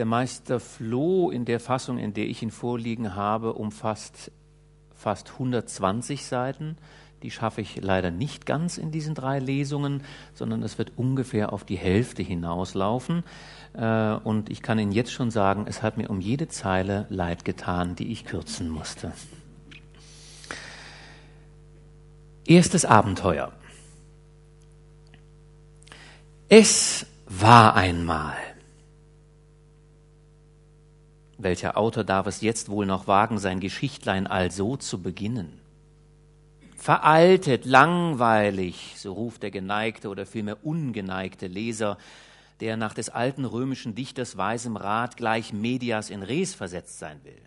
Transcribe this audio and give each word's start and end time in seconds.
Der 0.00 0.06
Meister 0.06 0.60
Floh 0.60 1.30
in 1.30 1.44
der 1.44 1.60
Fassung, 1.60 1.98
in 1.98 2.14
der 2.14 2.26
ich 2.26 2.42
ihn 2.42 2.50
vorliegen 2.50 3.16
habe, 3.16 3.52
umfasst 3.52 4.32
fast 4.94 5.32
120 5.32 6.24
Seiten. 6.24 6.78
Die 7.22 7.30
schaffe 7.30 7.60
ich 7.60 7.82
leider 7.82 8.10
nicht 8.10 8.46
ganz 8.46 8.78
in 8.78 8.92
diesen 8.92 9.14
drei 9.14 9.40
Lesungen, 9.40 10.02
sondern 10.32 10.62
es 10.62 10.78
wird 10.78 10.92
ungefähr 10.96 11.52
auf 11.52 11.64
die 11.64 11.76
Hälfte 11.76 12.22
hinauslaufen. 12.22 13.24
Äh, 13.74 14.14
und 14.14 14.48
ich 14.48 14.62
kann 14.62 14.78
Ihnen 14.78 14.92
jetzt 14.92 15.12
schon 15.12 15.30
sagen, 15.30 15.66
es 15.68 15.82
hat 15.82 15.98
mir 15.98 16.08
um 16.08 16.22
jede 16.22 16.48
Zeile 16.48 17.04
leid 17.10 17.44
getan, 17.44 17.94
die 17.94 18.10
ich 18.10 18.24
kürzen 18.24 18.70
musste. 18.70 19.12
Erstes 22.46 22.86
Abenteuer. 22.86 23.52
Es 26.48 27.04
war 27.26 27.74
einmal. 27.74 28.38
Welcher 31.42 31.78
Autor 31.78 32.04
darf 32.04 32.26
es 32.26 32.42
jetzt 32.42 32.68
wohl 32.68 32.84
noch 32.84 33.06
wagen, 33.06 33.38
sein 33.38 33.60
Geschichtlein 33.60 34.26
also 34.26 34.76
zu 34.76 35.00
beginnen? 35.00 35.58
Veraltet, 36.76 37.64
langweilig, 37.64 38.92
so 38.96 39.14
ruft 39.14 39.42
der 39.42 39.50
geneigte 39.50 40.10
oder 40.10 40.26
vielmehr 40.26 40.66
ungeneigte 40.66 41.46
Leser, 41.46 41.96
der 42.60 42.76
nach 42.76 42.92
des 42.92 43.08
alten 43.08 43.46
römischen 43.46 43.94
Dichters 43.94 44.36
weisem 44.36 44.76
Rat 44.76 45.16
gleich 45.16 45.54
medias 45.54 46.10
in 46.10 46.22
res 46.22 46.54
versetzt 46.54 46.98
sein 46.98 47.20
will. 47.24 47.40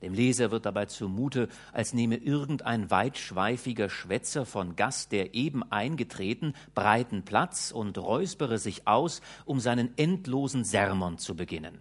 Dem 0.00 0.14
Leser 0.14 0.50
wird 0.50 0.64
dabei 0.64 0.86
zumute, 0.86 1.48
als 1.74 1.92
nehme 1.92 2.16
irgendein 2.16 2.90
weitschweifiger 2.90 3.90
Schwätzer 3.90 4.46
von 4.46 4.76
Gast, 4.76 5.12
der 5.12 5.34
eben 5.34 5.62
eingetreten, 5.70 6.54
breiten 6.74 7.22
Platz 7.26 7.70
und 7.70 7.98
räuspere 7.98 8.56
sich 8.56 8.88
aus, 8.88 9.20
um 9.44 9.60
seinen 9.60 9.90
endlosen 9.98 10.64
Sermon 10.64 11.18
zu 11.18 11.36
beginnen 11.36 11.80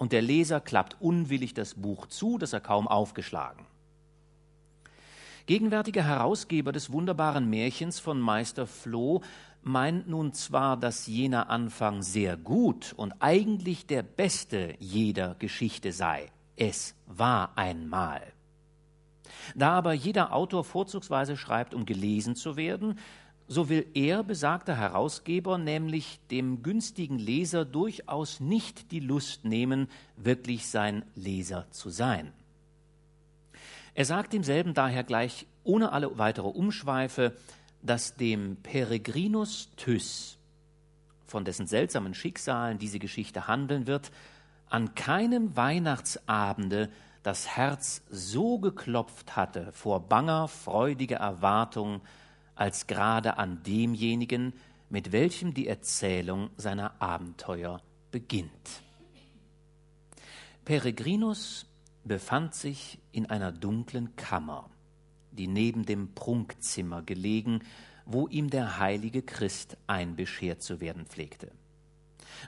und 0.00 0.12
der 0.12 0.22
Leser 0.22 0.62
klappt 0.62 0.96
unwillig 0.98 1.52
das 1.52 1.74
Buch 1.74 2.06
zu, 2.06 2.38
das 2.38 2.54
er 2.54 2.60
kaum 2.60 2.88
aufgeschlagen. 2.88 3.66
Gegenwärtiger 5.44 6.02
Herausgeber 6.02 6.72
des 6.72 6.90
wunderbaren 6.90 7.50
Märchens 7.50 8.00
von 8.00 8.18
Meister 8.18 8.66
Floh 8.66 9.20
meint 9.62 10.08
nun 10.08 10.32
zwar, 10.32 10.78
dass 10.78 11.06
jener 11.06 11.50
Anfang 11.50 12.00
sehr 12.00 12.38
gut 12.38 12.94
und 12.96 13.12
eigentlich 13.20 13.86
der 13.86 14.02
beste 14.02 14.74
jeder 14.78 15.34
Geschichte 15.34 15.92
sei. 15.92 16.32
Es 16.56 16.94
war 17.06 17.58
einmal. 17.58 18.22
Da 19.54 19.72
aber 19.72 19.92
jeder 19.92 20.32
Autor 20.32 20.64
vorzugsweise 20.64 21.36
schreibt, 21.36 21.74
um 21.74 21.84
gelesen 21.84 22.36
zu 22.36 22.56
werden, 22.56 22.98
so 23.50 23.68
will 23.68 23.84
er, 23.94 24.22
besagter 24.22 24.76
Herausgeber, 24.76 25.58
nämlich 25.58 26.20
dem 26.30 26.62
günstigen 26.62 27.18
Leser 27.18 27.64
durchaus 27.64 28.38
nicht 28.38 28.92
die 28.92 29.00
Lust 29.00 29.44
nehmen, 29.44 29.88
wirklich 30.16 30.68
sein 30.68 31.04
Leser 31.16 31.66
zu 31.72 31.90
sein. 31.90 32.32
Er 33.94 34.04
sagt 34.04 34.34
demselben 34.34 34.72
daher 34.72 35.02
gleich 35.02 35.48
ohne 35.64 35.90
alle 35.90 36.16
weitere 36.16 36.46
Umschweife, 36.46 37.36
dass 37.82 38.14
dem 38.14 38.54
Peregrinus 38.62 39.70
Thys, 39.74 40.38
von 41.26 41.44
dessen 41.44 41.66
seltsamen 41.66 42.14
Schicksalen 42.14 42.78
diese 42.78 43.00
Geschichte 43.00 43.48
handeln 43.48 43.88
wird, 43.88 44.12
an 44.68 44.94
keinem 44.94 45.56
Weihnachtsabende 45.56 46.88
das 47.24 47.48
Herz 47.48 48.02
so 48.10 48.60
geklopft 48.60 49.34
hatte 49.34 49.72
vor 49.72 50.08
banger, 50.08 50.46
freudiger 50.46 51.16
Erwartung, 51.16 52.00
als 52.54 52.86
gerade 52.86 53.38
an 53.38 53.62
demjenigen, 53.62 54.52
mit 54.88 55.12
welchem 55.12 55.54
die 55.54 55.68
Erzählung 55.68 56.50
seiner 56.56 57.00
Abenteuer 57.00 57.80
beginnt. 58.10 58.82
Peregrinus 60.64 61.66
befand 62.04 62.54
sich 62.54 62.98
in 63.12 63.26
einer 63.26 63.52
dunklen 63.52 64.16
Kammer, 64.16 64.68
die 65.30 65.46
neben 65.46 65.84
dem 65.84 66.14
Prunkzimmer 66.14 67.02
gelegen, 67.02 67.60
wo 68.04 68.26
ihm 68.26 68.50
der 68.50 68.78
heilige 68.78 69.22
Christ 69.22 69.76
einbeschert 69.86 70.62
zu 70.62 70.80
werden 70.80 71.06
pflegte. 71.06 71.52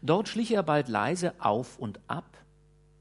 Dort 0.03 0.29
schlich 0.29 0.53
er 0.53 0.63
bald 0.63 0.89
leise 0.89 1.35
auf 1.39 1.79
und 1.79 2.01
ab, 2.09 2.39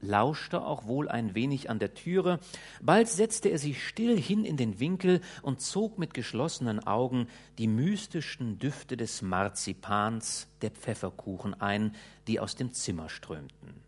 lauschte 0.02 0.62
auch 0.62 0.86
wohl 0.86 1.08
ein 1.08 1.34
wenig 1.34 1.70
an 1.70 1.78
der 1.78 1.94
Türe, 1.94 2.40
bald 2.82 3.08
setzte 3.08 3.48
er 3.48 3.58
sich 3.58 3.86
still 3.86 4.20
hin 4.20 4.44
in 4.44 4.56
den 4.56 4.78
Winkel 4.80 5.20
und 5.40 5.60
zog 5.60 5.98
mit 5.98 6.12
geschlossenen 6.12 6.80
Augen 6.80 7.28
die 7.56 7.68
mystischen 7.68 8.58
Düfte 8.58 8.96
des 8.96 9.22
Marzipans, 9.22 10.48
der 10.60 10.72
Pfefferkuchen 10.72 11.54
ein, 11.54 11.94
die 12.26 12.40
aus 12.40 12.56
dem 12.56 12.72
Zimmer 12.72 13.08
strömten. 13.08 13.80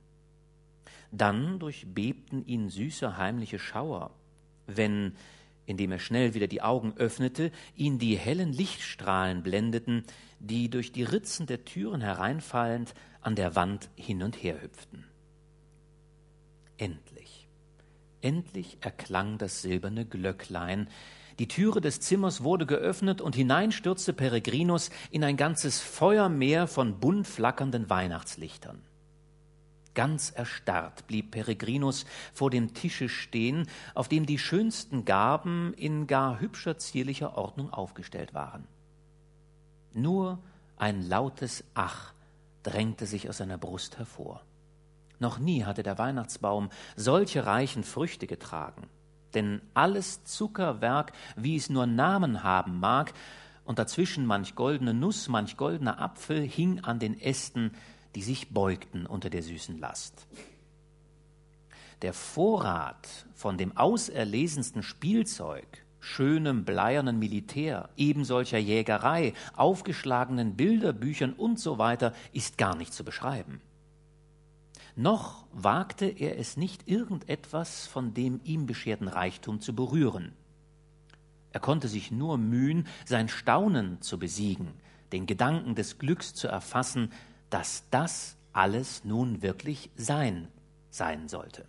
Dann 1.10 1.58
durchbebten 1.58 2.46
ihn 2.46 2.70
süße 2.70 3.16
heimliche 3.16 3.58
Schauer, 3.58 4.12
wenn, 4.66 5.16
indem 5.66 5.92
er 5.92 5.98
schnell 5.98 6.34
wieder 6.34 6.46
die 6.46 6.62
Augen 6.62 6.94
öffnete, 6.96 7.50
ihn 7.76 7.98
die 7.98 8.16
hellen 8.16 8.52
Lichtstrahlen 8.52 9.42
blendeten, 9.42 10.04
die 10.38 10.70
durch 10.70 10.92
die 10.92 11.04
Ritzen 11.04 11.46
der 11.46 11.64
Türen 11.64 12.00
hereinfallend 12.00 12.94
an 13.20 13.34
der 13.34 13.56
Wand 13.56 13.90
hin 13.96 14.22
und 14.22 14.42
her 14.42 14.60
hüpften. 14.60 15.04
Endlich, 16.84 17.48
endlich 18.20 18.76
erklang 18.82 19.38
das 19.38 19.62
silberne 19.62 20.04
Glöcklein, 20.04 20.90
die 21.38 21.48
Türe 21.48 21.80
des 21.80 22.00
Zimmers 22.00 22.44
wurde 22.44 22.66
geöffnet 22.66 23.22
und 23.22 23.34
hinein 23.34 23.72
stürzte 23.72 24.12
Peregrinus 24.12 24.90
in 25.10 25.24
ein 25.24 25.38
ganzes 25.38 25.80
Feuermeer 25.80 26.66
von 26.66 27.00
bunt 27.00 27.26
flackernden 27.26 27.88
Weihnachtslichtern. 27.88 28.82
Ganz 29.94 30.28
erstarrt 30.28 31.06
blieb 31.06 31.30
Peregrinus 31.30 32.04
vor 32.34 32.50
dem 32.50 32.74
Tische 32.74 33.08
stehen, 33.08 33.66
auf 33.94 34.08
dem 34.08 34.26
die 34.26 34.38
schönsten 34.38 35.06
Gaben 35.06 35.72
in 35.78 36.06
gar 36.06 36.38
hübscher 36.38 36.76
zierlicher 36.76 37.38
Ordnung 37.38 37.72
aufgestellt 37.72 38.34
waren. 38.34 38.68
Nur 39.94 40.38
ein 40.76 41.00
lautes 41.00 41.64
Ach 41.72 42.12
drängte 42.62 43.06
sich 43.06 43.30
aus 43.30 43.38
seiner 43.38 43.56
Brust 43.56 43.96
hervor. 43.96 44.42
Noch 45.18 45.38
nie 45.38 45.64
hatte 45.64 45.82
der 45.82 45.98
Weihnachtsbaum 45.98 46.70
solche 46.96 47.46
reichen 47.46 47.84
Früchte 47.84 48.26
getragen. 48.26 48.88
Denn 49.34 49.60
alles 49.74 50.24
Zuckerwerk, 50.24 51.12
wie 51.36 51.56
es 51.56 51.70
nur 51.70 51.86
Namen 51.86 52.42
haben 52.42 52.78
mag, 52.78 53.12
und 53.64 53.78
dazwischen 53.78 54.26
manch 54.26 54.54
goldene 54.54 54.92
Nuss, 54.92 55.28
manch 55.28 55.56
goldener 55.56 55.98
Apfel, 55.98 56.42
hing 56.42 56.80
an 56.80 56.98
den 56.98 57.18
Ästen, 57.18 57.72
die 58.14 58.22
sich 58.22 58.50
beugten 58.50 59.06
unter 59.06 59.30
der 59.30 59.42
süßen 59.42 59.78
Last. 59.78 60.26
Der 62.02 62.12
Vorrat 62.12 63.08
von 63.34 63.56
dem 63.56 63.76
auserlesensten 63.76 64.82
Spielzeug, 64.82 65.66
schönem 65.98 66.66
bleiernen 66.66 67.18
Militär, 67.18 67.88
ebensolcher 67.96 68.58
Jägerei, 68.58 69.32
aufgeschlagenen 69.56 70.54
Bilderbüchern 70.54 71.32
und 71.32 71.58
so 71.58 71.78
ist 72.32 72.58
gar 72.58 72.76
nicht 72.76 72.92
zu 72.92 73.04
beschreiben 73.04 73.62
noch 74.96 75.46
wagte 75.52 76.06
er 76.06 76.38
es 76.38 76.56
nicht, 76.56 76.88
irgendetwas 76.88 77.86
von 77.86 78.14
dem 78.14 78.40
ihm 78.44 78.66
bescherten 78.66 79.08
Reichtum 79.08 79.60
zu 79.60 79.74
berühren. 79.74 80.32
Er 81.52 81.60
konnte 81.60 81.88
sich 81.88 82.10
nur 82.10 82.38
mühen, 82.38 82.86
sein 83.04 83.28
Staunen 83.28 84.00
zu 84.00 84.18
besiegen, 84.18 84.74
den 85.12 85.26
Gedanken 85.26 85.74
des 85.74 85.98
Glücks 85.98 86.34
zu 86.34 86.48
erfassen, 86.48 87.12
dass 87.50 87.84
das 87.90 88.36
alles 88.52 89.04
nun 89.04 89.42
wirklich 89.42 89.90
sein 89.96 90.48
sein 90.90 91.28
sollte. 91.28 91.66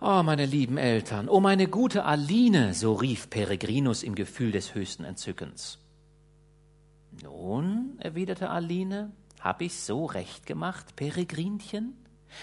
Oh, 0.00 0.22
meine 0.22 0.46
lieben 0.46 0.76
Eltern, 0.76 1.28
oh, 1.28 1.40
meine 1.40 1.66
gute 1.66 2.04
Aline, 2.04 2.74
so 2.74 2.94
rief 2.94 3.30
Peregrinus 3.30 4.02
im 4.02 4.14
Gefühl 4.14 4.52
des 4.52 4.74
höchsten 4.74 5.04
Entzückens. 5.04 5.78
Nun, 7.22 7.96
erwiderte 7.98 8.50
Aline, 8.50 9.12
hab 9.44 9.60
ich 9.60 9.78
so 9.78 10.06
recht 10.06 10.46
gemacht, 10.46 10.96
Peregrinchen? 10.96 11.94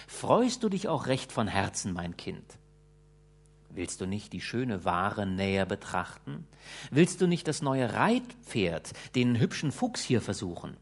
Freust 0.08 0.62
du 0.62 0.70
dich 0.70 0.88
auch 0.88 1.08
recht 1.08 1.32
von 1.32 1.48
Herzen, 1.48 1.94
mein 1.94 2.16
Kind? 2.16 2.46
Willst 3.72 4.02
du 4.02 4.06
nicht 4.06 4.34
die 4.34 4.42
schöne 4.42 4.86
Ware 4.86 5.26
näher 5.26 5.66
betrachten? 5.66 6.48
Willst 6.92 7.20
du 7.20 7.28
nicht 7.28 7.48
das 7.48 7.64
neue 7.64 7.94
Reitpferd, 7.94 8.92
den 9.16 9.40
hübschen 9.40 9.72
Fuchs 9.72 10.02
hier 10.02 10.22
versuchen? 10.22 10.78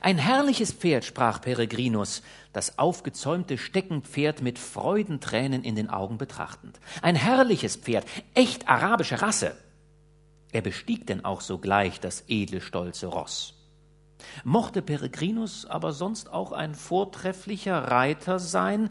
Ein 0.00 0.18
herrliches 0.18 0.72
Pferd, 0.72 1.04
sprach 1.04 1.40
Peregrinus, 1.40 2.22
das 2.52 2.78
aufgezäumte 2.78 3.58
Steckenpferd 3.58 4.42
mit 4.42 4.60
Freudentränen 4.60 5.64
in 5.64 5.74
den 5.74 5.90
Augen 5.90 6.18
betrachtend. 6.18 6.78
Ein 7.02 7.16
herrliches 7.16 7.74
Pferd, 7.76 8.06
echt 8.34 8.68
arabische 8.68 9.22
Rasse. 9.22 9.56
Er 10.52 10.62
bestieg 10.62 11.06
denn 11.06 11.24
auch 11.24 11.40
sogleich 11.40 11.98
das 11.98 12.24
edle, 12.28 12.60
stolze 12.60 13.06
Ross. 13.06 13.57
Mochte 14.44 14.82
Peregrinus 14.82 15.66
aber 15.66 15.92
sonst 15.92 16.32
auch 16.32 16.52
ein 16.52 16.74
vortrefflicher 16.74 17.76
Reiter 17.90 18.38
sein, 18.38 18.90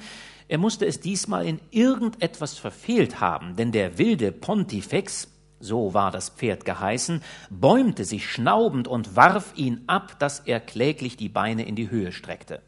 er 0.49 0.57
musste 0.57 0.85
es 0.85 1.01
diesmal 1.01 1.45
in 1.45 1.59
irgendetwas 1.71 2.57
verfehlt 2.57 3.19
haben, 3.19 3.55
denn 3.57 3.71
der 3.71 3.97
wilde 3.97 4.31
Pontifex 4.31 5.27
so 5.59 5.93
war 5.93 6.11
das 6.11 6.29
Pferd 6.29 6.65
geheißen, 6.65 7.21
bäumte 7.49 8.05
sich 8.05 8.29
schnaubend 8.29 8.87
und 8.87 9.15
warf 9.15 9.53
ihn 9.55 9.81
ab, 9.87 10.19
dass 10.19 10.39
er 10.41 10.59
kläglich 10.59 11.17
die 11.17 11.29
Beine 11.29 11.65
in 11.65 11.75
die 11.75 11.89
Höhe 11.89 12.11
streckte. 12.11 12.61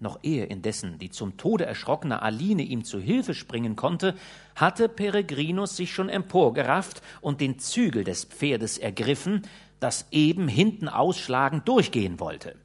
Noch 0.00 0.20
ehe 0.22 0.44
indessen 0.44 0.98
die 0.98 1.10
zum 1.10 1.36
Tode 1.36 1.66
erschrockene 1.66 2.22
Aline 2.22 2.62
ihm 2.62 2.84
zu 2.84 3.00
Hilfe 3.00 3.34
springen 3.34 3.74
konnte, 3.74 4.14
hatte 4.54 4.88
Peregrinus 4.88 5.76
sich 5.76 5.92
schon 5.92 6.08
emporgerafft 6.08 7.02
und 7.20 7.40
den 7.40 7.58
Zügel 7.58 8.04
des 8.04 8.24
Pferdes 8.24 8.78
ergriffen, 8.78 9.42
das 9.80 10.06
eben 10.10 10.48
hinten 10.48 10.88
ausschlagend 10.88 11.68
durchgehen 11.68 12.20
wollte. 12.20 12.56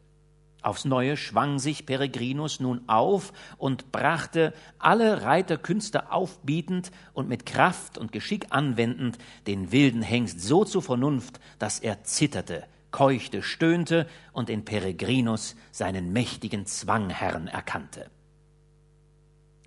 Aufs 0.63 0.85
Neue 0.85 1.17
schwang 1.17 1.59
sich 1.59 1.85
Peregrinus 1.85 2.61
nun 2.61 2.87
auf 2.87 3.33
und 3.57 3.91
brachte, 3.91 4.53
alle 4.79 5.23
Reiterkünste 5.23 6.09
aufbietend 6.11 6.91
und 7.13 7.27
mit 7.27 7.45
Kraft 7.45 7.97
und 7.97 8.13
Geschick 8.13 8.47
anwendend, 8.51 9.17
den 9.45 9.73
wilden 9.73 10.01
Hengst 10.01 10.39
so 10.39 10.63
zur 10.63 10.81
Vernunft, 10.81 11.41
dass 11.59 11.79
er 11.79 12.05
zitterte, 12.05 12.63
keuchte, 12.91 13.41
stöhnte 13.41 14.07
und 14.31 14.49
in 14.49 14.63
Peregrinus 14.63 15.57
seinen 15.71 16.13
mächtigen 16.13 16.65
Zwangherrn 16.65 17.47
erkannte. 17.47 18.09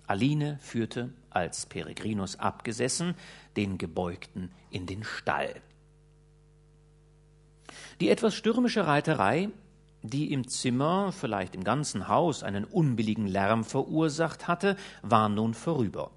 Aline 0.07 0.57
führte, 0.61 1.13
als 1.29 1.67
Peregrinus 1.67 2.39
abgesessen, 2.39 3.13
den 3.55 3.77
Gebeugten 3.77 4.51
in 4.71 4.87
den 4.87 5.03
Stall. 5.03 5.61
Die 7.99 8.09
etwas 8.09 8.35
stürmische 8.35 8.85
Reiterei 8.85 9.49
die 10.03 10.31
im 10.31 10.47
Zimmer, 10.47 11.11
vielleicht 11.11 11.55
im 11.55 11.63
ganzen 11.63 12.07
Haus, 12.07 12.43
einen 12.43 12.63
unbilligen 12.63 13.27
Lärm 13.27 13.63
verursacht 13.63 14.47
hatte, 14.47 14.77
war 15.01 15.29
nun 15.29 15.53
vorüber. 15.53 16.11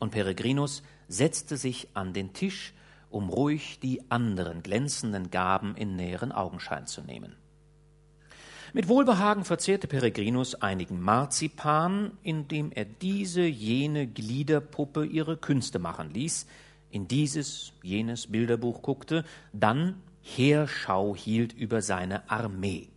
Und 0.00 0.10
Peregrinus 0.10 0.82
setzte 1.08 1.56
sich 1.56 1.88
an 1.94 2.12
den 2.12 2.32
Tisch, 2.32 2.72
um 3.10 3.28
ruhig 3.28 3.78
die 3.80 4.02
anderen 4.10 4.62
glänzenden 4.62 5.30
Gaben 5.30 5.76
in 5.76 5.96
näheren 5.96 6.32
Augenschein 6.32 6.86
zu 6.86 7.02
nehmen. 7.02 7.36
Mit 8.72 8.88
Wohlbehagen 8.88 9.44
verzehrte 9.44 9.86
Peregrinus 9.86 10.54
einigen 10.54 11.00
Marzipan, 11.00 12.12
indem 12.22 12.72
er 12.72 12.86
diese 12.86 13.42
jene 13.42 14.06
Gliederpuppe 14.06 15.04
ihre 15.04 15.36
Künste 15.36 15.78
machen 15.78 16.10
ließ, 16.10 16.46
in 16.90 17.06
dieses 17.06 17.72
jenes 17.82 18.28
Bilderbuch 18.28 18.80
guckte, 18.80 19.24
dann 19.52 20.00
Heerschau 20.22 21.14
hielt 21.14 21.52
über 21.52 21.82
seine 21.82 22.30
Armee 22.30 22.92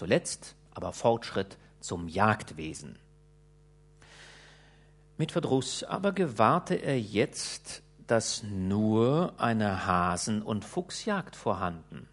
zuletzt 0.00 0.56
aber 0.72 0.94
Fortschritt 0.94 1.58
zum 1.80 2.08
Jagdwesen. 2.08 2.98
Mit 5.18 5.32
Verdruss 5.32 5.84
aber 5.84 6.12
gewahrte 6.12 6.76
er 6.76 6.98
jetzt, 6.98 7.82
dass 8.06 8.42
nur 8.42 9.34
eine 9.36 9.84
Hasen- 9.84 10.40
und 10.40 10.64
Fuchsjagd 10.64 11.36
vorhanden. 11.36 12.08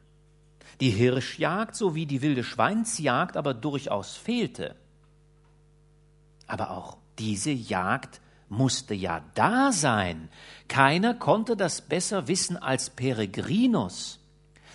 Die 0.82 0.90
Hirschjagd 0.90 1.78
sowie 1.78 2.06
die 2.06 2.22
wilde 2.22 2.44
Schweinsjagd 2.44 3.38
aber 3.38 3.54
durchaus 3.54 4.18
fehlte. 4.18 4.76
Aber 6.46 6.72
auch 6.72 6.98
diese 7.20 7.52
Jagd 7.52 8.20
musste 8.50 8.94
ja 8.94 9.24
da 9.34 9.72
sein. 9.72 10.30
Keiner 10.68 11.14
konnte 11.14 11.58
das 11.58 11.82
besser 11.82 12.28
wissen 12.28 12.58
als 12.58 12.90
Peregrinus, 12.90 14.20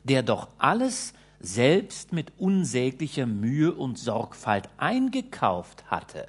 der 0.04 0.22
doch 0.22 0.48
alles 0.58 1.14
selbst 1.40 2.12
mit 2.12 2.32
unsäglicher 2.38 3.26
Mühe 3.26 3.72
und 3.72 3.98
Sorgfalt 3.98 4.68
eingekauft 4.76 5.84
hatte. 5.90 6.28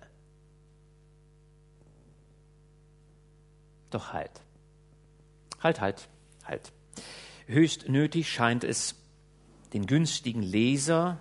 Doch 3.89 4.11
halt, 4.11 4.41
halt, 5.61 5.81
halt, 5.81 6.09
halt. 6.45 6.71
Höchst 7.45 7.89
nötig 7.89 8.31
scheint 8.31 8.63
es, 8.63 8.95
den 9.73 9.85
günstigen 9.85 10.41
Leser 10.41 11.19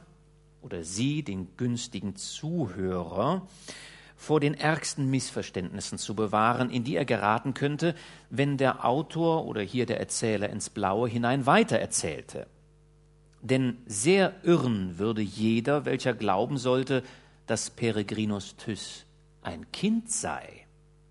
oder 0.62 0.84
Sie, 0.84 1.22
den 1.22 1.56
günstigen 1.56 2.16
Zuhörer, 2.16 3.46
vor 4.22 4.38
den 4.38 4.54
ärgsten 4.54 5.10
Missverständnissen 5.10 5.98
zu 5.98 6.14
bewahren, 6.14 6.70
in 6.70 6.84
die 6.84 6.94
er 6.94 7.04
geraten 7.04 7.54
könnte, 7.54 7.96
wenn 8.30 8.56
der 8.56 8.84
Autor 8.84 9.46
oder 9.46 9.62
hier 9.62 9.84
der 9.84 9.98
Erzähler 9.98 10.48
ins 10.48 10.70
Blaue 10.70 11.08
hinein 11.08 11.44
weitererzählte. 11.44 12.46
Denn 13.40 13.78
sehr 13.84 14.32
irren 14.44 14.96
würde 14.98 15.22
jeder, 15.22 15.84
welcher 15.86 16.14
glauben 16.14 16.56
sollte, 16.56 17.02
dass 17.48 17.70
Peregrinus 17.70 18.54
Thys 18.56 19.06
ein 19.42 19.72
Kind 19.72 20.12
sei, 20.12 20.66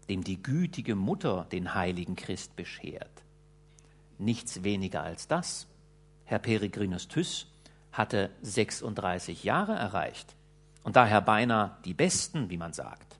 dem 0.08 0.24
die 0.24 0.42
gütige 0.42 0.96
Mutter 0.96 1.48
den 1.52 1.74
heiligen 1.74 2.16
Christ 2.16 2.56
beschert. 2.56 3.12
Nichts 4.20 4.64
weniger 4.64 5.04
als 5.04 5.28
das. 5.28 5.68
Herr 6.24 6.40
Peregrinus 6.40 7.10
Thys 7.10 7.48
hatte 7.92 8.30
36 8.42 9.44
Jahre 9.44 9.74
erreicht 9.74 10.34
und 10.84 10.96
daher 10.96 11.22
beinahe 11.22 11.78
die 11.86 11.94
besten, 11.94 12.50
wie 12.50 12.58
man 12.58 12.74
sagt. 12.74 13.20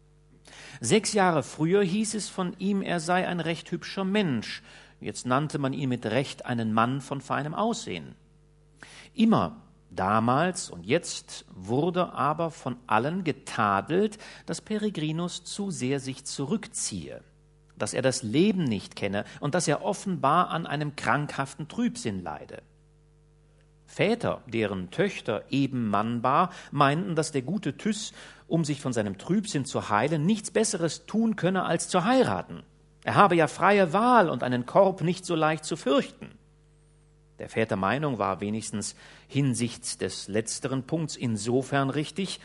Sechs 0.80 1.14
Jahre 1.14 1.44
früher 1.44 1.84
hieß 1.84 2.16
es 2.16 2.30
von 2.30 2.56
ihm, 2.58 2.82
er 2.82 3.00
sei 3.00 3.28
ein 3.28 3.40
recht 3.40 3.72
hübscher 3.72 4.04
Mensch. 4.04 4.64
Jetzt 5.00 5.26
nannte 5.26 5.60
man 5.60 5.74
ihn 5.74 5.90
mit 5.90 6.06
Recht 6.06 6.46
einen 6.46 6.74
Mann 6.74 7.02
von 7.02 7.22
feinem 7.22 7.54
Aussehen. 7.54 8.16
Immer 9.14 9.62
damals 9.90 10.70
und 10.70 10.86
jetzt 10.86 11.46
wurde 11.54 12.14
aber 12.14 12.50
von 12.50 12.78
allen 12.88 13.24
getadelt, 13.24 14.18
dass 14.46 14.62
Peregrinus 14.62 15.44
zu 15.44 15.70
sehr 15.70 16.00
sich 16.00 16.26
zurückziehe, 16.26 17.22
dass 17.78 17.94
er 17.94 18.02
das 18.02 18.24
Leben 18.24 18.64
nicht 18.64 18.96
kenne 18.96 19.26
und 19.40 19.54
dass 19.54 19.68
er 19.68 19.84
offenbar 19.84 20.50
an 20.50 20.66
einem 20.66 20.96
krankhaften 20.96 21.68
Trübsinn 21.68 22.24
leide. 22.24 22.64
Väter, 23.92 24.42
deren 24.48 24.90
Töchter 24.90 25.44
eben 25.50 25.90
mannbar, 25.90 26.52
meinten, 26.72 27.14
dass 27.14 27.34
der 27.34 27.42
gute 27.42 27.76
Tys, 27.76 28.14
um 28.48 28.64
sich 28.64 28.80
von 28.80 28.94
seinem 28.94 29.18
Trübsinn 29.18 29.66
zu 29.66 29.90
heilen, 29.90 30.26
nichts 30.26 30.50
Besseres 30.50 31.06
tun 31.06 31.36
könne, 31.36 31.66
als 31.66 31.90
zu 31.90 32.06
heiraten. 32.06 32.64
Er 33.04 33.16
habe 33.16 33.36
ja 33.36 33.48
freie 33.48 33.92
Wahl 33.92 34.30
und 34.30 34.44
einen 34.44 34.66
Korb 34.66 35.02
nicht 35.02 35.26
so 35.26 35.36
leicht 35.36 35.66
zu 35.66 35.76
fürchten. 35.76 36.30
Der 37.38 37.50
Väter 37.50 37.76
Meinung 37.76 38.18
war 38.18 38.40
wenigstens 38.40 38.96
hinsichts 39.28 39.98
des 39.98 40.30
letzteren 40.30 40.84
Punkts 40.84 41.18
insofern 41.18 41.90
richtig, 41.90 42.40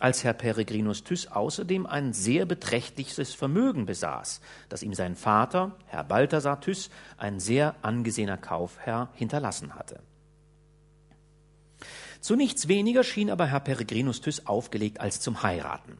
als 0.00 0.24
Herr 0.24 0.32
Peregrinus 0.32 1.04
Thys 1.04 1.26
außerdem 1.26 1.86
ein 1.86 2.14
sehr 2.14 2.46
beträchtliches 2.46 3.34
Vermögen 3.34 3.84
besaß, 3.84 4.40
das 4.70 4.82
ihm 4.82 4.94
sein 4.94 5.16
Vater, 5.16 5.76
Herr 5.86 6.04
Balthasar 6.04 6.62
Thys, 6.62 6.88
ein 7.18 7.40
sehr 7.40 7.74
angesehener 7.82 8.38
Kaufherr, 8.38 9.10
hinterlassen 9.14 9.74
hatte. 9.74 10.00
Zu 12.20 12.36
nichts 12.36 12.68
weniger 12.68 13.04
schien 13.04 13.30
aber 13.30 13.46
Herr 13.46 13.60
Peregrinus 13.60 14.20
Thys 14.20 14.46
aufgelegt 14.46 15.00
als 15.00 15.20
zum 15.20 15.42
Heiraten. 15.42 15.98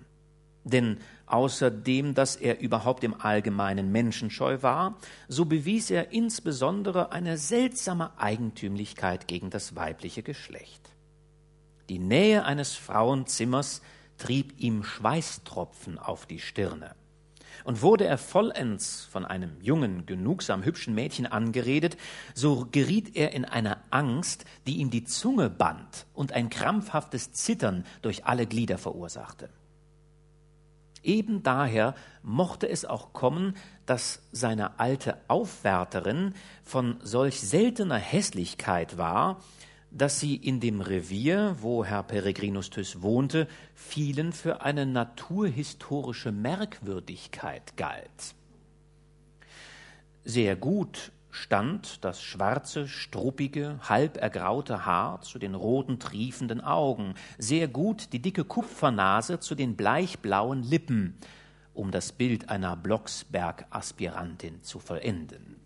Denn 0.64 0.98
außerdem, 1.26 2.14
dass 2.14 2.36
er 2.36 2.60
überhaupt 2.60 3.04
im 3.04 3.20
Allgemeinen 3.20 3.90
menschenscheu 3.92 4.62
war, 4.62 4.98
so 5.28 5.44
bewies 5.44 5.90
er 5.90 6.12
insbesondere 6.12 7.12
eine 7.12 7.38
seltsame 7.38 8.18
Eigentümlichkeit 8.18 9.28
gegen 9.28 9.50
das 9.50 9.76
weibliche 9.76 10.22
Geschlecht. 10.22 10.90
Die 11.88 11.98
Nähe 11.98 12.44
eines 12.44 12.74
Frauenzimmers 12.74 13.80
trieb 14.18 14.60
ihm 14.60 14.84
Schweißtropfen 14.84 15.98
auf 15.98 16.26
die 16.26 16.40
Stirne. 16.40 16.94
Und 17.68 17.82
wurde 17.82 18.06
er 18.06 18.16
vollends 18.16 19.04
von 19.04 19.26
einem 19.26 19.60
jungen, 19.60 20.06
genugsam 20.06 20.64
hübschen 20.64 20.94
Mädchen 20.94 21.26
angeredet, 21.26 21.98
so 22.32 22.66
geriet 22.72 23.14
er 23.14 23.34
in 23.34 23.44
eine 23.44 23.76
Angst, 23.90 24.46
die 24.66 24.78
ihm 24.78 24.88
die 24.88 25.04
Zunge 25.04 25.50
band 25.50 26.06
und 26.14 26.32
ein 26.32 26.48
krampfhaftes 26.48 27.32
Zittern 27.32 27.84
durch 28.00 28.24
alle 28.24 28.46
Glieder 28.46 28.78
verursachte. 28.78 29.50
Eben 31.02 31.42
daher 31.42 31.94
mochte 32.22 32.66
es 32.66 32.86
auch 32.86 33.12
kommen, 33.12 33.54
dass 33.84 34.22
seine 34.32 34.80
alte 34.80 35.18
Aufwärterin 35.28 36.32
von 36.62 36.96
solch 37.02 37.38
seltener 37.38 37.98
Hässlichkeit 37.98 38.96
war, 38.96 39.42
dass 39.90 40.20
sie 40.20 40.36
in 40.36 40.60
dem 40.60 40.80
Revier, 40.80 41.56
wo 41.60 41.84
Herr 41.84 42.02
Peregrinus 42.02 42.70
Thys 42.70 43.02
wohnte, 43.02 43.48
vielen 43.74 44.32
für 44.32 44.62
eine 44.62 44.86
naturhistorische 44.86 46.32
Merkwürdigkeit 46.32 47.76
galt. 47.76 48.34
Sehr 50.24 50.56
gut 50.56 51.12
stand 51.30 52.04
das 52.04 52.22
schwarze, 52.22 52.88
struppige, 52.88 53.78
halb 53.88 54.16
ergraute 54.16 54.84
Haar 54.84 55.20
zu 55.22 55.38
den 55.38 55.54
roten, 55.54 55.98
triefenden 55.98 56.60
Augen, 56.60 57.14
sehr 57.38 57.68
gut 57.68 58.12
die 58.12 58.20
dicke 58.20 58.44
Kupfernase 58.44 59.40
zu 59.40 59.54
den 59.54 59.76
bleichblauen 59.76 60.62
Lippen, 60.62 61.16
um 61.74 61.90
das 61.90 62.12
Bild 62.12 62.48
einer 62.48 62.76
Blocksberg-Aspirantin 62.76 64.62
zu 64.62 64.80
vollenden. 64.80 65.57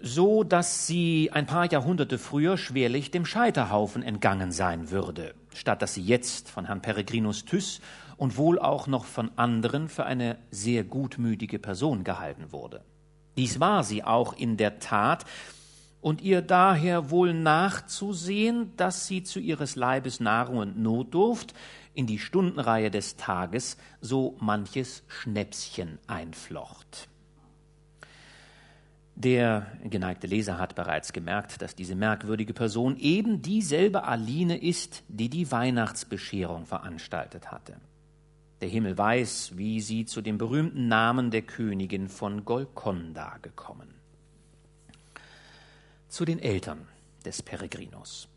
So 0.00 0.44
dass 0.44 0.86
sie 0.86 1.30
ein 1.32 1.46
paar 1.46 1.70
Jahrhunderte 1.70 2.18
früher 2.18 2.58
schwerlich 2.58 3.10
dem 3.10 3.24
Scheiterhaufen 3.24 4.02
entgangen 4.02 4.52
sein 4.52 4.90
würde, 4.90 5.34
statt 5.54 5.80
dass 5.82 5.94
sie 5.94 6.02
jetzt 6.02 6.50
von 6.50 6.66
Herrn 6.66 6.82
Peregrinus 6.82 7.44
Thys 7.44 7.80
und 8.16 8.36
wohl 8.36 8.58
auch 8.58 8.86
noch 8.86 9.04
von 9.04 9.30
anderen 9.36 9.88
für 9.88 10.04
eine 10.04 10.38
sehr 10.50 10.84
gutmütige 10.84 11.58
Person 11.58 12.04
gehalten 12.04 12.52
wurde. 12.52 12.82
Dies 13.36 13.60
war 13.60 13.82
sie 13.82 14.04
auch 14.04 14.34
in 14.34 14.56
der 14.56 14.78
Tat, 14.78 15.24
und 16.04 16.20
ihr 16.20 16.42
daher 16.42 17.08
wohl 17.08 17.32
nachzusehen, 17.32 18.76
dass 18.76 19.06
sie 19.06 19.22
zu 19.22 19.40
ihres 19.40 19.74
Leibes 19.74 20.20
Nahrung 20.20 20.58
und 20.58 20.78
Notdurft 20.78 21.54
in 21.94 22.06
die 22.06 22.18
Stundenreihe 22.18 22.90
des 22.90 23.16
Tages 23.16 23.78
so 24.02 24.36
manches 24.38 25.02
Schnäpschen 25.08 25.98
einflocht. 26.06 27.08
Der 29.16 29.66
geneigte 29.84 30.26
Leser 30.26 30.58
hat 30.58 30.74
bereits 30.74 31.12
gemerkt, 31.12 31.62
dass 31.62 31.76
diese 31.76 31.94
merkwürdige 31.94 32.52
Person 32.52 32.96
eben 32.96 33.42
dieselbe 33.42 34.04
Aline 34.04 34.56
ist, 34.56 35.04
die 35.08 35.28
die 35.28 35.50
Weihnachtsbescherung 35.52 36.66
veranstaltet 36.66 37.52
hatte. 37.52 37.76
Der 38.60 38.68
Himmel 38.68 38.98
weiß, 38.98 39.52
wie 39.56 39.80
sie 39.80 40.04
zu 40.04 40.20
dem 40.20 40.38
berühmten 40.38 40.88
Namen 40.88 41.30
der 41.30 41.42
Königin 41.42 42.08
von 42.08 42.44
Golkonda 42.44 43.38
gekommen. 43.42 43.94
Zu 46.08 46.24
den 46.24 46.38
Eltern 46.38 46.88
des 47.24 47.42
Peregrinus. 47.42 48.28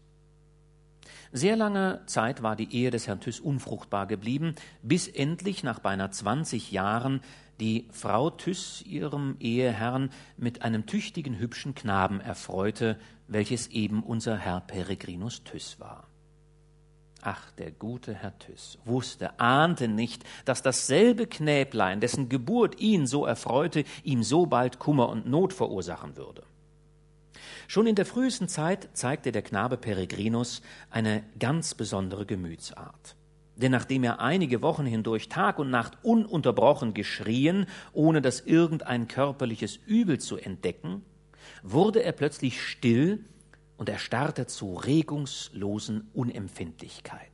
Sehr 1.31 1.55
lange 1.55 2.01
Zeit 2.05 2.43
war 2.43 2.55
die 2.55 2.73
Ehe 2.73 2.91
des 2.91 3.07
Herrn 3.07 3.19
Thyss 3.19 3.39
unfruchtbar 3.39 4.07
geblieben, 4.07 4.55
bis 4.81 5.07
endlich 5.07 5.63
nach 5.63 5.79
beinahe 5.79 6.11
20 6.11 6.71
Jahren 6.71 7.21
die 7.59 7.87
Frau 7.91 8.29
Thyss 8.29 8.83
ihrem 8.83 9.35
Eheherrn 9.39 10.11
mit 10.37 10.61
einem 10.61 10.85
tüchtigen, 10.85 11.39
hübschen 11.39 11.75
Knaben 11.75 12.19
erfreute, 12.19 12.99
welches 13.27 13.67
eben 13.67 14.03
unser 14.03 14.37
Herr 14.37 14.61
Peregrinus 14.61 15.43
Thyss 15.43 15.79
war. 15.79 16.07
Ach, 17.21 17.51
der 17.51 17.71
gute 17.71 18.13
Herr 18.13 18.37
Thyss 18.37 18.77
wusste, 18.85 19.39
ahnte 19.39 19.87
nicht, 19.87 20.23
dass 20.45 20.61
dasselbe 20.61 21.25
Knäblein, 21.25 21.99
dessen 21.99 22.29
Geburt 22.29 22.79
ihn 22.79 23.07
so 23.07 23.25
erfreute, 23.25 23.83
ihm 24.03 24.23
so 24.23 24.45
bald 24.45 24.79
Kummer 24.79 25.09
und 25.09 25.25
Not 25.27 25.51
verursachen 25.51 26.15
würde. 26.15 26.43
Schon 27.69 27.85
in 27.85 27.95
der 27.95 28.05
frühesten 28.05 28.47
Zeit 28.47 28.87
zeigte 28.93 29.33
der 29.33 29.41
Knabe 29.41 29.75
Peregrinus 29.75 30.61
eine 30.89 31.23
ganz 31.37 31.75
besondere 31.75 32.25
Gemütsart. 32.25 33.17
Denn 33.57 33.73
nachdem 33.73 34.05
er 34.05 34.21
einige 34.21 34.61
Wochen 34.61 34.85
hindurch 34.85 35.27
Tag 35.27 35.59
und 35.59 35.69
Nacht 35.69 35.97
ununterbrochen 36.01 36.93
geschrien, 36.93 37.65
ohne 37.91 38.21
dass 38.21 38.39
irgendein 38.39 39.09
körperliches 39.09 39.75
Übel 39.85 40.19
zu 40.19 40.37
entdecken, 40.37 41.03
wurde 41.61 42.03
er 42.03 42.13
plötzlich 42.13 42.61
still 42.61 43.25
und 43.75 43.89
erstarrte 43.89 44.47
zu 44.47 44.75
regungslosen 44.75 46.09
Unempfindlichkeit. 46.13 47.31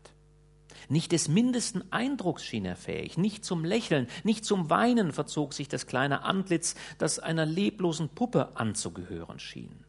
Nicht 0.89 1.11
des 1.11 1.27
mindesten 1.27 1.91
Eindrucks 1.91 2.43
schien 2.43 2.65
er 2.65 2.75
fähig, 2.75 3.17
nicht 3.17 3.45
zum 3.45 3.63
Lächeln, 3.63 4.07
nicht 4.23 4.45
zum 4.45 4.69
Weinen 4.69 5.11
verzog 5.11 5.53
sich 5.53 5.67
das 5.67 5.85
kleine 5.85 6.23
Antlitz, 6.23 6.75
das 6.97 7.19
einer 7.19 7.45
leblosen 7.45 8.09
Puppe 8.09 8.57
anzugehören 8.57 9.39
schien. 9.39 9.85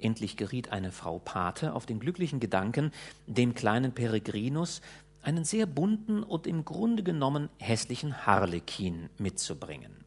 Endlich 0.00 0.36
geriet 0.36 0.70
eine 0.72 0.92
Frau 0.92 1.18
Pate 1.18 1.74
auf 1.74 1.86
den 1.86 2.00
glücklichen 2.00 2.40
Gedanken, 2.40 2.92
dem 3.26 3.54
kleinen 3.54 3.92
Peregrinus 3.92 4.80
einen 5.22 5.44
sehr 5.44 5.66
bunten 5.66 6.22
und 6.22 6.46
im 6.46 6.64
Grunde 6.64 7.02
genommen 7.02 7.48
hässlichen 7.58 8.26
Harlekin 8.26 9.10
mitzubringen. 9.18 10.00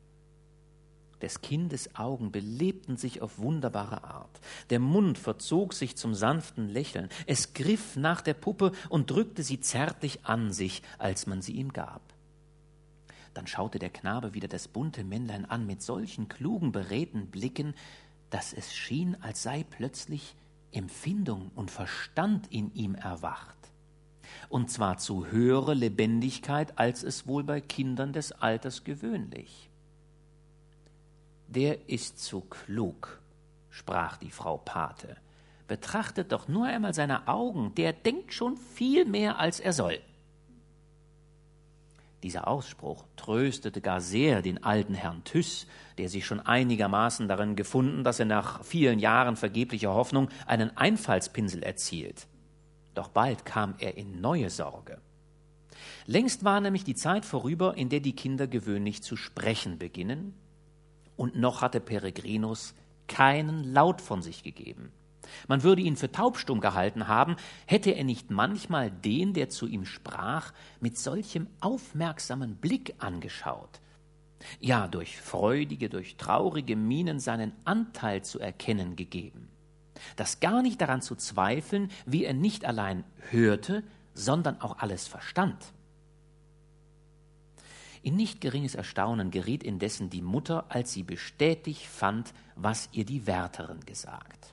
Des 1.22 1.40
Kindes 1.40 1.96
Augen 1.96 2.34
belebten 2.34 2.98
sich 2.98 3.22
auf 3.22 3.40
wunderbare 3.40 4.04
Art. 4.04 4.42
Der 4.72 4.80
Mund 4.80 5.18
verzog 5.18 5.74
sich 5.74 5.96
zum 5.96 6.14
sanften 6.14 6.68
Lächeln. 6.68 7.08
Es 7.28 7.54
griff 7.54 7.96
nach 7.96 8.20
der 8.20 8.34
Puppe 8.34 8.74
und 8.90 9.10
drückte 9.10 9.42
sie 9.42 9.62
zärtlich 9.62 10.26
an 10.26 10.52
sich, 10.52 10.82
als 10.98 11.26
man 11.26 11.42
sie 11.42 11.54
ihm 11.54 11.72
gab. 11.72 12.02
Dann 13.34 13.48
schaute 13.48 13.80
der 13.80 13.90
Knabe 13.90 14.34
wieder 14.34 14.50
das 14.50 14.68
bunte 14.68 15.06
Männlein 15.06 15.46
an 15.46 15.66
mit 15.66 15.82
solchen 15.82 16.28
klugen, 16.28 16.74
beredten 16.74 17.28
Blicken, 17.28 17.74
dass 18.34 18.52
es 18.52 18.74
schien, 18.74 19.16
als 19.22 19.44
sei 19.44 19.64
plötzlich 19.64 20.36
Empfindung 20.72 21.52
und 21.54 21.70
Verstand 21.70 22.52
in 22.52 22.74
ihm 22.74 22.96
erwacht. 22.96 23.56
Und 24.50 24.72
zwar 24.72 24.98
zu 24.98 25.28
höherer 25.28 25.76
Lebendigkeit, 25.76 26.80
als 26.80 27.04
es 27.04 27.28
wohl 27.28 27.44
bei 27.44 27.62
Kindern 27.62 28.12
des 28.12 28.32
Alters 28.32 28.84
gewöhnlich. 28.84 29.70
Der 31.48 31.88
ist 31.88 32.24
zu 32.24 32.42
klug, 32.42 33.22
sprach 33.70 34.18
die 34.18 34.32
Frau 34.32 34.58
Pate. 34.58 35.18
Betrachtet 35.68 36.32
doch 36.32 36.48
nur 36.48 36.66
einmal 36.66 36.96
seine 36.96 37.28
Augen, 37.28 37.76
der 37.76 37.94
denkt 37.94 38.34
schon 38.34 38.58
viel 38.58 39.06
mehr, 39.06 39.38
als 39.38 39.60
er 39.60 39.74
soll. 39.74 40.00
Dieser 42.24 42.48
Ausspruch 42.48 43.06
tröstete 43.18 43.82
gar 43.82 44.00
sehr 44.00 44.42
den 44.42 44.64
alten 44.64 44.94
Herrn 44.94 45.26
Thyss, 45.26 45.68
der 45.98 46.08
sich 46.08 46.26
schon 46.26 46.40
einigermaßen 46.40 47.28
darin 47.28 47.58
gefunden, 47.58 48.06
dass 48.06 48.20
er 48.20 48.26
nach 48.26 48.64
vielen 48.64 49.00
Jahren 49.00 49.36
vergeblicher 49.36 49.94
Hoffnung 49.94 50.30
einen 50.48 50.76
Einfallspinsel 50.78 51.62
erzielt. 51.64 52.28
Doch 52.94 53.10
bald 53.10 53.44
kam 53.44 53.76
er 53.78 53.98
in 53.98 54.22
neue 54.22 54.50
Sorge. 54.50 55.02
Längst 56.06 56.46
war 56.46 56.62
nämlich 56.62 56.86
die 56.86 56.96
Zeit 56.96 57.26
vorüber, 57.26 57.76
in 57.76 57.90
der 57.90 58.00
die 58.00 58.16
Kinder 58.16 58.48
gewöhnlich 58.48 59.04
zu 59.04 59.18
sprechen 59.18 59.78
beginnen, 59.78 60.34
und 61.16 61.36
noch 61.36 61.62
hatte 61.62 61.80
Peregrinus 61.80 62.74
keinen 63.08 63.74
Laut 63.74 64.02
von 64.02 64.22
sich 64.22 64.44
gegeben. 64.44 64.92
Man 65.48 65.64
würde 65.64 65.82
ihn 65.82 65.96
für 65.96 66.12
taubstumm 66.12 66.60
gehalten 66.60 67.08
haben, 67.08 67.36
hätte 67.66 67.92
er 67.92 68.04
nicht 68.04 68.32
manchmal 68.32 68.92
den, 68.92 69.34
der 69.34 69.50
zu 69.50 69.68
ihm 69.68 69.86
sprach, 69.86 70.54
mit 70.80 70.98
solchem 70.98 71.48
aufmerksamen 71.60 72.56
Blick 72.56 72.96
angeschaut, 73.00 73.82
ja 74.60 74.88
durch 74.88 75.20
freudige, 75.20 75.90
durch 75.90 76.18
traurige 76.18 76.76
Mienen 76.76 77.20
seinen 77.20 77.54
Anteil 77.66 78.24
zu 78.24 78.40
erkennen 78.40 78.96
gegeben, 78.96 79.50
das 80.16 80.40
gar 80.40 80.62
nicht 80.62 80.82
daran 80.82 81.02
zu 81.02 81.16
zweifeln, 81.16 81.90
wie 82.06 82.26
er 82.26 82.34
nicht 82.34 82.66
allein 82.66 83.04
hörte, 83.30 83.84
sondern 84.14 84.62
auch 84.62 84.80
alles 84.80 85.08
verstand. 85.08 85.74
In 88.04 88.18
nicht 88.18 88.42
geringes 88.42 88.76
Erstaunen 88.76 89.32
geriet 89.32 89.64
indessen 89.64 90.10
die 90.10 90.22
Mutter, 90.22 90.66
als 90.68 90.92
sie 90.92 91.04
bestätigt 91.04 91.86
fand, 91.86 92.34
was 92.56 92.90
ihr 92.92 93.06
die 93.06 93.26
Wärterin 93.26 93.80
gesagt. 93.86 94.53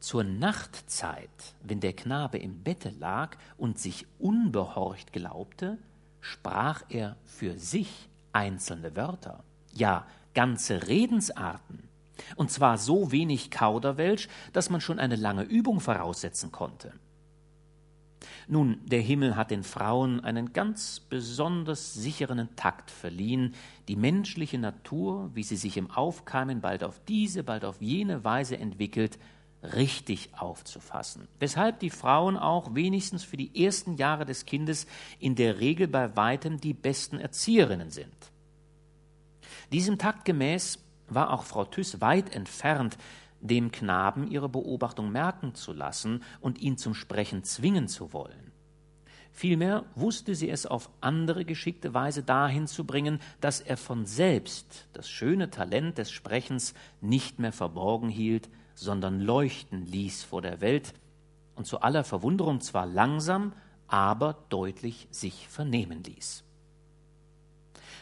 Zur 0.00 0.24
Nachtzeit, 0.24 1.28
wenn 1.62 1.80
der 1.80 1.92
Knabe 1.92 2.38
im 2.38 2.62
Bette 2.62 2.90
lag 2.98 3.36
und 3.58 3.78
sich 3.78 4.06
unbehorcht 4.18 5.12
glaubte, 5.12 5.78
sprach 6.20 6.82
er 6.88 7.16
für 7.24 7.58
sich 7.58 8.08
einzelne 8.32 8.96
Wörter, 8.96 9.44
ja 9.74 10.06
ganze 10.34 10.88
Redensarten, 10.88 11.88
und 12.36 12.50
zwar 12.50 12.78
so 12.78 13.12
wenig 13.12 13.50
Kauderwelsch, 13.50 14.28
dass 14.52 14.70
man 14.70 14.80
schon 14.80 14.98
eine 14.98 15.16
lange 15.16 15.42
Übung 15.42 15.80
voraussetzen 15.80 16.50
konnte. 16.50 16.92
Nun, 18.48 18.80
der 18.84 19.00
Himmel 19.00 19.36
hat 19.36 19.50
den 19.50 19.62
Frauen 19.62 20.20
einen 20.20 20.52
ganz 20.52 21.00
besonders 21.00 21.94
sicheren 21.94 22.48
Takt 22.56 22.90
verliehen, 22.90 23.54
die 23.88 23.96
menschliche 23.96 24.58
Natur, 24.58 25.30
wie 25.34 25.42
sie 25.42 25.56
sich 25.56 25.76
im 25.76 25.90
Aufkeimen 25.90 26.60
bald 26.60 26.84
auf 26.84 27.00
diese, 27.06 27.44
bald 27.44 27.64
auf 27.64 27.80
jene 27.80 28.24
Weise 28.24 28.58
entwickelt, 28.58 29.18
richtig 29.62 30.30
aufzufassen, 30.36 31.28
weshalb 31.38 31.80
die 31.80 31.90
Frauen 31.90 32.36
auch 32.36 32.74
wenigstens 32.74 33.24
für 33.24 33.36
die 33.36 33.64
ersten 33.64 33.96
Jahre 33.96 34.24
des 34.24 34.46
Kindes 34.46 34.86
in 35.18 35.34
der 35.34 35.60
Regel 35.60 35.86
bei 35.86 36.16
weitem 36.16 36.60
die 36.60 36.74
besten 36.74 37.18
Erzieherinnen 37.18 37.90
sind. 37.90 38.14
Diesem 39.72 39.98
Takt 39.98 40.24
gemäß 40.24 40.78
war 41.08 41.32
auch 41.32 41.44
Frau 41.44 41.64
Thyss 41.64 42.00
weit 42.00 42.34
entfernt, 42.34 42.96
dem 43.40 43.70
Knaben 43.70 44.30
ihre 44.30 44.48
Beobachtung 44.48 45.12
merken 45.12 45.54
zu 45.54 45.72
lassen 45.72 46.22
und 46.40 46.58
ihn 46.58 46.76
zum 46.76 46.94
Sprechen 46.94 47.44
zwingen 47.44 47.88
zu 47.88 48.12
wollen. 48.12 48.52
Vielmehr 49.32 49.84
wusste 49.94 50.34
sie 50.34 50.50
es 50.50 50.66
auf 50.66 50.90
andere 51.00 51.44
geschickte 51.44 51.94
Weise 51.94 52.22
dahin 52.22 52.66
zu 52.66 52.84
bringen, 52.84 53.20
dass 53.40 53.60
er 53.60 53.76
von 53.76 54.04
selbst 54.04 54.88
das 54.92 55.08
schöne 55.08 55.50
Talent 55.50 55.98
des 55.98 56.10
Sprechens 56.10 56.74
nicht 57.00 57.38
mehr 57.38 57.52
verborgen 57.52 58.08
hielt, 58.08 58.50
sondern 58.80 59.20
leuchten 59.20 59.86
ließ 59.86 60.24
vor 60.24 60.40
der 60.40 60.62
Welt 60.62 60.94
und 61.54 61.66
zu 61.66 61.82
aller 61.82 62.02
Verwunderung 62.02 62.62
zwar 62.62 62.86
langsam, 62.86 63.52
aber 63.88 64.38
deutlich 64.48 65.06
sich 65.10 65.48
vernehmen 65.48 66.02
ließ. 66.02 66.44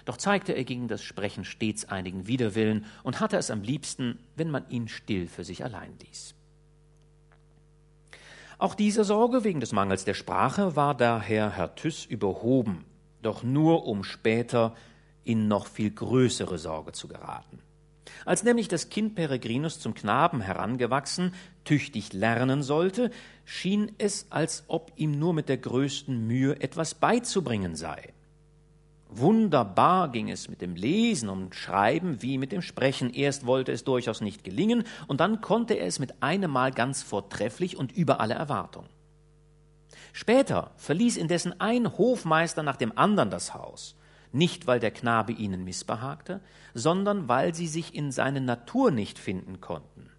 Doch 0.04 0.16
zeigte 0.16 0.52
er 0.52 0.62
gegen 0.62 0.86
das 0.86 1.02
Sprechen 1.02 1.44
stets 1.44 1.86
einigen 1.86 2.28
Widerwillen 2.28 2.86
und 3.02 3.18
hatte 3.18 3.36
es 3.36 3.50
am 3.50 3.62
liebsten, 3.62 4.20
wenn 4.36 4.50
man 4.50 4.70
ihn 4.70 4.86
still 4.86 5.26
für 5.26 5.44
sich 5.44 5.64
allein 5.64 5.98
ließ. 5.98 6.34
Auch 8.58 8.74
diese 8.74 9.02
Sorge 9.02 9.42
wegen 9.42 9.60
des 9.60 9.72
Mangels 9.72 10.04
der 10.04 10.14
Sprache 10.14 10.76
war 10.76 10.94
daher 10.96 11.50
Herr 11.50 11.74
Thyss 11.74 12.04
überhoben, 12.04 12.84
doch 13.22 13.42
nur 13.42 13.84
um 13.84 14.04
später 14.04 14.76
in 15.24 15.48
noch 15.48 15.66
viel 15.66 15.90
größere 15.90 16.58
Sorge 16.58 16.92
zu 16.92 17.08
geraten. 17.08 17.60
Als 18.24 18.42
nämlich 18.42 18.68
das 18.68 18.88
Kind 18.88 19.14
Peregrinus 19.14 19.80
zum 19.80 19.94
Knaben 19.94 20.40
herangewachsen, 20.40 21.34
tüchtig 21.64 22.12
lernen 22.12 22.62
sollte, 22.62 23.10
schien 23.44 23.92
es, 23.98 24.26
als 24.30 24.64
ob 24.68 24.92
ihm 24.96 25.18
nur 25.18 25.34
mit 25.34 25.48
der 25.48 25.58
größten 25.58 26.26
Mühe 26.26 26.60
etwas 26.60 26.94
beizubringen 26.94 27.76
sei. 27.76 28.12
Wunderbar 29.10 30.10
ging 30.12 30.28
es 30.28 30.48
mit 30.48 30.60
dem 30.60 30.76
Lesen 30.76 31.30
und 31.30 31.54
Schreiben 31.54 32.20
wie 32.20 32.36
mit 32.36 32.52
dem 32.52 32.60
Sprechen. 32.60 33.12
Erst 33.12 33.46
wollte 33.46 33.72
es 33.72 33.84
durchaus 33.84 34.20
nicht 34.20 34.44
gelingen, 34.44 34.84
und 35.06 35.20
dann 35.20 35.40
konnte 35.40 35.74
er 35.74 35.86
es 35.86 35.98
mit 35.98 36.22
einem 36.22 36.50
Mal 36.50 36.72
ganz 36.72 37.02
vortrefflich 37.02 37.76
und 37.78 37.92
über 37.92 38.20
alle 38.20 38.34
Erwartung. 38.34 38.84
Später 40.12 40.72
verließ 40.76 41.16
indessen 41.16 41.58
ein 41.58 41.96
Hofmeister 41.96 42.62
nach 42.62 42.76
dem 42.76 42.96
andern 42.96 43.30
das 43.30 43.54
Haus, 43.54 43.96
nicht 44.32 44.66
weil 44.66 44.80
der 44.80 44.90
Knabe 44.90 45.32
ihnen 45.32 45.64
missbehagte, 45.64 46.40
sondern 46.74 47.28
weil 47.28 47.54
sie 47.54 47.68
sich 47.68 47.94
in 47.94 48.12
seine 48.12 48.40
Natur 48.40 48.90
nicht 48.90 49.18
finden 49.18 49.60
konnten. 49.60 50.10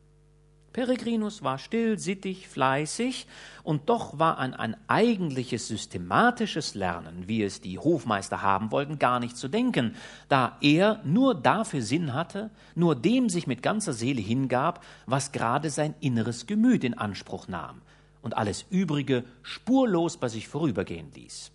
Peregrinus 0.73 1.43
war 1.43 1.57
still, 1.57 1.97
sittig, 1.97 2.47
fleißig, 2.47 3.27
und 3.63 3.89
doch 3.89 4.19
war 4.19 4.37
an 4.37 4.53
ein 4.53 4.77
eigentliches 4.87 5.67
systematisches 5.67 6.75
Lernen, 6.75 7.27
wie 7.27 7.43
es 7.43 7.59
die 7.59 7.79
Hofmeister 7.79 8.41
haben 8.41 8.71
wollten, 8.71 8.99
gar 8.99 9.19
nicht 9.19 9.35
zu 9.35 9.47
denken, 9.47 9.95
da 10.27 10.57
er 10.61 11.01
nur 11.03 11.33
dafür 11.33 11.81
Sinn 11.81 12.13
hatte, 12.13 12.51
nur 12.75 12.95
dem 12.95 13.29
sich 13.29 13.47
mit 13.47 13.63
ganzer 13.63 13.93
Seele 13.93 14.21
hingab, 14.21 14.83
was 15.07 15.31
gerade 15.31 15.69
sein 15.69 15.95
inneres 15.99 16.45
Gemüt 16.45 16.83
in 16.83 16.93
Anspruch 16.93 17.47
nahm 17.47 17.81
und 18.21 18.37
alles 18.37 18.65
Übrige 18.69 19.23
spurlos 19.41 20.17
bei 20.17 20.27
sich 20.27 20.47
vorübergehen 20.47 21.11
ließ. 21.13 21.51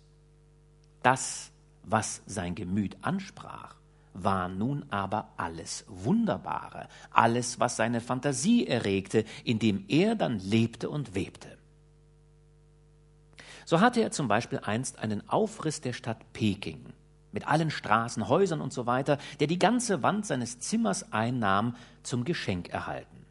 Das, 1.03 1.51
was 1.85 2.21
sein 2.25 2.55
Gemüt 2.55 2.97
ansprach, 3.01 3.75
war 4.13 4.47
nun 4.47 4.85
aber 4.89 5.33
alles 5.37 5.85
Wunderbare, 5.87 6.87
alles, 7.11 7.59
was 7.59 7.75
seine 7.75 8.01
Fantasie 8.01 8.65
erregte, 8.65 9.25
in 9.43 9.59
dem 9.59 9.85
er 9.87 10.15
dann 10.15 10.39
lebte 10.39 10.89
und 10.89 11.15
webte. 11.15 11.57
So 13.65 13.81
hatte 13.81 14.01
er 14.01 14.11
zum 14.11 14.27
Beispiel 14.27 14.59
einst 14.59 14.99
einen 14.99 15.27
Aufriss 15.29 15.81
der 15.81 15.93
Stadt 15.93 16.33
Peking 16.33 16.93
mit 17.35 17.47
allen 17.47 17.69
Straßen, 17.69 18.29
Häusern 18.29 18.61
und 18.61 18.71
so 18.71 18.85
weiter, 18.85 19.17
der 19.41 19.47
die 19.47 19.59
ganze 19.59 20.01
Wand 20.01 20.25
seines 20.25 20.59
Zimmers 20.59 21.11
einnahm, 21.11 21.75
zum 22.01 22.23
Geschenk 22.23 22.69
erhalten. 22.69 23.25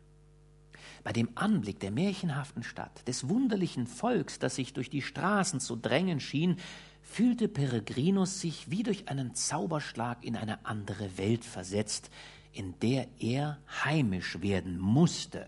Bei 1.02 1.12
dem 1.12 1.30
Anblick 1.36 1.80
der 1.80 1.90
märchenhaften 1.90 2.62
Stadt, 2.62 3.08
des 3.08 3.30
wunderlichen 3.30 3.86
Volks, 3.86 4.38
das 4.38 4.56
sich 4.56 4.74
durch 4.74 4.90
die 4.90 5.00
Straßen 5.00 5.58
zu 5.58 5.74
drängen 5.76 6.20
schien, 6.20 6.56
fühlte 7.04 7.46
Peregrinus 7.48 8.40
sich 8.40 8.70
wie 8.70 8.82
durch 8.82 9.08
einen 9.08 9.34
Zauberschlag 9.34 10.24
in 10.24 10.36
eine 10.36 10.66
andere 10.66 11.16
Welt 11.16 11.44
versetzt, 11.44 12.10
in 12.52 12.74
der 12.80 13.06
er 13.20 13.58
heimisch 13.84 14.42
werden 14.42 14.78
musste. 14.78 15.46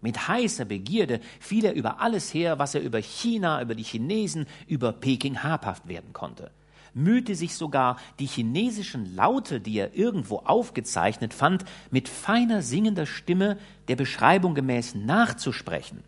Mit 0.00 0.28
heißer 0.28 0.64
Begierde 0.64 1.20
fiel 1.40 1.64
er 1.64 1.74
über 1.74 2.00
alles 2.00 2.32
her, 2.32 2.58
was 2.58 2.74
er 2.74 2.82
über 2.82 2.98
China, 2.98 3.60
über 3.60 3.74
die 3.74 3.82
Chinesen, 3.82 4.46
über 4.66 4.92
Peking 4.92 5.42
habhaft 5.42 5.88
werden 5.88 6.12
konnte 6.12 6.50
mühte 6.96 7.34
sich 7.34 7.54
sogar, 7.54 7.98
die 8.18 8.26
chinesischen 8.26 9.14
Laute, 9.14 9.60
die 9.60 9.78
er 9.78 9.94
irgendwo 9.94 10.38
aufgezeichnet 10.38 11.34
fand, 11.34 11.64
mit 11.90 12.08
feiner 12.08 12.62
singender 12.62 13.06
Stimme 13.06 13.58
der 13.88 13.96
Beschreibung 13.96 14.54
gemäß 14.54 14.94
nachzusprechen. 14.94 16.02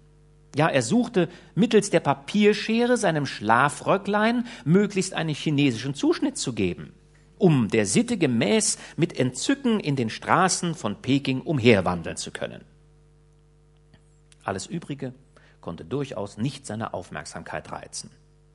Ja, 0.56 0.68
er 0.68 0.82
suchte 0.82 1.28
mittels 1.54 1.90
der 1.90 2.00
Papierschere 2.00 2.96
seinem 2.96 3.26
Schlafröcklein 3.26 4.46
möglichst 4.64 5.14
einen 5.14 5.34
chinesischen 5.34 5.94
Zuschnitt 5.94 6.38
zu 6.38 6.52
geben, 6.52 6.94
um 7.36 7.68
der 7.68 7.86
Sitte 7.86 8.16
gemäß 8.16 8.78
mit 8.96 9.18
Entzücken 9.18 9.78
in 9.78 9.94
den 9.94 10.10
Straßen 10.10 10.74
von 10.74 11.02
Peking 11.02 11.42
umherwandeln 11.42 12.16
zu 12.16 12.30
können. 12.30 12.64
Alles 14.42 14.66
Übrige 14.66 15.12
konnte 15.60 15.84
durchaus 15.84 16.38
nicht 16.38 16.66
seine 16.66 16.94
Aufmerksamkeit 16.94 17.70
reizen. 17.70 18.10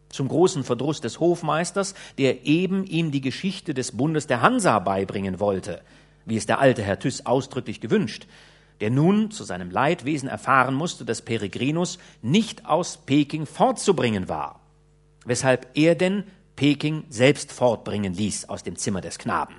Zum 0.09 0.27
großen 0.27 0.63
Verdruss 0.63 1.01
des 1.01 1.19
Hofmeisters, 1.19 1.95
der 2.17 2.45
eben 2.45 2.85
ihm 2.85 3.11
die 3.11 3.21
Geschichte 3.21 3.73
des 3.73 3.91
Bundes 3.95 4.27
der 4.27 4.41
Hansa 4.41 4.79
beibringen 4.79 5.39
wollte, 5.39 5.81
wie 6.25 6.37
es 6.37 6.45
der 6.45 6.59
alte 6.59 6.81
Herr 6.81 6.99
Thys 6.99 7.25
ausdrücklich 7.25 7.81
gewünscht, 7.81 8.27
der 8.81 8.89
nun 8.89 9.31
zu 9.31 9.43
seinem 9.43 9.71
Leidwesen 9.71 10.29
erfahren 10.29 10.73
musste, 10.73 11.05
dass 11.05 11.21
Peregrinus 11.21 11.99
nicht 12.21 12.65
aus 12.65 12.97
Peking 12.97 13.45
fortzubringen 13.45 14.29
war, 14.29 14.59
weshalb 15.25 15.67
er 15.75 15.95
denn 15.95 16.23
Peking 16.55 17.05
selbst 17.09 17.51
fortbringen 17.51 18.13
ließ 18.13 18.49
aus 18.49 18.63
dem 18.63 18.75
Zimmer 18.75 19.01
des 19.01 19.17
Knaben. 19.17 19.55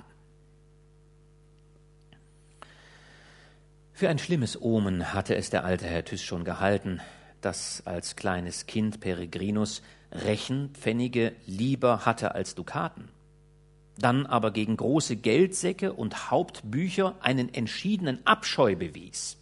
Für 3.93 4.09
ein 4.09 4.19
schlimmes 4.19 4.61
Omen 4.61 5.13
hatte 5.13 5.35
es 5.35 5.49
der 5.49 5.63
alte 5.63 5.85
Herr 5.85 6.03
Thys 6.03 6.21
schon 6.21 6.43
gehalten, 6.43 6.99
dass 7.41 7.81
als 7.85 8.15
kleines 8.15 8.65
Kind 8.65 8.99
Peregrinus 8.99 9.81
Rechenpfennige 10.11 11.33
lieber 11.45 12.05
hatte 12.05 12.35
als 12.35 12.55
Dukaten 12.55 13.09
dann 13.97 14.25
aber 14.25 14.51
gegen 14.51 14.77
große 14.77 15.15
Geldsäcke 15.15 15.93
und 15.93 16.31
Hauptbücher 16.31 17.15
einen 17.21 17.53
entschiedenen 17.53 18.25
Abscheu 18.25 18.75
bewies. 18.75 19.37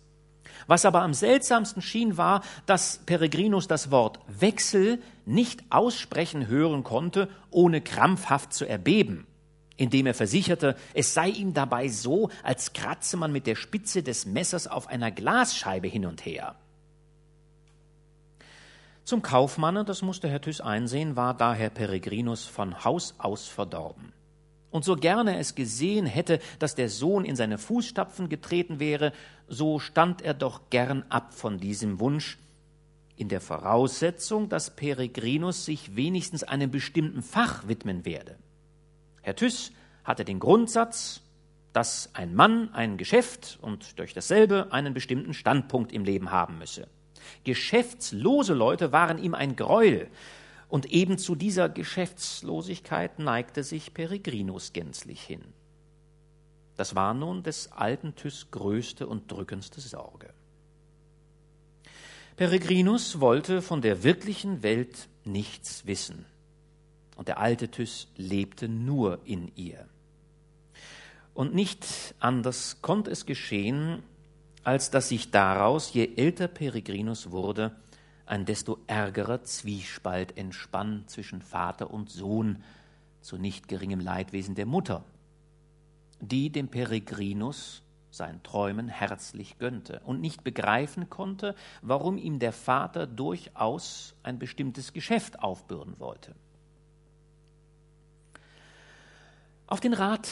Was 0.67 0.85
aber 0.85 1.01
am 1.01 1.13
seltsamsten 1.13 1.81
schien, 1.81 2.17
war, 2.17 2.41
dass 2.65 2.99
Peregrinus 3.05 3.67
das 3.67 3.91
Wort 3.91 4.19
Wechsel 4.27 5.01
nicht 5.25 5.63
aussprechen 5.69 6.47
hören 6.47 6.83
konnte, 6.83 7.27
ohne 7.49 7.81
krampfhaft 7.81 8.53
zu 8.53 8.65
erbeben, 8.65 9.27
indem 9.75 10.05
er 10.05 10.13
versicherte, 10.13 10.75
es 10.93 11.13
sei 11.13 11.29
ihm 11.29 11.53
dabei 11.53 11.89
so, 11.89 12.29
als 12.43 12.73
kratze 12.73 13.17
man 13.17 13.31
mit 13.31 13.47
der 13.47 13.55
Spitze 13.55 14.03
des 14.03 14.25
Messers 14.25 14.67
auf 14.67 14.87
einer 14.87 15.11
Glasscheibe 15.11 15.87
hin 15.87 16.05
und 16.05 16.25
her. 16.25 16.55
Zum 19.03 19.21
Kaufmanne, 19.21 19.83
das 19.83 20.01
musste 20.01 20.29
Herr 20.29 20.39
Thys 20.39 20.61
einsehen, 20.61 21.17
war 21.17 21.33
daher 21.33 21.69
Peregrinus 21.69 22.45
von 22.45 22.85
Haus 22.85 23.15
aus 23.17 23.49
verdorben 23.49 24.13
und 24.73 24.83
so 24.83 24.95
gerne 24.95 25.37
es 25.37 25.53
gesehen 25.53 26.07
hätte, 26.07 26.39
dass 26.57 26.73
der 26.73 26.89
Sohn 26.89 27.25
in 27.25 27.35
seine 27.35 27.59
Fußstapfen 27.59 28.27
getreten 28.27 28.79
wäre, 28.79 29.13
so 29.47 29.77
stand 29.77 30.23
er 30.23 30.33
doch 30.33 30.71
gern 30.71 31.05
ab 31.09 31.33
von 31.33 31.59
diesem 31.59 31.99
Wunsch, 31.99 32.39
in 33.15 33.29
der 33.29 33.39
Voraussetzung, 33.39 34.49
dass 34.49 34.75
Peregrinus 34.75 35.65
sich 35.65 35.95
wenigstens 35.95 36.43
einem 36.43 36.71
bestimmten 36.71 37.21
Fach 37.21 37.67
widmen 37.67 38.03
werde. 38.03 38.35
Herr 39.21 39.35
Thys 39.35 39.71
hatte 40.03 40.25
den 40.25 40.39
Grundsatz, 40.39 41.21
dass 41.71 42.09
ein 42.13 42.33
Mann 42.33 42.73
ein 42.73 42.97
Geschäft 42.97 43.59
und 43.61 43.99
durch 43.99 44.15
dasselbe 44.15 44.73
einen 44.73 44.95
bestimmten 44.95 45.35
Standpunkt 45.35 45.91
im 45.91 46.03
Leben 46.03 46.31
haben 46.31 46.57
müsse. 46.57 46.87
Geschäftslose 47.43 48.55
Leute 48.55 48.91
waren 48.91 49.19
ihm 49.19 49.35
ein 49.35 49.55
Greuel, 49.55 50.09
und 50.73 50.87
eben 50.87 51.19
zu 51.19 51.35
dieser 51.35 51.69
Geschäftslosigkeit 51.69 53.19
neigte 53.19 53.63
sich 53.63 53.93
Peregrinus 53.93 54.73
gänzlich 54.73 55.21
hin. 55.21 55.43
Das 56.77 56.95
war 56.95 57.13
nun 57.13 57.43
des 57.43 57.71
alten 57.71 58.15
Thys 58.15 58.47
größte 58.49 59.05
und 59.05 59.31
drückendste 59.31 59.81
Sorge. 59.81 60.33
Peregrinus 62.37 63.19
wollte 63.19 63.61
von 63.61 63.83
der 63.83 64.01
wirklichen 64.01 64.63
Welt 64.63 65.09
nichts 65.25 65.85
wissen, 65.85 66.25
und 67.17 67.27
der 67.27 67.37
alte 67.37 67.69
Thys 67.69 68.07
lebte 68.17 68.67
nur 68.67 69.19
in 69.25 69.51
ihr. 69.55 69.87
Und 71.35 71.53
nicht 71.53 71.85
anders 72.17 72.81
konnte 72.81 73.11
es 73.11 73.27
geschehen, 73.27 74.01
als 74.63 74.89
dass 74.89 75.09
sich 75.09 75.29
daraus, 75.29 75.93
je 75.93 76.15
älter 76.15 76.47
Peregrinus 76.47 77.29
wurde, 77.29 77.75
ein 78.25 78.45
desto 78.45 78.79
ärgerer 78.87 79.43
Zwiespalt 79.43 80.37
entspann 80.37 81.03
zwischen 81.07 81.41
Vater 81.41 81.91
und 81.91 82.09
Sohn 82.09 82.63
zu 83.21 83.37
nicht 83.37 83.67
geringem 83.67 83.99
Leidwesen 83.99 84.55
der 84.55 84.65
Mutter, 84.65 85.03
die 86.19 86.49
dem 86.49 86.67
Peregrinus 86.67 87.83
sein 88.11 88.43
Träumen 88.43 88.89
herzlich 88.89 89.57
gönnte 89.57 90.01
und 90.05 90.21
nicht 90.21 90.43
begreifen 90.43 91.09
konnte, 91.09 91.55
warum 91.81 92.17
ihm 92.17 92.39
der 92.39 92.53
Vater 92.53 93.07
durchaus 93.07 94.15
ein 94.23 94.39
bestimmtes 94.39 94.93
Geschäft 94.93 95.39
aufbürden 95.39 95.99
wollte. 95.99 96.35
Auf 99.65 99.79
den 99.79 99.93
Rat 99.93 100.29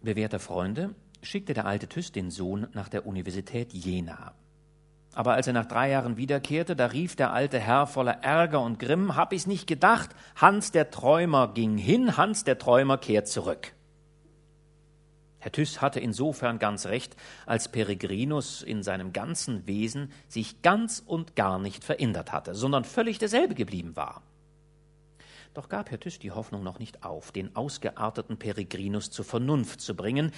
bewährter 0.00 0.40
Freunde 0.40 0.94
schickte 1.22 1.54
der 1.54 1.66
alte 1.66 1.86
Thys 1.86 2.10
den 2.10 2.30
Sohn 2.30 2.66
nach 2.72 2.88
der 2.88 3.06
Universität 3.06 3.72
Jena. 3.72 4.34
Aber 5.14 5.34
als 5.34 5.46
er 5.46 5.52
nach 5.52 5.66
drei 5.66 5.90
Jahren 5.90 6.16
wiederkehrte, 6.16 6.74
da 6.74 6.86
rief 6.86 7.16
der 7.16 7.32
alte 7.32 7.58
Herr 7.58 7.86
voller 7.86 8.22
Ärger 8.22 8.60
und 8.60 8.78
Grimm, 8.78 9.14
hab 9.14 9.32
ich's 9.32 9.46
nicht 9.46 9.66
gedacht, 9.66 10.10
Hans 10.36 10.72
der 10.72 10.90
Träumer 10.90 11.52
ging 11.52 11.76
hin, 11.76 12.16
Hans 12.16 12.44
der 12.44 12.58
Träumer 12.58 12.96
kehrt 12.96 13.28
zurück. 13.28 13.74
Herr 15.38 15.52
Thys 15.52 15.82
hatte 15.82 15.98
insofern 15.98 16.58
ganz 16.58 16.86
recht, 16.86 17.16
als 17.46 17.68
Peregrinus 17.68 18.62
in 18.62 18.82
seinem 18.82 19.12
ganzen 19.12 19.66
Wesen 19.66 20.12
sich 20.28 20.62
ganz 20.62 21.02
und 21.04 21.34
gar 21.36 21.58
nicht 21.58 21.84
verändert 21.84 22.32
hatte, 22.32 22.54
sondern 22.54 22.84
völlig 22.84 23.18
derselbe 23.18 23.54
geblieben 23.54 23.96
war. 23.96 24.22
Doch 25.54 25.68
gab 25.68 25.90
Herr 25.90 26.00
Thys 26.00 26.18
die 26.18 26.30
Hoffnung 26.30 26.62
noch 26.62 26.78
nicht 26.78 27.04
auf, 27.04 27.30
den 27.30 27.54
ausgearteten 27.54 28.38
Peregrinus 28.38 29.10
zur 29.10 29.26
Vernunft 29.26 29.82
zu 29.82 29.94
bringen, 29.94 30.32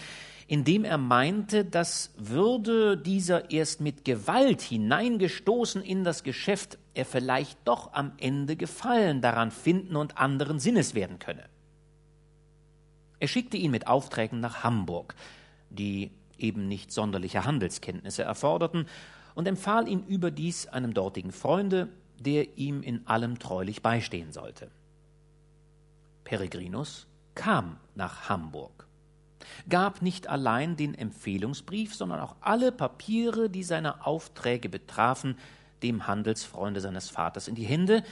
indem 0.49 0.85
er 0.85 0.99
meinte, 0.99 1.65
dass 1.65 2.13
würde 2.17 2.97
dieser 2.97 3.53
erst 3.53 3.81
mit 3.81 4.05
Gewalt 4.05 4.61
hineingestoßen 4.61 5.83
in 5.83 6.03
das 6.03 6.25
Geschäft, 6.25 6.79
er 6.95 7.05
vielleicht 7.05 7.59
doch 7.65 7.93
am 7.93 8.13
Ende 8.19 8.57
Gefallen 8.57 9.21
daran 9.21 9.53
finden 9.53 9.95
und 9.95 10.19
anderen 10.19 10.59
Sinnes 10.59 10.95
werden 10.97 11.21
könne. 11.21 11.45
Er 13.21 13.29
schickte 13.29 13.57
ihn 13.57 13.71
mit 13.71 13.87
Aufträgen 13.87 14.41
nach 14.41 14.65
Hamburg, 14.65 15.15
die 15.71 16.11
eben 16.39 16.67
nicht 16.67 16.91
sonderliche 16.91 17.45
Handelskenntnisse 17.45 18.25
erforderten, 18.25 18.87
und 19.37 19.47
empfahl 19.47 19.89
ihn 19.89 20.05
überdies 20.07 20.67
einem 20.67 20.93
dortigen 20.93 21.33
Freunde, 21.33 21.89
der 22.19 22.59
ihm 22.59 22.83
in 22.83 23.07
allem 23.07 23.39
treulich 23.39 23.83
beistehen 23.83 24.33
sollte. 24.33 24.71
Peregrinus 26.25 27.07
kam 27.35 27.79
nach 27.95 28.29
Hamburg, 28.29 28.87
gab 29.69 30.03
nicht 30.03 30.29
allein 30.29 30.77
den 30.77 30.95
Empfehlungsbrief, 30.95 31.95
sondern 31.95 32.21
auch 32.21 32.37
alle 32.41 32.73
Papiere, 32.73 33.51
die 33.51 33.63
seine 33.63 34.07
Aufträge 34.07 34.69
betrafen, 34.69 35.39
dem 35.83 36.07
Handelsfreunde 36.07 36.81
seines 36.81 37.11
Vaters 37.11 37.49
in 37.49 37.55
die 37.55 37.67
Hände 37.67 38.03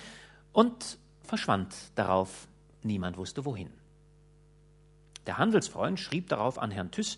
und 0.52 0.98
verschwand 1.22 1.74
darauf, 1.94 2.48
niemand 2.82 3.16
wusste 3.16 3.44
wohin. 3.44 3.70
Der 5.26 5.38
Handelsfreund 5.38 6.00
schrieb 6.00 6.28
darauf 6.28 6.58
an 6.58 6.70
Herrn 6.70 6.90
Thyss, 6.90 7.16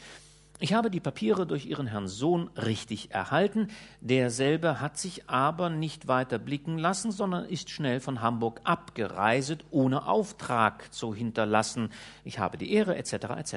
ich 0.64 0.72
habe 0.72 0.90
die 0.90 0.98
Papiere 0.98 1.46
durch 1.46 1.66
Ihren 1.66 1.86
Herrn 1.86 2.08
Sohn 2.08 2.48
richtig 2.56 3.10
erhalten, 3.10 3.68
derselbe 4.00 4.80
hat 4.80 4.96
sich 4.96 5.28
aber 5.28 5.68
nicht 5.68 6.08
weiter 6.08 6.38
blicken 6.38 6.78
lassen, 6.78 7.12
sondern 7.12 7.44
ist 7.44 7.68
schnell 7.68 8.00
von 8.00 8.22
Hamburg 8.22 8.62
abgereiset, 8.64 9.62
ohne 9.70 10.06
Auftrag 10.06 10.90
zu 10.90 11.14
hinterlassen. 11.14 11.90
Ich 12.24 12.38
habe 12.38 12.56
die 12.56 12.72
Ehre, 12.72 12.96
etc. 12.96 13.12
etc. 13.36 13.56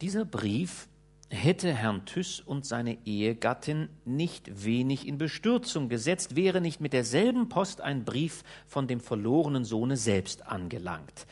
Dieser 0.00 0.24
Brief 0.24 0.88
hätte 1.30 1.72
Herrn 1.72 2.04
Thyss 2.04 2.40
und 2.40 2.66
seine 2.66 2.98
Ehegattin 3.06 3.88
nicht 4.04 4.64
wenig 4.64 5.06
in 5.06 5.18
Bestürzung 5.18 5.88
gesetzt, 5.88 6.34
wäre 6.34 6.60
nicht 6.60 6.80
mit 6.80 6.94
derselben 6.94 7.48
Post 7.48 7.80
ein 7.80 8.04
Brief 8.04 8.42
von 8.66 8.88
dem 8.88 8.98
verlorenen 8.98 9.64
Sohne 9.64 9.96
selbst 9.96 10.48
angelangt 10.48 11.28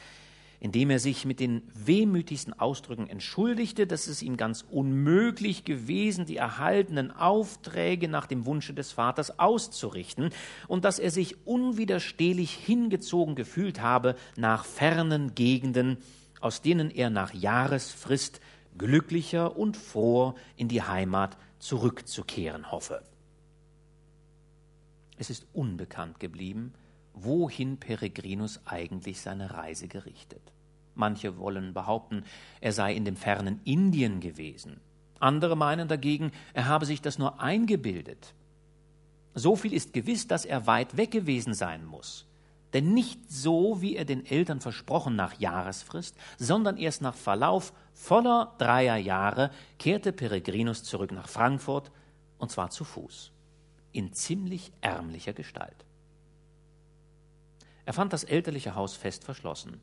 indem 0.61 0.91
er 0.91 0.99
sich 0.99 1.25
mit 1.25 1.41
den 1.41 1.63
wehmütigsten 1.75 2.53
Ausdrücken 2.53 3.09
entschuldigte, 3.09 3.87
dass 3.87 4.07
es 4.07 4.23
ihm 4.23 4.37
ganz 4.37 4.65
unmöglich 4.71 5.65
gewesen, 5.65 6.27
die 6.27 6.37
erhaltenen 6.37 7.11
Aufträge 7.11 8.09
nach 8.09 8.27
dem 8.27 8.47
Wunsche 8.47 8.75
des 8.75 8.93
Vaters 8.93 9.39
auszurichten 9.39 10.31
und 10.69 10.85
dass 10.85 10.99
er 10.99 11.11
sich 11.11 11.47
unwiderstehlich 11.47 12.53
hingezogen 12.53 13.35
gefühlt 13.35 13.81
habe 13.81 14.17
nach 14.37 14.65
fernen 14.65 15.35
Gegenden, 15.35 15.99
aus 16.41 16.63
denen 16.63 16.91
er 16.91 17.11
nach 17.11 17.35
Jahresfrist 17.35 18.41
glücklicher 18.79 19.57
und 19.57 19.77
froh 19.77 20.35
in 20.57 20.69
die 20.69 20.83
Heimat 20.83 21.37
zurückzukehren 21.59 22.71
hoffe. 22.71 23.03
Es 25.19 25.31
ist 25.31 25.47
unbekannt 25.53 26.21
geblieben, 26.21 26.75
wohin 27.17 27.79
Peregrinus 27.79 28.61
eigentlich 28.67 29.21
seine 29.21 29.53
Reise 29.55 29.89
gerichtet. 29.89 30.53
Manche 30.95 31.39
wollen 31.39 31.75
behaupten, 31.75 32.25
er 32.61 32.73
sei 32.73 32.95
in 32.95 33.05
dem 33.05 33.17
fernen 33.17 33.61
Indien 33.65 34.21
gewesen. 34.21 34.81
Andere 35.19 35.57
meinen 35.57 35.89
dagegen, 35.89 36.31
er 36.53 36.67
habe 36.67 36.87
sich 36.87 37.03
das 37.03 37.19
nur 37.19 37.41
eingebildet. 37.41 38.35
So 39.35 39.57
viel 39.57 39.73
ist 39.73 39.93
gewiss, 39.93 40.29
dass 40.29 40.45
er 40.45 40.67
weit 40.67 40.97
weg 40.97 41.11
gewesen 41.11 41.55
sein 41.55 41.85
muss. 41.85 42.27
Denn 42.73 42.93
nicht 42.93 43.31
so, 43.31 43.81
wie 43.81 43.97
er 43.97 44.05
den 44.05 44.27
Eltern 44.27 44.61
versprochen 44.61 45.17
nach 45.17 45.39
Jahresfrist, 45.39 46.15
sondern 46.37 46.77
erst 46.77 47.01
nach 47.01 47.15
Verlauf 47.15 47.73
voller 47.95 48.55
dreier 48.59 48.97
Jahre 48.97 49.51
kehrte 49.79 50.13
Peregrinus 50.13 50.83
zurück 50.85 51.13
nach 51.13 51.29
Frankfurt, 51.29 51.91
und 52.39 52.51
zwar 52.51 52.69
zu 52.71 52.85
Fuß, 52.85 53.33
in 53.93 54.13
ziemlich 54.13 54.73
ärmlicher 54.83 55.33
Gestalt. 55.33 55.86
Er 57.87 57.93
fand 57.93 58.13
das 58.13 58.25
elterliche 58.25 58.75
Haus 58.75 58.95
fest 58.95 59.25
verschlossen. 59.25 59.81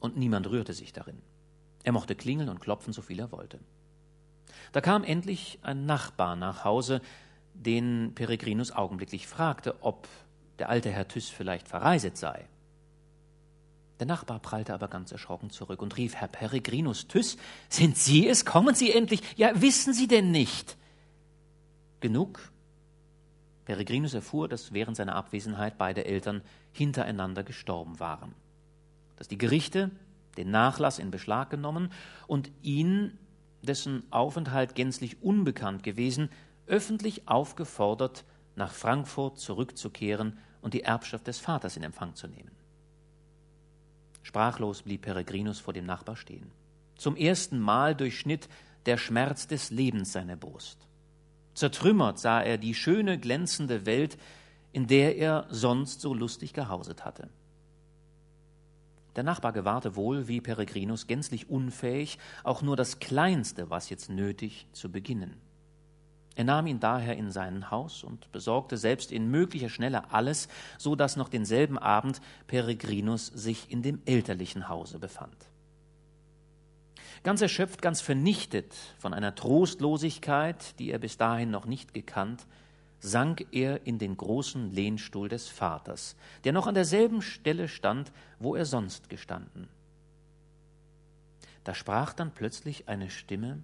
Und 0.00 0.16
niemand 0.18 0.50
rührte 0.50 0.74
sich 0.74 0.92
darin. 0.92 1.22
Er 1.84 1.92
mochte 1.92 2.16
klingeln 2.16 2.48
und 2.48 2.60
klopfen, 2.60 2.92
so 2.92 3.00
viel 3.00 3.20
er 3.20 3.32
wollte. 3.32 3.60
Da 4.72 4.80
kam 4.80 5.04
endlich 5.04 5.60
ein 5.62 5.86
Nachbar 5.86 6.34
nach 6.34 6.64
Hause, 6.64 7.00
den 7.54 8.12
Peregrinus 8.14 8.72
augenblicklich 8.72 9.28
fragte, 9.28 9.76
ob 9.80 10.08
der 10.58 10.68
alte 10.68 10.90
Herr 10.90 11.06
Thyss 11.06 11.28
vielleicht 11.28 11.68
verreiset 11.68 12.16
sei. 12.16 12.48
Der 14.00 14.06
Nachbar 14.06 14.40
prallte 14.40 14.74
aber 14.74 14.88
ganz 14.88 15.12
erschrocken 15.12 15.50
zurück 15.50 15.80
und 15.80 15.96
rief, 15.96 16.16
Herr 16.16 16.26
Peregrinus 16.26 17.06
Thyss, 17.06 17.36
sind 17.68 17.96
Sie 17.96 18.28
es? 18.28 18.44
Kommen 18.44 18.74
Sie 18.74 18.92
endlich? 18.92 19.22
Ja, 19.36 19.60
wissen 19.60 19.94
Sie 19.94 20.08
denn 20.08 20.32
nicht? 20.32 20.76
Genug, 22.00 22.52
Peregrinus 23.64 24.14
erfuhr, 24.14 24.48
dass 24.48 24.72
während 24.72 24.96
seiner 24.96 25.14
Abwesenheit 25.14 25.78
beide 25.78 26.04
Eltern 26.04 26.42
hintereinander 26.72 27.42
gestorben 27.42 27.98
waren, 28.00 28.34
dass 29.16 29.28
die 29.28 29.38
Gerichte 29.38 29.90
den 30.36 30.50
Nachlass 30.50 30.98
in 30.98 31.10
Beschlag 31.10 31.50
genommen 31.50 31.90
und 32.26 32.50
ihn, 32.62 33.18
dessen 33.62 34.02
Aufenthalt 34.10 34.74
gänzlich 34.74 35.22
unbekannt 35.22 35.82
gewesen, 35.82 36.28
öffentlich 36.66 37.28
aufgefordert, 37.28 38.24
nach 38.56 38.72
Frankfurt 38.72 39.38
zurückzukehren 39.38 40.38
und 40.60 40.74
die 40.74 40.82
Erbschaft 40.82 41.26
des 41.26 41.38
Vaters 41.38 41.76
in 41.76 41.82
Empfang 41.82 42.14
zu 42.14 42.28
nehmen. 42.28 42.50
Sprachlos 44.22 44.82
blieb 44.82 45.02
Peregrinus 45.02 45.60
vor 45.60 45.74
dem 45.74 45.86
Nachbar 45.86 46.16
stehen. 46.16 46.50
Zum 46.96 47.16
ersten 47.16 47.58
Mal 47.58 47.94
durchschnitt 47.94 48.48
der 48.86 48.96
Schmerz 48.96 49.46
des 49.46 49.70
Lebens 49.70 50.12
seine 50.12 50.36
Brust. 50.36 50.86
Zertrümmert 51.54 52.18
sah 52.18 52.42
er 52.42 52.58
die 52.58 52.74
schöne, 52.74 53.18
glänzende 53.18 53.86
Welt, 53.86 54.18
in 54.72 54.86
der 54.86 55.16
er 55.16 55.46
sonst 55.50 56.00
so 56.00 56.12
lustig 56.12 56.52
gehauset 56.52 57.04
hatte. 57.04 57.28
Der 59.16 59.22
Nachbar 59.22 59.52
gewahrte 59.52 59.94
wohl, 59.94 60.26
wie 60.26 60.40
Peregrinus 60.40 61.06
gänzlich 61.06 61.48
unfähig, 61.48 62.18
auch 62.42 62.62
nur 62.62 62.74
das 62.76 62.98
Kleinste, 62.98 63.70
was 63.70 63.88
jetzt 63.88 64.10
nötig, 64.10 64.66
zu 64.72 64.90
beginnen. 64.90 65.36
Er 66.34 66.42
nahm 66.42 66.66
ihn 66.66 66.80
daher 66.80 67.16
in 67.16 67.30
sein 67.30 67.70
Haus 67.70 68.02
und 68.02 68.32
besorgte 68.32 68.76
selbst 68.76 69.12
in 69.12 69.30
möglicher 69.30 69.68
Schnelle 69.68 70.12
alles, 70.12 70.48
so 70.78 70.96
dass 70.96 71.14
noch 71.14 71.28
denselben 71.28 71.78
Abend 71.78 72.20
Peregrinus 72.48 73.26
sich 73.26 73.70
in 73.70 73.82
dem 73.82 74.02
elterlichen 74.04 74.68
Hause 74.68 74.98
befand. 74.98 75.36
Ganz 77.24 77.40
erschöpft, 77.40 77.80
ganz 77.80 78.02
vernichtet 78.02 78.74
von 78.98 79.14
einer 79.14 79.34
Trostlosigkeit, 79.34 80.78
die 80.78 80.90
er 80.90 80.98
bis 80.98 81.16
dahin 81.16 81.50
noch 81.50 81.64
nicht 81.64 81.94
gekannt, 81.94 82.46
sank 83.00 83.46
er 83.50 83.86
in 83.86 83.98
den 83.98 84.18
großen 84.18 84.70
Lehnstuhl 84.70 85.30
des 85.30 85.48
Vaters, 85.48 86.16
der 86.44 86.52
noch 86.52 86.66
an 86.66 86.74
derselben 86.74 87.22
Stelle 87.22 87.66
stand, 87.68 88.12
wo 88.38 88.54
er 88.54 88.66
sonst 88.66 89.08
gestanden. 89.08 89.68
Da 91.64 91.74
sprach 91.74 92.12
dann 92.12 92.32
plötzlich 92.32 92.88
eine 92.88 93.08
Stimme 93.08 93.62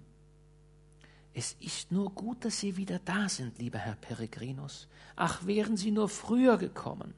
Es 1.33 1.55
ist 1.59 1.91
nur 1.91 2.09
gut, 2.09 2.43
dass 2.43 2.59
Sie 2.59 2.77
wieder 2.77 2.99
da 3.05 3.29
sind, 3.29 3.59
lieber 3.59 3.77
Herr 3.77 3.95
Peregrinus. 3.95 4.87
Ach, 5.15 5.45
wären 5.45 5.77
Sie 5.77 5.91
nur 5.91 6.09
früher 6.09 6.57
gekommen. 6.57 7.13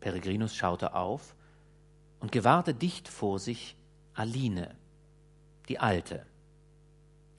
Peregrinus 0.00 0.54
schaute 0.54 0.94
auf 0.94 1.34
und 2.20 2.32
gewahrte 2.32 2.74
dicht 2.74 3.08
vor 3.08 3.38
sich 3.38 3.76
Aline, 4.14 4.74
die 5.68 5.78
Alte, 5.78 6.24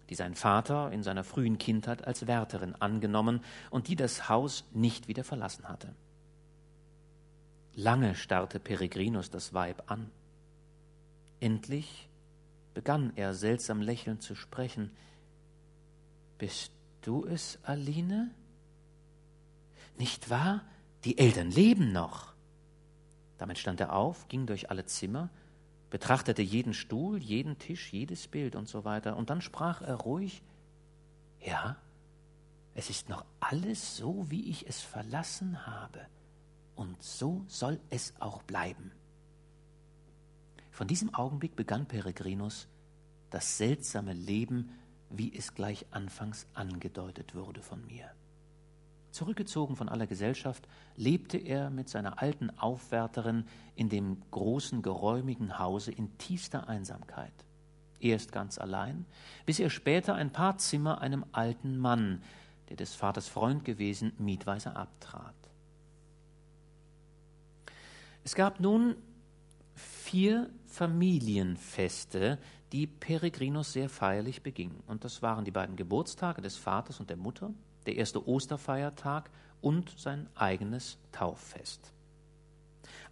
die 0.10 0.16
sein 0.16 0.36
Vater 0.36 0.92
in 0.92 1.04
seiner 1.04 1.24
frühen 1.24 1.58
Kindheit 1.58 2.06
als 2.06 2.28
Wärterin 2.28 2.76
angenommen 2.76 3.42
und 3.70 3.88
die 3.88 3.96
das 3.96 4.30
Haus 4.30 4.66
nicht 4.72 5.08
wieder 5.08 5.24
verlassen 5.24 5.68
hatte. 5.68 5.96
Lange 7.74 8.16
starrte 8.16 8.60
Peregrinus 8.60 9.30
das 9.30 9.54
Weib 9.54 9.90
an. 9.92 10.10
Endlich 11.40 12.08
begann 12.74 13.14
er 13.16 13.34
seltsam 13.34 13.82
lächelnd 13.82 14.22
zu 14.22 14.36
sprechen. 14.36 14.92
Bist 16.38 16.72
du 17.02 17.26
es, 17.26 17.60
Aline? 17.64 18.32
Nicht 19.98 20.30
wahr? 20.30 20.62
Die 21.04 21.18
Eltern 21.18 21.52
leben 21.52 21.92
noch. 21.92 22.34
Damit 23.38 23.58
stand 23.58 23.80
er 23.80 23.94
auf, 23.94 24.28
ging 24.28 24.46
durch 24.46 24.70
alle 24.70 24.86
Zimmer, 24.86 25.30
betrachtete 25.95 26.41
jeden 26.41 26.73
Stuhl, 26.73 27.23
jeden 27.23 27.58
Tisch, 27.58 27.93
jedes 27.93 28.27
Bild 28.27 28.58
und 28.58 28.67
so 28.67 28.84
weiter. 28.84 29.15
Und 29.15 29.29
dann 29.29 29.39
sprach 29.39 29.81
er 29.81 29.95
ruhig, 29.95 30.43
ja, 31.39 31.77
es 32.73 32.89
ist 32.89 33.08
noch 33.08 33.23
alles 33.39 33.95
so, 33.95 34.29
wie 34.29 34.49
ich 34.49 34.67
es 34.67 34.81
verlassen 34.81 35.65
habe. 35.65 36.05
Und 36.75 37.01
so 37.01 37.45
soll 37.47 37.79
es 37.91 38.13
auch 38.19 38.43
bleiben. 38.43 38.91
Von 40.69 40.89
diesem 40.89 41.15
Augenblick 41.15 41.55
begann 41.55 41.86
Peregrinus 41.86 42.67
das 43.29 43.58
seltsame 43.58 44.12
Leben, 44.12 44.71
wie 45.10 45.34
es 45.34 45.53
gleich 45.53 45.86
anfangs 45.91 46.45
angedeutet 46.53 47.36
wurde 47.36 47.62
von 47.62 47.88
mir. 47.88 48.12
Zurückgezogen 49.15 49.78
von 49.78 49.88
aller 49.88 50.08
Gesellschaft, 50.08 50.67
lebte 50.97 51.38
er 51.38 51.69
mit 51.69 51.88
seiner 51.88 52.21
alten 52.21 52.49
Aufwärterin 52.60 53.45
in 53.73 53.88
dem 53.88 54.21
großen, 54.32 54.82
geräumigen 54.82 55.58
Hause 55.58 55.93
in 55.93 56.17
tiefster 56.17 56.67
Einsamkeit. 56.67 57.32
Erst 58.01 58.34
ganz 58.34 58.58
allein, 58.58 59.06
bis 59.45 59.60
er 59.60 59.69
später 59.69 60.15
ein 60.15 60.34
paar 60.34 60.58
Zimmer 60.58 60.99
einem 60.99 61.23
alten 61.32 61.78
Mann, 61.78 62.23
der 62.67 62.75
des 62.75 62.93
Vaters 62.93 63.30
Freund 63.30 63.63
gewesen, 63.63 64.12
mietweise 64.17 64.75
abtrat. 64.75 65.34
Es 68.25 68.36
gab 68.36 68.60
nun 68.60 68.97
vier 69.75 70.49
Familienfeste, 70.65 72.38
die 72.73 72.86
Peregrinus 72.86 73.71
sehr 73.71 73.88
feierlich 73.88 74.43
beging. 74.43 74.75
Und 74.88 75.06
das 75.06 75.21
waren 75.21 75.45
die 75.45 75.51
beiden 75.51 75.78
Geburtstage 75.78 76.41
des 76.41 76.58
Vaters 76.58 76.99
und 76.99 77.10
der 77.10 77.17
Mutter, 77.17 77.54
der 77.86 77.95
erste 77.95 78.28
Osterfeiertag 78.28 79.30
und 79.62 79.93
sein 79.98 80.28
eigenes 80.36 80.98
Tauffest. 81.12 81.91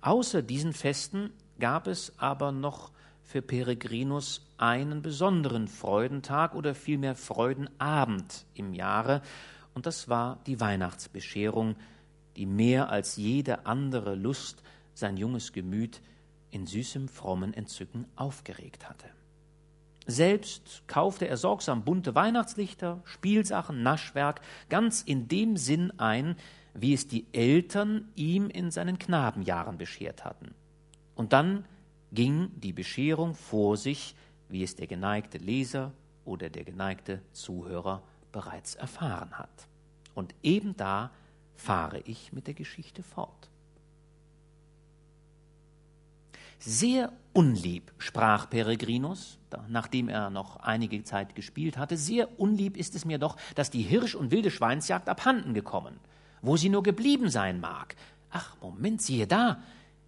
Außer 0.02 0.42
diesen 0.42 0.74
Festen 0.74 1.32
gab 1.60 1.88
es 1.88 2.18
aber 2.18 2.52
noch 2.52 2.92
für 3.24 3.42
Peregrinus 3.42 4.46
einen 4.58 5.02
besonderen 5.02 5.68
Freudentag 5.68 6.56
oder 6.56 6.76
vielmehr 6.76 7.16
Freudenabend 7.16 8.46
im 8.54 8.74
Jahre, 8.74 9.22
und 9.74 9.86
das 9.88 10.08
war 10.08 10.40
die 10.46 10.60
Weihnachtsbescherung, 10.60 11.76
die 12.36 12.46
mehr 12.46 12.90
als 12.90 13.16
jede 13.16 13.66
andere 13.66 14.14
Lust 14.14 14.62
sein 14.94 15.18
junges 15.18 15.52
Gemüt 15.52 16.02
in 16.52 16.68
süßem, 16.68 17.08
frommen 17.08 17.54
Entzücken 17.54 18.06
aufgeregt 18.16 18.88
hatte. 18.88 19.08
Selbst 20.06 20.84
kaufte 20.88 21.28
er 21.28 21.38
sorgsam 21.38 21.84
bunte 21.84 22.14
Weihnachtslichter, 22.14 23.02
Spielsachen, 23.06 23.84
Naschwerk, 23.84 24.42
ganz 24.70 25.02
in 25.02 25.28
dem 25.28 25.56
Sinn 25.56 25.98
ein, 25.98 26.36
wie 26.74 26.94
es 26.94 27.08
die 27.08 27.28
Eltern 27.32 28.10
ihm 28.16 28.50
in 28.50 28.72
seinen 28.72 29.00
Knabenjahren 29.00 29.78
beschert 29.78 30.26
hatten. 30.26 30.54
Und 31.16 31.32
dann 31.32 31.66
ging 32.12 32.52
die 32.56 32.74
Bescherung 32.74 33.36
vor 33.36 33.78
sich, 33.78 34.16
wie 34.50 34.64
es 34.64 34.76
der 34.76 34.88
geneigte 34.88 35.38
Leser 35.38 35.92
oder 36.26 36.50
der 36.50 36.64
geneigte 36.64 37.22
Zuhörer 37.32 38.04
bereits 38.32 38.76
erfahren 38.76 39.38
hat. 39.38 39.68
Und 40.14 40.36
eben 40.44 40.76
da 40.76 41.12
fahre 41.56 42.00
ich 42.00 42.34
mit 42.34 42.48
der 42.48 42.54
Geschichte 42.54 43.04
fort. 43.04 43.50
Sehr 46.66 47.12
unlieb, 47.34 47.92
sprach 47.98 48.50
Peregrinus, 48.50 49.38
nachdem 49.68 50.08
er 50.08 50.30
noch 50.30 50.56
einige 50.58 51.04
Zeit 51.04 51.36
gespielt 51.36 51.78
hatte, 51.78 51.98
sehr 51.98 52.40
unlieb 52.40 52.78
ist 52.78 52.96
es 52.96 53.04
mir 53.04 53.18
doch, 53.18 53.36
dass 53.56 53.70
die 53.70 53.82
Hirsch- 53.82 54.16
und 54.16 54.32
wilde 54.32 54.50
Schweinsjagd 54.50 55.10
abhanden 55.10 55.54
gekommen. 55.54 56.00
Wo 56.42 56.56
sie 56.56 56.70
nur 56.70 56.82
geblieben 56.82 57.30
sein 57.30 57.60
mag. 57.60 57.98
Ach, 58.32 58.56
Moment, 58.62 59.02
siehe 59.02 59.28
da. 59.28 59.62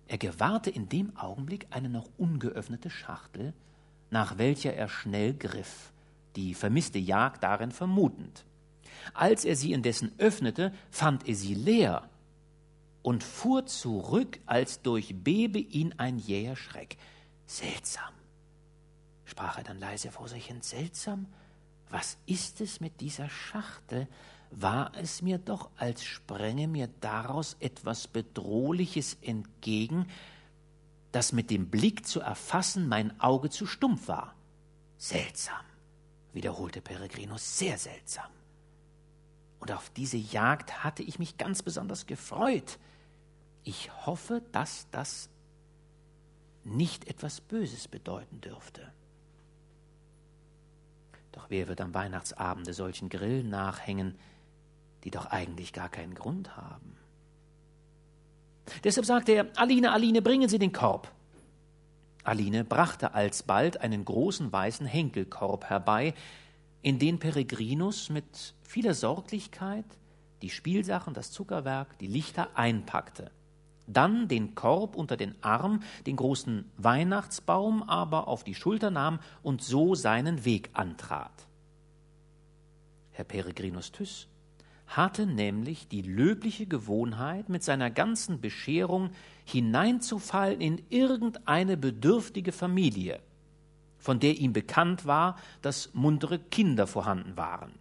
Er 0.08 0.18
gewahrte 0.18 0.70
in 0.70 0.88
dem 0.88 1.18
Augenblick 1.18 1.68
eine 1.72 1.90
noch 1.90 2.08
ungeöffnete 2.18 2.90
Schachtel, 2.90 3.54
nach 4.10 4.38
welcher 4.38 4.76
er 4.76 4.88
schnell 4.88 5.34
griff, 5.34 5.92
die 6.38 6.54
vermisste 6.54 7.00
Jagd 7.00 7.44
darin 7.44 7.72
vermutend. 7.72 8.46
Als 9.14 9.44
er 9.44 9.58
sie 9.58 9.74
indessen 9.74 10.14
öffnete, 10.20 10.72
fand 10.90 11.28
er 11.28 11.36
sie 11.36 11.54
leer 11.54 12.08
und 13.06 13.24
fuhr 13.24 13.68
zurück, 13.68 14.40
als 14.48 14.82
durchbebe 14.82 15.60
ihn 15.60 15.94
ein 16.00 16.18
jäher 16.18 16.56
Schreck. 16.56 16.98
Seltsam, 17.46 18.12
sprach 19.26 19.60
er 19.60 19.64
dann 19.64 19.80
leise 19.80 20.10
vor 20.10 20.28
sich 20.28 20.48
hin, 20.48 20.64
seltsam, 20.64 21.28
was 21.92 22.18
ist 22.26 22.62
es 22.62 22.80
mit 22.80 23.02
dieser 23.02 23.30
Schachtel? 23.30 24.08
War 24.50 24.92
es 24.96 25.22
mir 25.22 25.38
doch, 25.38 25.70
als 25.78 26.04
sprenge 26.04 26.68
mir 26.68 26.90
daraus 27.00 27.58
etwas 27.60 28.08
Bedrohliches 28.08 29.18
entgegen, 29.22 30.08
das 31.12 31.32
mit 31.32 31.52
dem 31.52 31.70
Blick 31.70 32.08
zu 32.08 32.22
erfassen 32.22 32.88
mein 32.88 33.20
Auge 33.20 33.52
zu 33.52 33.68
stumpf 33.68 34.08
war. 34.08 34.34
Seltsam, 34.98 35.64
wiederholte 36.34 36.82
Peregrinus, 36.82 37.60
sehr 37.60 37.78
seltsam. 37.78 38.32
Und 39.60 39.72
auf 39.72 39.92
diese 39.92 40.18
Jagd 40.18 40.84
hatte 40.84 41.04
ich 41.04 41.20
mich 41.20 41.38
ganz 41.38 41.62
besonders 41.62 42.08
gefreut. 42.08 42.80
Ich 43.66 43.90
hoffe, 44.06 44.44
dass 44.52 44.88
das 44.92 45.28
nicht 46.64 47.08
etwas 47.08 47.42
Böses 47.42 47.88
bedeuten 47.88 48.40
dürfte. 48.40 48.94
Doch 51.32 51.50
wer 51.50 51.68
wird 51.68 51.82
am 51.82 51.94
Weihnachtsabende 51.94 52.74
solchen 52.74 53.10
Grillen 53.10 53.50
nachhängen, 53.50 54.18
die 55.04 55.10
doch 55.10 55.26
eigentlich 55.26 55.74
gar 55.74 55.90
keinen 55.90 56.14
Grund 56.14 56.56
haben? 56.56 56.96
Deshalb 58.84 59.06
sagte 59.06 59.32
er, 59.32 59.48
Aline, 59.56 59.92
Aline, 59.92 60.22
bringen 60.22 60.48
Sie 60.48 60.60
den 60.60 60.72
Korb. 60.72 61.12
Aline 62.24 62.64
brachte 62.64 63.16
alsbald 63.16 63.82
einen 63.82 64.06
großen 64.06 64.52
weißen 64.52 64.86
Henkelkorb 64.86 65.66
herbei, 65.66 66.14
in 66.84 67.00
den 67.00 67.18
Peregrinus 67.18 68.12
mit 68.12 68.54
vieler 68.62 68.94
Sorglichkeit 68.94 69.86
die 70.44 70.52
Spielsachen, 70.52 71.16
das 71.16 71.32
Zuckerwerk, 71.32 71.98
die 71.98 72.08
Lichter 72.08 72.56
einpackte 72.56 73.32
dann 73.88 74.28
den 74.28 74.56
Korb 74.56 74.96
unter 74.96 75.18
den 75.18 75.36
Arm, 75.42 75.82
den 76.06 76.16
großen 76.16 76.72
Weihnachtsbaum 76.78 77.84
aber 77.84 78.28
auf 78.28 78.44
die 78.44 78.56
Schulter 78.56 78.92
nahm 78.92 79.20
und 79.44 79.62
so 79.62 79.96
seinen 79.96 80.46
Weg 80.46 80.70
antrat. 80.74 81.48
Herr 83.12 83.26
Peregrinus 83.26 83.92
Tyss 83.92 84.28
hatte 84.88 85.26
nämlich 85.26 85.88
die 85.88 86.02
löbliche 86.02 86.68
Gewohnheit, 86.68 87.50
mit 87.50 87.64
seiner 87.64 87.90
ganzen 87.90 88.40
Bescherung 88.40 89.10
hineinzufallen 89.44 90.62
in 90.62 90.82
irgendeine 90.90 91.76
bedürftige 91.78 92.52
Familie, 92.52 93.20
von 93.98 94.20
der 94.20 94.38
ihm 94.38 94.54
bekannt 94.54 95.06
war, 95.06 95.38
dass 95.62 95.94
muntere 95.94 96.38
Kinder 96.40 96.86
vorhanden 96.86 97.36
waren. 97.36 97.74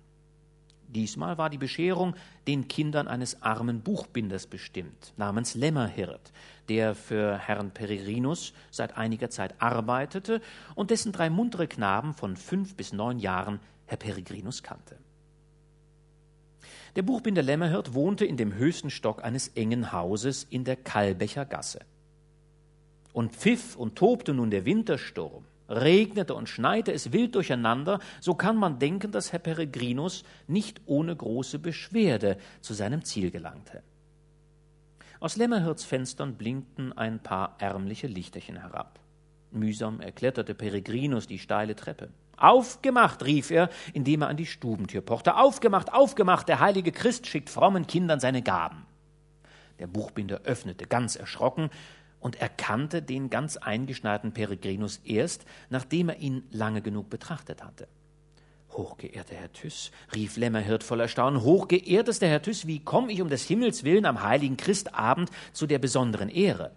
Diesmal 0.94 1.38
war 1.38 1.50
die 1.50 1.59
Bescherung 1.59 2.14
den 2.46 2.68
Kindern 2.68 3.09
eines 3.09 3.42
armen 3.42 3.80
Buchbinders 3.80 4.46
bestimmt, 4.46 5.12
namens 5.16 5.54
Lämmerhirt, 5.54 6.33
der 6.68 6.94
für 6.94 7.37
Herrn 7.37 7.72
Peregrinus 7.72 8.52
seit 8.70 8.96
einiger 8.96 9.28
Zeit 9.28 9.61
arbeitete 9.61 10.40
und 10.76 10.90
dessen 10.90 11.11
drei 11.11 11.30
muntere 11.30 11.66
Knaben 11.66 12.14
von 12.14 12.37
fünf 12.37 12.76
bis 12.76 12.92
neun 12.92 13.18
Jahren 13.18 13.59
Herr 13.87 13.98
Peregrinus 13.98 14.62
kannte. 14.62 14.96
Der 16.94 17.02
Buchbinder 17.02 17.42
Lämmerhirt 17.42 17.94
wohnte 17.94 18.24
in 18.24 18.37
dem 18.37 18.54
höchsten 18.54 18.88
Stock 18.88 19.24
eines 19.24 19.48
engen 19.48 19.90
Hauses 19.90 20.46
in 20.48 20.62
der 20.62 20.76
Kalbecher 20.76 21.44
Gasse. 21.44 21.80
Und 23.12 23.35
pfiff 23.35 23.74
und 23.74 23.96
tobte 23.96 24.33
nun 24.33 24.50
der 24.50 24.64
Wintersturm, 24.64 25.44
regnete 25.75 26.35
und 26.35 26.49
schneite 26.49 26.93
es 26.93 27.13
wild 27.13 27.35
durcheinander, 27.35 27.99
so 28.21 28.35
kann 28.35 28.57
man 28.57 28.79
denken, 28.79 29.13
dass 29.13 29.33
Herr 29.33 29.39
Peregrinus 29.39 30.25
nicht 30.47 30.81
ohne 30.87 31.15
große 31.15 31.59
Beschwerde 31.59 32.39
zu 32.61 32.75
seinem 32.75 33.05
Ziel 33.05 33.31
gelangte. 33.31 33.83
Aus 35.21 35.37
Lämmerhirts 35.37 35.85
Fenstern 35.85 36.35
blinkten 36.35 36.93
ein 36.93 37.19
paar 37.19 37.57
ärmliche 37.59 38.07
Lichterchen 38.07 38.57
herab. 38.57 39.01
Mühsam 39.51 40.01
erkletterte 40.01 40.55
Peregrinus 40.55 41.27
die 41.27 41.39
steile 41.39 41.77
Treppe. 41.77 42.11
Aufgemacht, 42.37 43.25
rief 43.25 43.51
er, 43.51 43.71
indem 43.93 44.23
er 44.23 44.29
an 44.29 44.37
die 44.37 44.47
Stubentür 44.47 45.01
pochte. 45.01 45.37
Aufgemacht, 45.37 45.93
aufgemacht, 45.93 46.49
der 46.49 46.61
heilige 46.61 46.93
Christ 46.93 47.27
schickt 47.27 47.49
frommen 47.49 47.87
Kindern 47.87 48.21
seine 48.21 48.43
Gaben. 48.43 48.85
Der 49.79 49.87
Buchbinder 49.87 50.41
öffnete 50.45 50.87
ganz 50.87 51.17
erschrocken, 51.17 51.71
und 52.25 52.41
erkannte 52.41 53.03
den 53.03 53.29
ganz 53.29 53.59
eingeschneiten 53.59 54.33
Peregrinus 54.33 54.99
erst, 55.05 55.45
nachdem 55.69 56.09
er 56.09 56.17
ihn 56.21 56.43
lange 56.51 56.81
genug 56.81 57.11
betrachtet 57.11 57.63
hatte. 57.63 57.87
Hochgeehrter 58.71 59.35
Herr 59.35 59.53
Thyss, 59.53 59.91
rief 60.15 60.39
Lämmerhirt 60.39 60.83
voll 60.83 61.01
Erstaunen, 61.01 61.43
hochgeehrtester 61.43 62.27
Herr 62.27 62.41
Thyss, 62.41 62.67
wie 62.67 62.79
komme 62.79 63.13
ich 63.13 63.21
um 63.21 63.29
des 63.29 63.45
Himmels 63.45 63.85
willen 63.85 64.07
am 64.07 64.23
heiligen 64.23 64.57
Christabend 64.57 65.31
zu 65.53 65.67
der 65.67 65.79
besonderen 65.79 66.31
Ehre? 66.31 66.71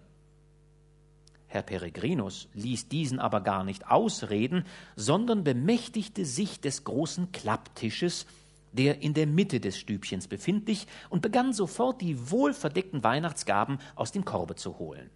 Herr 1.46 1.62
Peregrinus 1.62 2.48
ließ 2.52 2.90
diesen 2.90 3.18
aber 3.18 3.40
gar 3.40 3.64
nicht 3.64 3.90
ausreden, 3.90 4.66
sondern 4.96 5.44
bemächtigte 5.44 6.26
sich 6.26 6.60
des 6.60 6.84
großen 6.84 7.32
Klapptisches, 7.32 8.26
der 8.72 9.00
in 9.00 9.14
der 9.14 9.26
Mitte 9.26 9.60
des 9.60 9.78
Stübchens 9.78 10.28
befindlich, 10.28 10.86
und 11.08 11.22
begann 11.22 11.54
sofort 11.54 12.02
die 12.02 12.30
wohlverdeckten 12.30 13.02
Weihnachtsgaben 13.02 13.78
aus 13.94 14.12
dem 14.12 14.26
Korbe 14.26 14.54
zu 14.54 14.78
holen. 14.78 15.08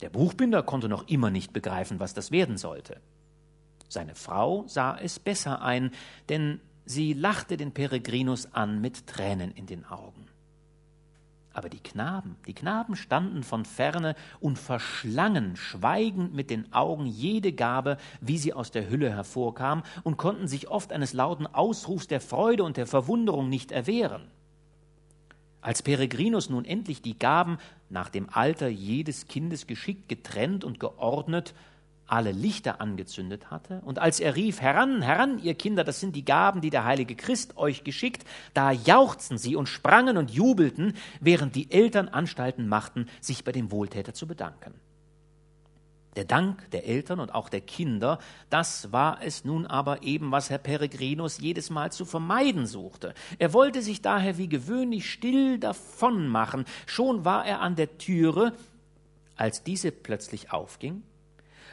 Der 0.00 0.10
Buchbinder 0.10 0.62
konnte 0.62 0.88
noch 0.88 1.08
immer 1.08 1.30
nicht 1.30 1.52
begreifen, 1.52 2.00
was 2.00 2.14
das 2.14 2.30
werden 2.30 2.56
sollte. 2.56 3.00
Seine 3.88 4.14
Frau 4.14 4.64
sah 4.66 4.96
es 4.96 5.18
besser 5.18 5.62
ein, 5.62 5.90
denn 6.28 6.60
sie 6.84 7.14
lachte 7.14 7.56
den 7.56 7.72
Peregrinus 7.72 8.52
an 8.52 8.80
mit 8.80 9.06
Tränen 9.06 9.50
in 9.50 9.66
den 9.66 9.84
Augen. 9.84 10.26
Aber 11.52 11.68
die 11.68 11.82
Knaben, 11.82 12.36
die 12.46 12.54
Knaben 12.54 12.94
standen 12.94 13.42
von 13.42 13.64
ferne 13.64 14.14
und 14.38 14.58
verschlangen 14.60 15.56
schweigend 15.56 16.32
mit 16.32 16.50
den 16.50 16.72
Augen 16.72 17.06
jede 17.06 17.52
Gabe, 17.52 17.96
wie 18.20 18.38
sie 18.38 18.52
aus 18.52 18.70
der 18.70 18.88
Hülle 18.88 19.10
hervorkam, 19.10 19.82
und 20.04 20.18
konnten 20.18 20.46
sich 20.46 20.68
oft 20.68 20.92
eines 20.92 21.14
lauten 21.14 21.48
Ausrufs 21.48 22.06
der 22.06 22.20
Freude 22.20 22.62
und 22.62 22.76
der 22.76 22.86
Verwunderung 22.86 23.48
nicht 23.48 23.72
erwehren. 23.72 24.30
Als 25.60 25.82
Peregrinus 25.82 26.50
nun 26.50 26.64
endlich 26.64 27.02
die 27.02 27.18
Gaben 27.18 27.58
nach 27.90 28.08
dem 28.08 28.28
Alter 28.30 28.68
jedes 28.68 29.26
Kindes 29.26 29.66
geschickt 29.66 30.08
getrennt 30.08 30.64
und 30.64 30.78
geordnet 30.80 31.54
alle 32.08 32.32
Lichter 32.32 32.80
angezündet 32.80 33.50
hatte, 33.50 33.82
und 33.84 33.98
als 33.98 34.18
er 34.18 34.34
rief, 34.34 34.60
Heran, 34.60 35.02
heran, 35.02 35.38
ihr 35.42 35.54
Kinder, 35.54 35.84
das 35.84 36.00
sind 36.00 36.16
die 36.16 36.24
Gaben, 36.24 36.62
die 36.62 36.70
der 36.70 36.84
heilige 36.84 37.14
Christ 37.14 37.58
euch 37.58 37.84
geschickt, 37.84 38.24
da 38.54 38.72
jauchzten 38.72 39.36
sie 39.36 39.56
und 39.56 39.68
sprangen 39.68 40.16
und 40.16 40.30
jubelten, 40.30 40.94
während 41.20 41.54
die 41.54 41.70
Eltern 41.70 42.08
Anstalten 42.08 42.66
machten, 42.66 43.06
sich 43.20 43.44
bei 43.44 43.52
dem 43.52 43.70
Wohltäter 43.70 44.14
zu 44.14 44.26
bedanken. 44.26 44.72
Der 46.16 46.24
Dank 46.24 46.70
der 46.72 46.86
Eltern 46.86 47.20
und 47.20 47.34
auch 47.34 47.48
der 47.48 47.60
Kinder, 47.60 48.18
das 48.50 48.92
war 48.92 49.22
es 49.22 49.44
nun 49.44 49.66
aber 49.66 50.02
eben, 50.02 50.32
was 50.32 50.50
Herr 50.50 50.58
Peregrinus 50.58 51.38
jedes 51.38 51.70
Mal 51.70 51.92
zu 51.92 52.04
vermeiden 52.04 52.66
suchte. 52.66 53.14
Er 53.38 53.52
wollte 53.52 53.82
sich 53.82 54.02
daher 54.02 54.36
wie 54.38 54.48
gewöhnlich 54.48 55.10
still 55.10 55.58
davon 55.58 56.26
machen. 56.26 56.64
Schon 56.86 57.24
war 57.24 57.46
er 57.46 57.60
an 57.60 57.76
der 57.76 57.98
Türe, 57.98 58.52
als 59.36 59.62
diese 59.62 59.92
plötzlich 59.92 60.50
aufging 60.50 61.02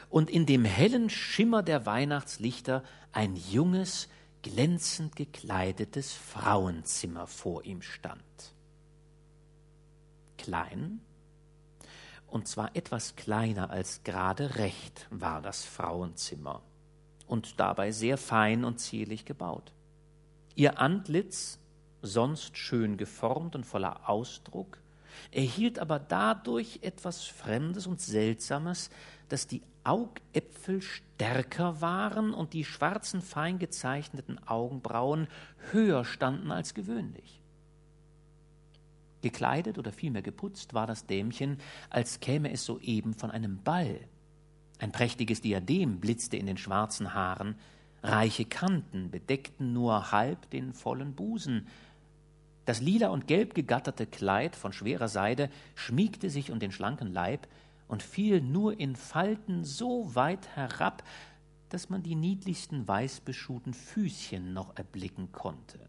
und 0.08 0.30
in 0.30 0.46
dem 0.46 0.64
hellen 0.64 1.10
Schimmer 1.10 1.62
der 1.62 1.86
Weihnachtslichter 1.86 2.84
ein 3.12 3.36
junges, 3.36 4.08
glänzend 4.42 5.16
gekleidetes 5.16 6.12
Frauenzimmer 6.12 7.26
vor 7.26 7.64
ihm 7.64 7.82
stand. 7.82 8.22
Klein, 10.38 11.00
und 12.26 12.48
zwar 12.48 12.74
etwas 12.74 13.16
kleiner 13.16 13.70
als 13.70 14.02
gerade 14.04 14.56
recht 14.56 15.06
war 15.10 15.40
das 15.42 15.64
Frauenzimmer 15.64 16.62
und 17.26 17.60
dabei 17.60 17.92
sehr 17.92 18.18
fein 18.18 18.64
und 18.64 18.78
zierlich 18.78 19.24
gebaut. 19.24 19.72
Ihr 20.54 20.80
Antlitz, 20.80 21.58
sonst 22.02 22.56
schön 22.56 22.96
geformt 22.96 23.54
und 23.54 23.64
voller 23.64 24.08
Ausdruck, 24.08 24.78
erhielt 25.30 25.78
aber 25.78 25.98
dadurch 25.98 26.80
etwas 26.82 27.24
Fremdes 27.24 27.86
und 27.86 28.00
Seltsames, 28.00 28.90
dass 29.28 29.46
die 29.46 29.62
Augäpfel 29.84 30.82
stärker 30.82 31.80
waren 31.80 32.34
und 32.34 32.52
die 32.52 32.64
schwarzen, 32.64 33.22
fein 33.22 33.58
gezeichneten 33.58 34.38
Augenbrauen 34.46 35.28
höher 35.70 36.04
standen 36.04 36.50
als 36.50 36.74
gewöhnlich. 36.74 37.40
Gekleidet 39.26 39.76
oder 39.76 39.90
vielmehr 39.90 40.22
geputzt 40.22 40.72
war 40.72 40.86
das 40.86 41.06
Dämchen, 41.06 41.58
als 41.90 42.20
käme 42.20 42.52
es 42.52 42.64
soeben 42.64 43.12
von 43.12 43.32
einem 43.32 43.60
Ball. 43.60 43.98
Ein 44.78 44.92
prächtiges 44.92 45.40
Diadem 45.40 45.98
blitzte 45.98 46.36
in 46.36 46.46
den 46.46 46.56
schwarzen 46.56 47.12
Haaren, 47.12 47.56
reiche 48.04 48.44
Kanten 48.44 49.10
bedeckten 49.10 49.72
nur 49.72 50.12
halb 50.12 50.48
den 50.50 50.72
vollen 50.72 51.16
Busen. 51.16 51.66
Das 52.66 52.80
lila 52.80 53.08
und 53.08 53.26
gelb 53.26 53.54
gegatterte 53.54 54.06
Kleid 54.06 54.54
von 54.54 54.72
schwerer 54.72 55.08
Seide 55.08 55.50
schmiegte 55.74 56.30
sich 56.30 56.52
um 56.52 56.60
den 56.60 56.70
schlanken 56.70 57.12
Leib 57.12 57.48
und 57.88 58.04
fiel 58.04 58.40
nur 58.40 58.78
in 58.78 58.94
Falten 58.94 59.64
so 59.64 60.14
weit 60.14 60.46
herab, 60.54 61.02
dass 61.70 61.90
man 61.90 62.04
die 62.04 62.14
niedlichsten 62.14 62.86
weißbeschuhten 62.86 63.74
Füßchen 63.74 64.52
noch 64.52 64.76
erblicken 64.76 65.32
konnte 65.32 65.80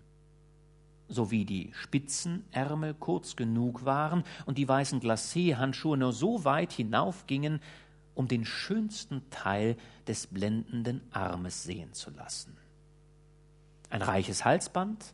sowie 1.07 1.45
die 1.45 1.71
Spitzenärmel 1.73 2.93
kurz 2.93 3.35
genug 3.35 3.85
waren 3.85 4.23
und 4.45 4.57
die 4.57 4.67
weißen 4.67 4.99
Glacé-Handschuhe 4.99 5.97
nur 5.97 6.13
so 6.13 6.43
weit 6.45 6.71
hinaufgingen, 6.71 7.61
um 8.15 8.27
den 8.27 8.45
schönsten 8.45 9.29
Teil 9.29 9.77
des 10.07 10.27
blendenden 10.27 11.01
Armes 11.11 11.63
sehen 11.63 11.93
zu 11.93 12.09
lassen. 12.11 12.57
Ein 13.89 14.01
reiches 14.01 14.43
Halsband, 14.43 15.13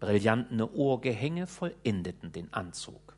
brillantene 0.00 0.70
Ohrgehänge 0.70 1.46
vollendeten 1.46 2.32
den 2.32 2.52
Anzug. 2.52 3.16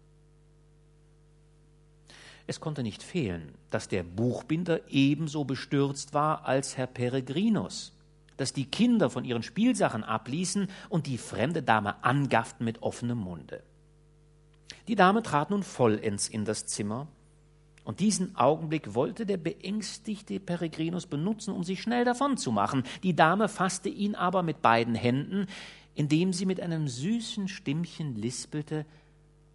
Es 2.46 2.60
konnte 2.60 2.82
nicht 2.82 3.02
fehlen, 3.02 3.52
dass 3.68 3.88
der 3.88 4.02
Buchbinder 4.02 4.80
ebenso 4.88 5.44
bestürzt 5.44 6.14
war 6.14 6.46
als 6.46 6.78
Herr 6.78 6.86
Peregrinus 6.86 7.92
dass 8.38 8.54
die 8.54 8.64
Kinder 8.64 9.10
von 9.10 9.24
ihren 9.24 9.42
Spielsachen 9.42 10.02
abließen 10.02 10.68
und 10.88 11.06
die 11.06 11.18
fremde 11.18 11.62
Dame 11.62 12.02
angafften 12.02 12.64
mit 12.64 12.82
offenem 12.82 13.18
Munde. 13.18 13.62
Die 14.86 14.94
Dame 14.94 15.22
trat 15.22 15.50
nun 15.50 15.62
vollends 15.62 16.28
in 16.28 16.46
das 16.46 16.66
Zimmer, 16.66 17.08
und 17.84 18.00
diesen 18.00 18.36
Augenblick 18.36 18.94
wollte 18.94 19.24
der 19.24 19.38
beängstigte 19.38 20.40
Peregrinus 20.40 21.06
benutzen, 21.06 21.54
um 21.54 21.64
sich 21.64 21.80
schnell 21.80 22.04
davonzumachen. 22.04 22.82
Die 23.02 23.16
Dame 23.16 23.48
fasste 23.48 23.88
ihn 23.88 24.14
aber 24.14 24.42
mit 24.42 24.60
beiden 24.60 24.94
Händen, 24.94 25.46
indem 25.94 26.34
sie 26.34 26.44
mit 26.44 26.60
einem 26.60 26.86
süßen 26.86 27.48
Stimmchen 27.48 28.14
lispelte, 28.14 28.84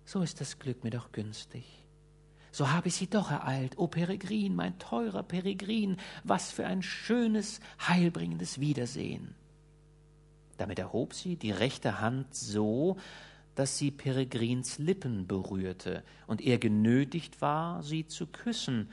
so 0.04 0.24
ist 0.24 0.42
das 0.42 0.58
Glück 0.58 0.84
mir 0.84 0.90
doch 0.90 1.12
günstig 1.12 1.83
so 2.54 2.72
habe 2.72 2.88
ich 2.88 2.96
sie 2.96 3.10
doch 3.10 3.32
ereilt. 3.32 3.80
O 3.80 3.88
Peregrin, 3.88 4.56
mein 4.56 4.78
teurer 4.78 5.24
Peregrin, 5.24 5.98
was 6.24 6.52
für 6.52 6.68
ein 6.68 6.84
schönes, 6.84 7.60
heilbringendes 7.86 8.60
Wiedersehen. 8.60 9.34
Damit 10.58 10.78
erhob 10.78 11.16
sie 11.16 11.36
die 11.36 11.52
rechte 11.52 12.00
Hand 12.00 12.36
so, 12.36 12.98
dass 13.56 13.80
sie 13.80 13.90
Peregrins 13.90 14.78
Lippen 14.78 15.26
berührte 15.26 16.04
und 16.28 16.42
er 16.42 16.60
genötigt 16.60 17.42
war, 17.42 17.82
sie 17.82 18.06
zu 18.06 18.28
küssen, 18.28 18.92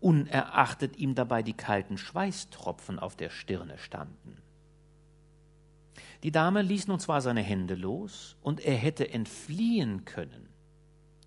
unerachtet 0.00 0.98
ihm 0.98 1.14
dabei 1.14 1.42
die 1.42 1.54
kalten 1.54 1.96
Schweißtropfen 1.96 2.98
auf 2.98 3.16
der 3.16 3.30
Stirne 3.30 3.78
standen. 3.78 4.36
Die 6.22 6.32
Dame 6.32 6.60
ließ 6.60 6.86
nun 6.88 7.00
zwar 7.00 7.22
seine 7.22 7.42
Hände 7.42 7.76
los, 7.76 8.36
und 8.42 8.60
er 8.60 8.76
hätte 8.76 9.10
entfliehen 9.10 10.04
können, 10.04 10.50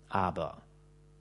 aber 0.08 0.62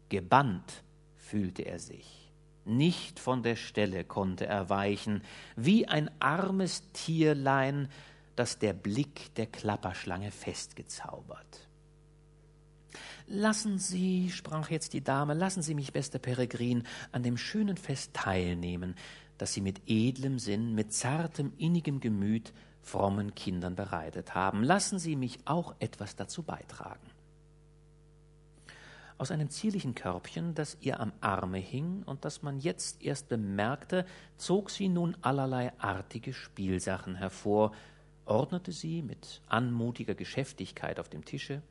Gebannt 0.09 0.83
fühlte 1.15 1.63
er 1.63 1.79
sich. 1.79 2.31
Nicht 2.65 3.19
von 3.19 3.43
der 3.43 3.55
Stelle 3.55 4.03
konnte 4.03 4.45
er 4.45 4.69
weichen, 4.69 5.21
wie 5.55 5.87
ein 5.87 6.11
armes 6.19 6.83
Tierlein, 6.91 7.89
das 8.35 8.59
der 8.59 8.73
Blick 8.73 9.33
der 9.35 9.47
Klapperschlange 9.47 10.31
festgezaubert. 10.31 11.67
Lassen 13.25 13.77
Sie, 13.77 14.31
sprach 14.31 14.69
jetzt 14.69 14.93
die 14.93 15.03
Dame, 15.03 15.33
lassen 15.33 15.61
Sie 15.61 15.75
mich, 15.75 15.91
bester 15.91 16.19
Peregrin, 16.19 16.83
an 17.11 17.23
dem 17.23 17.37
schönen 17.37 17.75
Fest 17.75 18.13
teilnehmen, 18.13 18.95
das 19.37 19.53
Sie 19.53 19.61
mit 19.61 19.81
edlem 19.87 20.39
Sinn, 20.39 20.73
mit 20.73 20.93
zartem, 20.93 21.51
innigem 21.57 21.99
Gemüt 21.99 22.53
frommen 22.81 23.35
Kindern 23.35 23.75
bereitet 23.75 24.33
haben. 24.33 24.63
Lassen 24.63 24.97
Sie 24.97 25.15
mich 25.15 25.39
auch 25.45 25.75
etwas 25.79 26.15
dazu 26.15 26.43
beitragen. 26.43 27.16
Aus 29.19 29.31
einem 29.31 29.49
zierlichen 29.49 29.95
Körbchen, 29.95 30.53
das 30.53 30.77
ihr 30.79 30.99
am 30.99 31.11
Arme 31.21 31.57
hing 31.57 32.03
und 32.03 32.23
das 32.23 32.43
man 32.43 32.59
jetzt 32.59 33.01
erst 33.03 33.29
bemerkte, 33.29 34.05
zog 34.37 34.69
sie 34.69 34.89
nun 34.89 35.17
allerlei 35.21 35.73
artige 35.79 36.33
Spielsachen 36.33 37.15
hervor, 37.15 37.71
ordnete 38.25 38.71
sie 38.71 39.01
mit 39.01 39.41
anmutiger 39.47 40.13
Geschäftigkeit 40.13 40.99
auf 40.99 41.09
dem 41.09 41.25
Tische, 41.25 41.63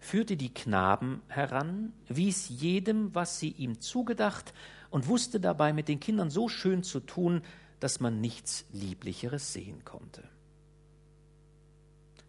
führte 0.00 0.36
die 0.36 0.54
Knaben 0.54 1.20
heran, 1.28 1.92
wies 2.08 2.48
jedem, 2.48 3.14
was 3.14 3.38
sie 3.38 3.50
ihm 3.50 3.80
zugedacht, 3.80 4.54
und 4.90 5.08
wusste 5.08 5.40
dabei 5.40 5.72
mit 5.72 5.88
den 5.88 6.00
Kindern 6.00 6.30
so 6.30 6.48
schön 6.48 6.82
zu 6.82 7.00
tun, 7.00 7.42
dass 7.80 7.98
man 7.98 8.20
nichts 8.20 8.66
Lieblicheres 8.72 9.52
sehen 9.52 9.84
konnte. 9.84 10.22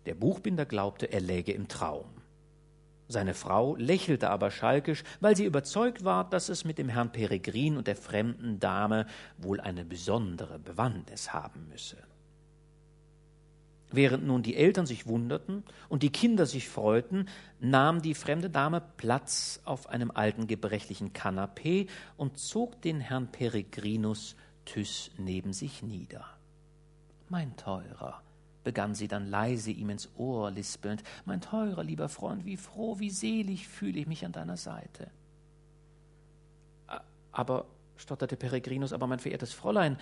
Der 0.06 0.16
Buchbinder 0.16 0.66
glaubte, 0.66 1.12
er 1.12 1.22
läge 1.22 1.52
im 1.52 1.68
Traum. 1.68 2.23
Seine 3.08 3.34
Frau 3.34 3.76
lächelte 3.76 4.30
aber 4.30 4.50
schalkisch, 4.50 5.04
weil 5.20 5.36
sie 5.36 5.46
überzeugt 5.46 6.04
war, 6.04 6.30
dass 6.30 6.50
es 6.50 6.66
mit 6.66 6.78
dem 6.78 6.90
Herrn 6.90 7.12
Peregrin 7.12 7.78
und 7.78 7.88
der 7.88 7.96
fremden 7.96 8.60
Dame 8.60 9.06
wohl 9.38 9.60
eine 9.60 9.86
besondere 9.86 10.58
Bewandtnis 10.58 11.34
haben 11.34 11.68
müsse. 11.70 11.98
Während 13.92 14.26
nun 14.26 14.42
die 14.42 14.56
Eltern 14.56 14.88
sich 14.88 15.06
wunderten 15.06 15.64
und 15.88 16.02
die 16.02 16.10
Kinder 16.10 16.48
sich 16.48 16.68
freuten, 16.68 17.28
nahm 17.60 18.02
die 18.02 18.16
fremde 18.16 18.50
Dame 18.50 18.82
Platz 18.98 19.62
auf 19.66 19.88
einem 19.88 20.10
alten 20.10 20.48
gebrechlichen 20.48 21.14
Kanapee 21.14 21.86
und 22.18 22.40
zog 22.40 22.82
den 22.82 23.00
Herrn 23.00 23.28
Peregrinus 23.32 24.36
Thys 24.66 25.12
neben 25.18 25.54
sich 25.54 25.84
nieder. 25.84 26.26
Mein 27.30 27.56
Teurer, 27.56 28.24
begann 28.64 28.96
sie 28.96 29.08
dann 29.08 29.30
leise 29.30 29.72
ihm 29.72 29.90
ins 29.90 30.10
Ohr 30.18 30.52
lispelnd, 30.52 31.04
mein 31.26 31.42
teurer, 31.42 31.84
lieber 31.84 32.10
Freund, 32.10 32.46
wie 32.46 32.58
froh, 32.58 33.00
wie 33.00 33.10
selig 33.10 33.68
fühle 33.68 34.00
ich 34.00 34.08
mich 34.08 34.26
an 34.26 34.32
deiner 34.32 34.58
Seite. 34.58 35.10
Aber, 37.32 37.66
stotterte 37.98 38.38
Peregrinus, 38.38 38.94
aber 38.94 39.08
mein 39.08 39.20
verehrtes 39.20 39.54
Fräulein, 39.54 39.98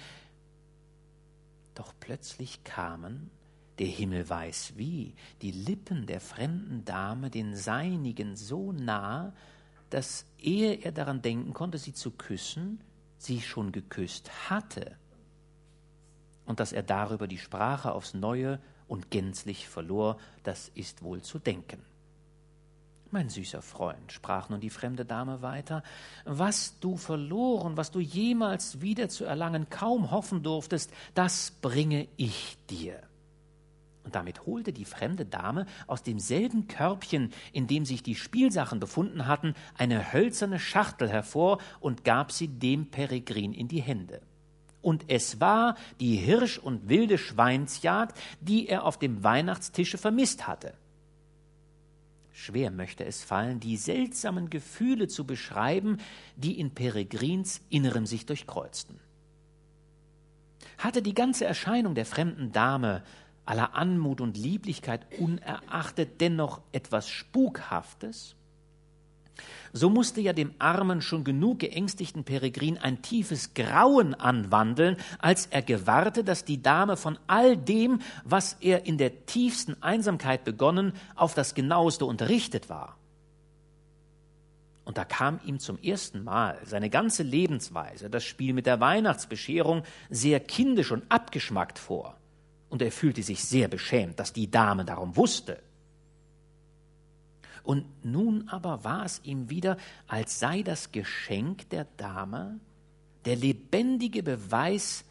doch 1.75 1.93
plötzlich 1.99 2.63
kamen, 2.63 3.31
der 3.79 3.87
Himmel 3.87 4.29
weiß 4.29 4.73
wie, 4.75 5.15
die 5.41 5.51
Lippen 5.51 6.05
der 6.05 6.19
fremden 6.19 6.85
Dame 6.85 7.29
den 7.29 7.55
seinigen 7.55 8.35
so 8.35 8.71
nah, 8.71 9.33
dass 9.89 10.25
ehe 10.37 10.73
er 10.75 10.91
daran 10.91 11.21
denken 11.21 11.53
konnte, 11.53 11.77
sie 11.77 11.93
zu 11.93 12.11
küssen, 12.11 12.81
sie 13.17 13.41
schon 13.41 13.71
geküsst 13.71 14.49
hatte 14.49 14.97
und 16.45 16.59
dass 16.59 16.73
er 16.73 16.83
darüber 16.83 17.27
die 17.27 17.37
Sprache 17.37 17.91
aufs 17.91 18.13
neue 18.13 18.59
und 18.87 19.09
gänzlich 19.09 19.67
verlor, 19.67 20.17
das 20.43 20.69
ist 20.75 21.01
wohl 21.01 21.21
zu 21.21 21.39
denken. 21.39 21.81
Mein 23.13 23.29
süßer 23.29 23.61
Freund, 23.61 24.11
sprach 24.13 24.47
nun 24.47 24.61
die 24.61 24.69
fremde 24.69 25.03
Dame 25.03 25.41
weiter, 25.41 25.83
was 26.23 26.79
du 26.79 26.95
verloren, 26.95 27.75
was 27.75 27.91
du 27.91 27.99
jemals 27.99 28.79
wieder 28.79 29.09
zu 29.09 29.25
erlangen 29.25 29.69
kaum 29.69 30.11
hoffen 30.11 30.43
durftest, 30.43 30.91
das 31.13 31.51
bringe 31.61 32.07
ich 32.15 32.57
dir. 32.69 33.01
Und 34.03 34.15
damit 34.15 34.45
holte 34.45 34.73
die 34.73 34.85
fremde 34.85 35.25
Dame 35.25 35.65
aus 35.87 36.03
demselben 36.03 36.67
Körbchen, 36.67 37.31
in 37.51 37.67
dem 37.67 37.85
sich 37.85 38.01
die 38.01 38.15
Spielsachen 38.15 38.79
befunden 38.79 39.27
hatten, 39.27 39.55
eine 39.77 40.13
hölzerne 40.13 40.57
Schachtel 40.57 41.09
hervor 41.09 41.59
und 41.81 42.03
gab 42.03 42.31
sie 42.31 42.47
dem 42.47 42.87
Peregrin 42.87 43.53
in 43.53 43.67
die 43.67 43.81
Hände. 43.81 44.21
Und 44.81 45.05
es 45.07 45.39
war 45.39 45.75
die 45.99 46.15
Hirsch- 46.15 46.57
und 46.57 46.89
wilde 46.89 47.17
Schweinsjagd, 47.17 48.17
die 48.39 48.67
er 48.67 48.85
auf 48.85 48.97
dem 48.97 49.23
Weihnachtstische 49.23 49.97
vermisst 49.97 50.47
hatte. 50.47 50.73
Schwer 52.33 52.71
möchte 52.71 53.05
es 53.05 53.23
fallen, 53.23 53.59
die 53.59 53.77
seltsamen 53.77 54.49
Gefühle 54.49 55.07
zu 55.07 55.25
beschreiben, 55.25 55.99
die 56.35 56.59
in 56.59 56.71
Peregrins 56.71 57.61
Innerem 57.69 58.07
sich 58.07 58.25
durchkreuzten. 58.25 58.99
Hatte 60.79 61.03
die 61.03 61.13
ganze 61.13 61.45
Erscheinung 61.45 61.93
der 61.93 62.07
fremden 62.07 62.51
Dame 62.51 63.03
aller 63.45 63.75
Anmut 63.75 64.21
und 64.21 64.37
Lieblichkeit 64.37 65.05
unerachtet 65.19 66.21
dennoch 66.21 66.61
etwas 66.71 67.09
Spukhaftes? 67.09 68.35
So 69.73 69.89
musste 69.89 70.19
ja 70.19 70.33
dem 70.33 70.53
armen, 70.59 71.01
schon 71.01 71.23
genug 71.23 71.59
geängstigten 71.59 72.23
Peregrin 72.25 72.77
ein 72.77 73.01
tiefes 73.01 73.53
Grauen 73.53 74.13
anwandeln, 74.13 74.97
als 75.19 75.45
er 75.45 75.61
gewahrte, 75.61 76.23
dass 76.23 76.43
die 76.43 76.61
Dame 76.61 76.97
von 76.97 77.17
all 77.27 77.55
dem, 77.55 77.99
was 78.25 78.57
er 78.59 78.85
in 78.85 78.97
der 78.97 79.25
tiefsten 79.25 79.81
Einsamkeit 79.81 80.43
begonnen, 80.43 80.93
auf 81.15 81.33
das 81.33 81.55
genaueste 81.55 82.05
unterrichtet 82.05 82.69
war. 82.69 82.97
Und 84.83 84.97
da 84.97 85.05
kam 85.05 85.39
ihm 85.45 85.59
zum 85.59 85.77
ersten 85.81 86.23
Mal 86.23 86.57
seine 86.65 86.89
ganze 86.89 87.23
Lebensweise, 87.23 88.09
das 88.09 88.25
Spiel 88.25 88.53
mit 88.53 88.65
der 88.65 88.81
Weihnachtsbescherung, 88.81 89.83
sehr 90.09 90.41
kindisch 90.41 90.91
und 90.91 91.09
abgeschmackt 91.09 91.79
vor 91.79 92.17
und 92.71 92.81
er 92.81 92.91
fühlte 92.91 93.21
sich 93.21 93.43
sehr 93.43 93.67
beschämt, 93.67 94.19
dass 94.19 94.33
die 94.33 94.49
Dame 94.49 94.85
darum 94.85 95.15
wusste. 95.15 95.59
Und 97.63 97.85
nun 98.03 98.47
aber 98.49 98.83
war 98.83 99.05
es 99.05 99.21
ihm 99.23 99.49
wieder, 99.49 99.77
als 100.07 100.39
sei 100.39 100.63
das 100.63 100.91
Geschenk 100.91 101.69
der 101.69 101.85
Dame 101.97 102.59
der 103.25 103.35
lebendige 103.35 104.23
Beweis, 104.23 105.05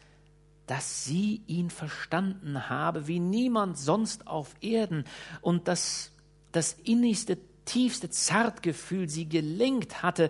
dass 0.67 1.05
sie 1.05 1.41
ihn 1.47 1.69
verstanden 1.69 2.69
habe 2.69 3.07
wie 3.07 3.19
niemand 3.19 3.77
sonst 3.77 4.27
auf 4.27 4.55
Erden 4.61 5.05
und 5.41 5.67
dass 5.67 6.11
das 6.51 6.73
innigste, 6.73 7.37
tiefste 7.65 8.09
Zartgefühl 8.09 9.09
sie 9.09 9.27
gelenkt 9.27 10.03
hatte, 10.03 10.29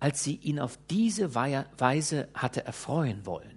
als 0.00 0.24
sie 0.24 0.36
ihn 0.36 0.58
auf 0.58 0.78
diese 0.90 1.34
Weise 1.34 2.28
hatte 2.34 2.64
erfreuen 2.64 3.24
wollen. 3.24 3.51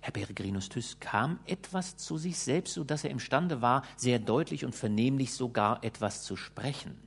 Herr 0.00 0.12
Peregrinus 0.12 0.68
Tyss 0.68 0.98
kam 1.00 1.38
etwas 1.46 1.96
zu 1.96 2.18
sich 2.18 2.38
selbst, 2.38 2.74
so 2.74 2.84
dass 2.84 3.04
er 3.04 3.10
imstande 3.10 3.62
war, 3.62 3.82
sehr 3.96 4.18
deutlich 4.18 4.64
und 4.64 4.74
vernehmlich 4.74 5.32
sogar 5.34 5.82
etwas 5.84 6.22
zu 6.22 6.36
sprechen. 6.36 6.98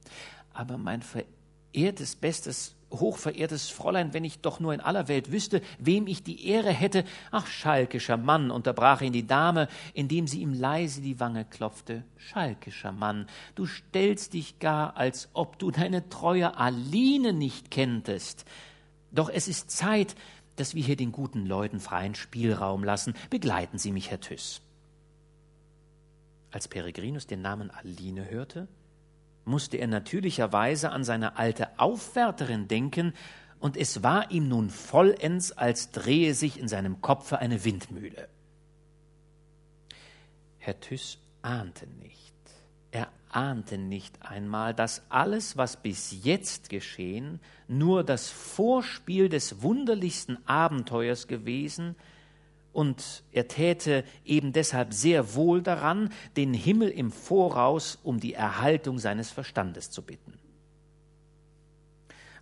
Aber 0.54 0.78
mein 0.78 1.02
verehrtes, 1.02 2.16
bestes, 2.16 2.76
hochverehrtes 2.92 3.70
Fräulein, 3.70 4.14
wenn 4.14 4.24
ich 4.24 4.42
doch 4.42 4.60
nur 4.60 4.74
in 4.74 4.82
aller 4.82 5.08
Welt 5.08 5.32
wüsste, 5.32 5.62
wem 5.78 6.08
ich 6.08 6.24
die 6.24 6.48
Ehre 6.48 6.72
hätte. 6.72 7.04
Ach, 7.32 7.46
schalkischer 7.48 8.18
Mann, 8.18 8.52
unterbrach 8.52 9.02
ihn 9.02 9.14
die 9.14 9.28
Dame, 9.28 9.68
indem 9.94 10.28
sie 10.28 10.42
ihm 10.42 10.54
leise 10.54 11.02
die 11.02 11.20
Wange 11.20 11.46
klopfte. 11.46 12.04
Schalkischer 12.18 12.92
Mann, 12.92 13.28
du 13.56 13.66
stellst 13.66 14.34
dich 14.34 14.60
gar, 14.60 14.98
als 14.98 15.30
ob 15.34 15.60
du 15.60 15.72
deine 15.72 16.10
treue 16.10 16.58
Aline 16.58 17.34
nicht 17.34 17.72
kenntest. 17.72 18.46
Doch 19.12 19.30
es 19.30 19.48
ist 19.48 19.72
Zeit, 19.72 20.16
dass 20.60 20.76
wir 20.76 20.84
hier 20.84 20.96
den 20.96 21.12
guten 21.12 21.46
Leuten 21.46 21.80
freien 21.80 22.16
Spielraum 22.16 22.84
lassen. 22.84 23.14
Begleiten 23.30 23.78
Sie 23.78 23.92
mich, 23.92 24.12
Herr 24.12 24.20
Thyss. 24.20 24.62
Als 26.52 26.68
Peregrinus 26.68 27.28
den 27.28 27.42
Namen 27.42 27.72
Aline 27.72 28.30
hörte, 28.30 28.68
musste 29.46 29.78
er 29.78 29.88
natürlicherweise 29.88 30.92
an 30.92 31.04
seine 31.04 31.38
alte 31.38 31.80
Aufwärterin 31.80 32.68
denken, 32.68 33.14
und 33.60 33.76
es 33.76 34.04
war 34.04 34.32
ihm 34.32 34.48
nun 34.48 34.70
vollends, 34.70 35.52
als 35.52 35.92
drehe 35.92 36.34
sich 36.34 36.58
in 36.58 36.70
seinem 36.70 37.02
Kopfe 37.02 37.40
eine 37.40 37.66
Windmühle. 37.66 38.30
Herr 40.60 40.80
Thyss 40.80 41.18
ahnte 41.42 41.86
nicht, 41.88 42.34
er 42.92 43.10
ahnte 43.30 43.78
nicht 43.78 44.22
einmal, 44.22 44.74
dass 44.74 45.04
alles, 45.10 45.58
was 45.58 45.78
bis 45.78 46.24
jetzt 46.24 46.70
geschehen, 46.70 47.40
nur 47.68 48.04
das 48.04 48.30
Vorspiel 48.30 49.30
des 49.30 49.62
wunderlichsten 49.62 50.38
Abenteuers 50.48 51.28
gewesen, 51.28 51.96
und 52.72 53.24
er 53.32 53.48
täte 53.48 54.04
eben 54.24 54.54
deshalb 54.54 54.94
sehr 54.94 55.34
wohl 55.34 55.62
daran, 55.62 56.14
den 56.38 56.54
Himmel 56.54 56.90
im 56.90 57.12
Voraus 57.12 57.98
um 58.04 58.20
die 58.20 58.36
Erhaltung 58.36 59.00
seines 59.00 59.32
Verstandes 59.32 59.90
zu 59.90 60.04
bitten. 60.04 60.34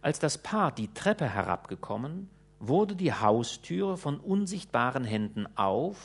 Als 0.02 0.20
das 0.20 0.38
Paar 0.38 0.72
die 0.72 0.94
Treppe 0.94 1.28
herabgekommen, 1.28 2.30
wurde 2.60 2.96
die 2.96 3.14
Haustüre 3.14 3.98
von 3.98 4.20
unsichtbaren 4.20 5.06
Händen 5.06 5.48
auf 5.58 5.98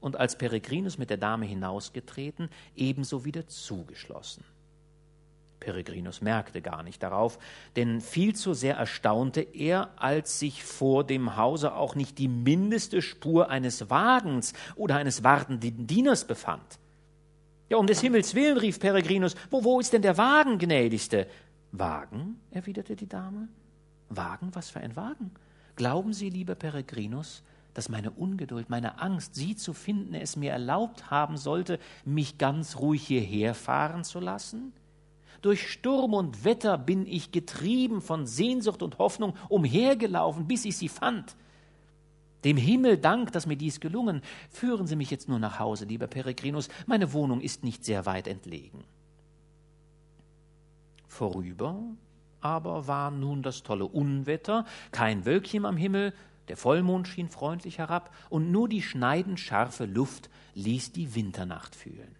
und 0.00 0.16
als 0.16 0.36
Peregrinus 0.38 0.98
mit 0.98 1.10
der 1.10 1.16
Dame 1.16 1.46
hinausgetreten, 1.46 2.48
ebenso 2.76 3.24
wieder 3.24 3.46
zugeschlossen. 3.46 4.44
Peregrinus 5.60 6.20
merkte 6.20 6.62
gar 6.62 6.82
nicht 6.82 7.02
darauf, 7.02 7.38
denn 7.76 8.00
viel 8.00 8.34
zu 8.34 8.54
sehr 8.54 8.76
erstaunte 8.76 9.40
er, 9.40 9.90
als 9.96 10.38
sich 10.38 10.62
vor 10.62 11.04
dem 11.04 11.36
Hause 11.36 11.74
auch 11.74 11.94
nicht 11.94 12.18
die 12.18 12.28
mindeste 12.28 13.02
Spur 13.02 13.50
eines 13.50 13.90
Wagens 13.90 14.54
oder 14.76 14.96
eines 14.96 15.24
wartenden 15.24 15.86
Dieners 15.86 16.26
befand. 16.26 16.78
Ja, 17.68 17.76
um 17.76 17.86
des 17.86 18.00
Himmels 18.00 18.34
willen, 18.34 18.56
rief 18.56 18.80
Peregrinus, 18.80 19.34
wo, 19.50 19.62
wo 19.62 19.80
ist 19.80 19.92
denn 19.92 20.02
der 20.02 20.16
Wagen, 20.16 20.58
gnädigste? 20.58 21.26
Wagen? 21.72 22.40
erwiderte 22.50 22.96
die 22.96 23.08
Dame. 23.08 23.48
Wagen? 24.08 24.50
Was 24.54 24.70
für 24.70 24.80
ein 24.80 24.96
Wagen? 24.96 25.32
Glauben 25.76 26.12
Sie, 26.12 26.30
lieber 26.30 26.54
Peregrinus, 26.54 27.42
dass 27.78 27.88
meine 27.88 28.10
Ungeduld, 28.10 28.70
meine 28.70 29.00
Angst, 29.00 29.36
sie 29.36 29.54
zu 29.54 29.72
finden, 29.72 30.14
es 30.14 30.34
mir 30.34 30.50
erlaubt 30.50 31.12
haben 31.12 31.36
sollte, 31.36 31.78
mich 32.04 32.36
ganz 32.36 32.78
ruhig 32.78 33.06
hierher 33.06 33.54
fahren 33.54 34.02
zu 34.02 34.18
lassen? 34.18 34.72
Durch 35.42 35.70
Sturm 35.70 36.12
und 36.12 36.44
Wetter 36.44 36.76
bin 36.76 37.06
ich 37.06 37.30
getrieben 37.30 38.00
von 38.00 38.26
Sehnsucht 38.26 38.82
und 38.82 38.98
Hoffnung 38.98 39.36
umhergelaufen, 39.48 40.48
bis 40.48 40.64
ich 40.64 40.76
sie 40.76 40.88
fand. 40.88 41.36
Dem 42.42 42.56
Himmel 42.56 42.98
Dank, 42.98 43.30
dass 43.30 43.46
mir 43.46 43.56
dies 43.56 43.78
gelungen. 43.78 44.22
Führen 44.50 44.88
Sie 44.88 44.96
mich 44.96 45.12
jetzt 45.12 45.28
nur 45.28 45.38
nach 45.38 45.60
Hause, 45.60 45.84
lieber 45.84 46.08
Peregrinus. 46.08 46.68
Meine 46.86 47.12
Wohnung 47.12 47.40
ist 47.40 47.62
nicht 47.62 47.84
sehr 47.84 48.06
weit 48.06 48.26
entlegen. 48.26 48.82
Vorüber 51.06 51.76
aber 52.40 52.86
war 52.86 53.10
nun 53.10 53.42
das 53.42 53.62
tolle 53.62 53.84
Unwetter, 53.84 54.64
kein 54.92 55.24
Wölkchen 55.24 55.64
am 55.64 55.76
Himmel, 55.76 56.12
der 56.48 56.56
Vollmond 56.56 57.08
schien 57.08 57.28
freundlich 57.28 57.78
herab, 57.78 58.14
und 58.30 58.50
nur 58.50 58.68
die 58.68 58.82
schneidend 58.82 59.40
scharfe 59.40 59.84
Luft 59.84 60.30
ließ 60.54 60.92
die 60.92 61.14
Winternacht 61.14 61.74
fühlen. 61.74 62.16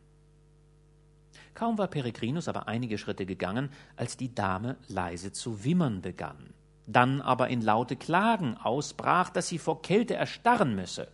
Kaum 1.55 1.77
war 1.77 1.89
Peregrinus 1.89 2.47
aber 2.47 2.69
einige 2.69 2.99
Schritte 2.99 3.27
gegangen, 3.27 3.71
als 3.97 4.17
die 4.17 4.33
Dame 4.33 4.77
leise 4.87 5.33
zu 5.33 5.65
wimmern 5.65 6.03
begann, 6.03 6.55
dann 6.87 7.21
aber 7.21 7.49
in 7.49 7.63
laute 7.63 7.97
Klagen 7.97 8.57
ausbrach, 8.57 9.31
dass 9.31 9.49
sie 9.49 9.59
vor 9.59 9.83
Kälte 9.83 10.15
erstarren 10.15 10.77
müsse. 10.77 11.09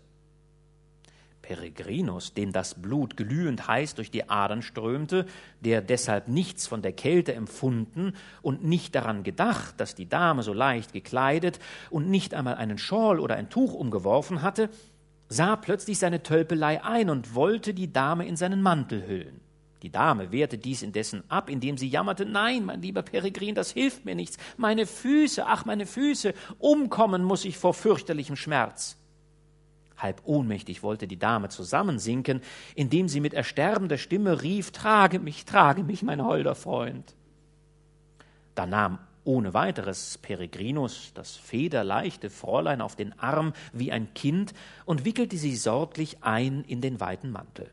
Peregrinus, 1.44 2.32
dem 2.32 2.52
das 2.52 2.74
Blut 2.74 3.18
glühend 3.18 3.68
heiß 3.68 3.94
durch 3.96 4.10
die 4.10 4.30
Adern 4.30 4.62
strömte, 4.62 5.26
der 5.60 5.82
deshalb 5.82 6.26
nichts 6.26 6.66
von 6.66 6.80
der 6.80 6.92
Kälte 6.92 7.34
empfunden 7.34 8.14
und 8.40 8.64
nicht 8.64 8.94
daran 8.94 9.24
gedacht, 9.24 9.74
dass 9.78 9.94
die 9.94 10.08
Dame 10.08 10.42
so 10.42 10.54
leicht 10.54 10.94
gekleidet 10.94 11.58
und 11.90 12.08
nicht 12.08 12.32
einmal 12.32 12.54
einen 12.54 12.78
Schorl 12.78 13.20
oder 13.20 13.36
ein 13.36 13.50
Tuch 13.50 13.74
umgeworfen 13.74 14.40
hatte, 14.40 14.70
sah 15.28 15.56
plötzlich 15.56 15.98
seine 15.98 16.22
Tölpelei 16.22 16.82
ein 16.82 17.10
und 17.10 17.34
wollte 17.34 17.74
die 17.74 17.92
Dame 17.92 18.26
in 18.26 18.36
seinen 18.36 18.62
Mantel 18.62 19.06
hüllen. 19.06 19.40
Die 19.82 19.92
Dame 19.92 20.32
wehrte 20.32 20.56
dies 20.56 20.82
indessen 20.82 21.24
ab, 21.28 21.50
indem 21.50 21.76
sie 21.76 21.88
jammerte, 21.88 22.24
nein, 22.24 22.64
mein 22.64 22.80
lieber 22.80 23.02
Peregrin, 23.02 23.54
das 23.54 23.70
hilft 23.70 24.06
mir 24.06 24.14
nichts. 24.14 24.38
Meine 24.56 24.86
Füße, 24.86 25.44
ach 25.46 25.66
meine 25.66 25.84
Füße, 25.84 26.32
umkommen 26.58 27.22
muss 27.22 27.44
ich 27.44 27.58
vor 27.58 27.74
fürchterlichem 27.74 28.36
Schmerz. 28.36 28.96
Halb 29.96 30.22
ohnmächtig 30.24 30.82
wollte 30.82 31.06
die 31.06 31.18
Dame 31.18 31.48
zusammensinken, 31.48 32.40
indem 32.74 33.08
sie 33.08 33.20
mit 33.20 33.34
ersterbender 33.34 33.98
Stimme 33.98 34.42
rief 34.42 34.72
Trage 34.72 35.18
mich, 35.18 35.44
trage 35.44 35.84
mich, 35.84 36.02
mein 36.02 36.24
holder 36.24 36.54
Freund. 36.54 37.14
Da 38.54 38.66
nahm 38.66 38.98
ohne 39.24 39.54
weiteres 39.54 40.18
Peregrinus 40.18 41.12
das 41.14 41.34
federleichte 41.36 42.30
Fräulein 42.30 42.80
auf 42.80 42.94
den 42.94 43.18
Arm 43.18 43.54
wie 43.72 43.90
ein 43.90 44.12
Kind 44.14 44.52
und 44.84 45.04
wickelte 45.04 45.38
sie 45.38 45.56
sorglich 45.56 46.22
ein 46.22 46.62
in 46.64 46.80
den 46.80 47.00
weiten 47.00 47.30
Mantel. 47.30 47.70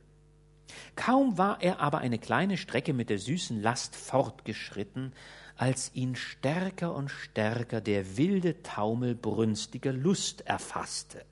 Kaum 0.95 1.38
war 1.38 1.61
er 1.61 1.80
aber 1.80 1.99
eine 1.99 2.17
kleine 2.17 2.57
Strecke 2.57 2.93
mit 2.93 3.09
der 3.09 3.19
süßen 3.19 3.61
Last 3.61 3.95
fortgeschritten, 3.95 5.13
als 5.57 5.93
ihn 5.93 6.15
stärker 6.15 6.95
und 6.95 7.09
stärker 7.09 7.82
der 7.82 8.17
wilde 8.17 8.63
Taumel 8.63 9.15
brünstiger 9.15 9.91
Lust 9.91 10.41
erfasste. 10.47 11.26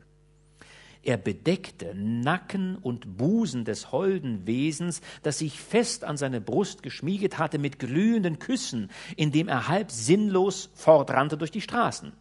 Er 1.02 1.18
bedeckte 1.18 1.96
Nacken 1.96 2.76
und 2.76 3.18
Busen 3.18 3.64
des 3.64 3.92
holden 3.92 4.46
Wesens, 4.46 5.02
das 5.24 5.40
sich 5.40 5.60
fest 5.60 6.04
an 6.04 6.18
seine 6.18 6.42
Brust 6.42 6.84
geschmieget 6.84 7.38
hatte, 7.38 7.58
mit 7.58 7.80
glühenden 7.80 8.38
Küssen, 8.40 8.90
indem 9.16 9.48
er 9.48 9.70
halb 9.70 9.92
sinnlos 9.92 10.70
fortrannte 10.74 11.38
durch 11.38 11.52
die 11.52 11.62
Straßen. 11.62 12.12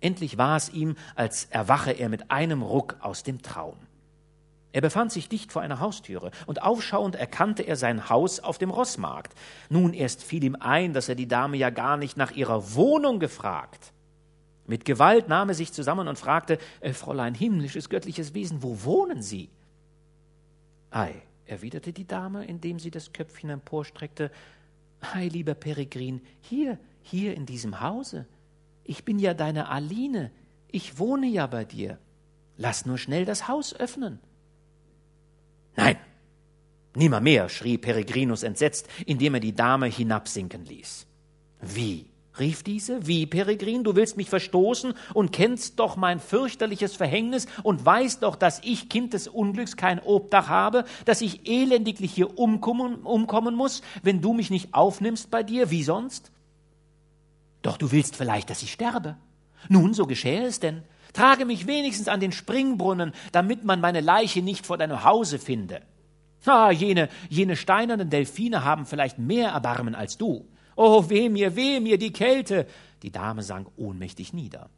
Endlich 0.00 0.38
war 0.38 0.56
es 0.56 0.70
ihm, 0.70 0.96
als 1.16 1.46
erwache 1.46 1.92
er 1.92 2.08
mit 2.08 2.30
einem 2.30 2.62
Ruck 2.62 2.96
aus 3.00 3.24
dem 3.24 3.42
Traum. 3.42 3.76
Er 4.72 4.80
befand 4.80 5.12
sich 5.12 5.28
dicht 5.28 5.50
vor 5.50 5.62
einer 5.62 5.80
Haustüre, 5.80 6.30
und 6.46 6.62
aufschauend 6.62 7.16
erkannte 7.16 7.62
er 7.62 7.76
sein 7.76 8.08
Haus 8.08 8.40
auf 8.40 8.58
dem 8.58 8.70
Rossmarkt. 8.70 9.34
Nun 9.70 9.92
erst 9.92 10.22
fiel 10.22 10.44
ihm 10.44 10.56
ein, 10.56 10.92
dass 10.92 11.08
er 11.08 11.14
die 11.14 11.28
Dame 11.28 11.56
ja 11.56 11.70
gar 11.70 11.96
nicht 11.96 12.16
nach 12.16 12.32
ihrer 12.32 12.74
Wohnung 12.74 13.18
gefragt. 13.18 13.92
Mit 14.68 14.84
Gewalt 14.84 15.28
nahm 15.28 15.48
er 15.48 15.54
sich 15.54 15.72
zusammen 15.72 16.08
und 16.08 16.18
fragte, 16.18 16.58
äh, 16.80 16.92
Fräulein, 16.92 17.34
himmlisches, 17.34 17.88
göttliches 17.88 18.34
Wesen, 18.34 18.62
wo 18.62 18.84
wohnen 18.84 19.22
Sie? 19.22 19.48
Ei, 20.90 21.22
erwiderte 21.46 21.94
die 21.94 22.06
Dame, 22.06 22.44
indem 22.44 22.78
sie 22.78 22.90
das 22.90 23.12
Köpfchen 23.12 23.50
emporstreckte, 23.50 24.30
Ei, 25.00 25.28
lieber 25.28 25.54
Peregrin, 25.54 26.20
hier, 26.42 26.78
hier 27.02 27.34
in 27.34 27.46
diesem 27.46 27.80
Hause. 27.80 28.26
Ich 28.84 29.04
bin 29.04 29.18
ja 29.18 29.32
deine 29.32 29.68
Aline, 29.68 30.30
ich 30.70 30.98
wohne 30.98 31.28
ja 31.28 31.46
bei 31.46 31.64
dir. 31.64 31.98
Lass 32.58 32.84
nur 32.84 32.98
schnell 32.98 33.24
das 33.24 33.48
Haus 33.48 33.74
öffnen. 33.74 34.18
Nein, 35.76 35.96
nimmermehr, 36.94 37.48
schrie 37.48 37.78
Peregrinus 37.78 38.42
entsetzt, 38.42 38.88
indem 39.06 39.34
er 39.34 39.40
die 39.40 39.54
Dame 39.54 39.86
hinabsinken 39.86 40.66
ließ. 40.66 41.06
Wie? 41.62 42.10
Rief 42.40 42.62
diese, 42.62 43.06
wie, 43.06 43.26
Peregrin, 43.26 43.84
du 43.84 43.96
willst 43.96 44.16
mich 44.16 44.28
verstoßen 44.28 44.94
und 45.14 45.32
kennst 45.32 45.78
doch 45.78 45.96
mein 45.96 46.20
fürchterliches 46.20 46.96
Verhängnis 46.96 47.46
und 47.62 47.84
weißt 47.84 48.22
doch, 48.22 48.36
dass 48.36 48.60
ich, 48.64 48.88
Kind 48.88 49.12
des 49.12 49.28
Unglücks, 49.28 49.76
kein 49.76 50.00
Obdach 50.00 50.48
habe, 50.48 50.84
dass 51.04 51.20
ich 51.20 51.48
elendiglich 51.48 52.12
hier 52.12 52.38
umkommen, 52.38 52.96
umkommen 52.96 53.54
muss, 53.54 53.82
wenn 54.02 54.20
du 54.20 54.32
mich 54.32 54.50
nicht 54.50 54.74
aufnimmst 54.74 55.30
bei 55.30 55.42
dir, 55.42 55.70
wie 55.70 55.82
sonst? 55.82 56.30
Doch 57.62 57.76
du 57.76 57.90
willst 57.90 58.16
vielleicht, 58.16 58.50
dass 58.50 58.62
ich 58.62 58.72
sterbe. 58.72 59.16
Nun, 59.68 59.94
so 59.94 60.06
geschähe 60.06 60.44
es 60.44 60.60
denn. 60.60 60.82
Trage 61.12 61.44
mich 61.44 61.66
wenigstens 61.66 62.08
an 62.08 62.20
den 62.20 62.32
Springbrunnen, 62.32 63.12
damit 63.32 63.64
man 63.64 63.80
meine 63.80 64.00
Leiche 64.00 64.42
nicht 64.42 64.66
vor 64.66 64.78
deinem 64.78 65.04
Hause 65.04 65.38
finde. 65.38 65.82
Ah, 66.44 66.70
jene, 66.70 67.08
jene 67.28 67.56
steinernen 67.56 68.10
Delfine 68.10 68.64
haben 68.64 68.86
vielleicht 68.86 69.18
mehr 69.18 69.50
Erbarmen 69.50 69.94
als 69.94 70.16
du. 70.16 70.46
Oh, 70.80 71.10
weh 71.10 71.28
mir, 71.28 71.56
weh 71.56 71.80
mir, 71.80 71.98
die 71.98 72.12
Kälte. 72.12 72.64
Die 73.02 73.10
Dame 73.10 73.42
sank 73.42 73.66
ohnmächtig 73.76 74.32
nieder. 74.32 74.70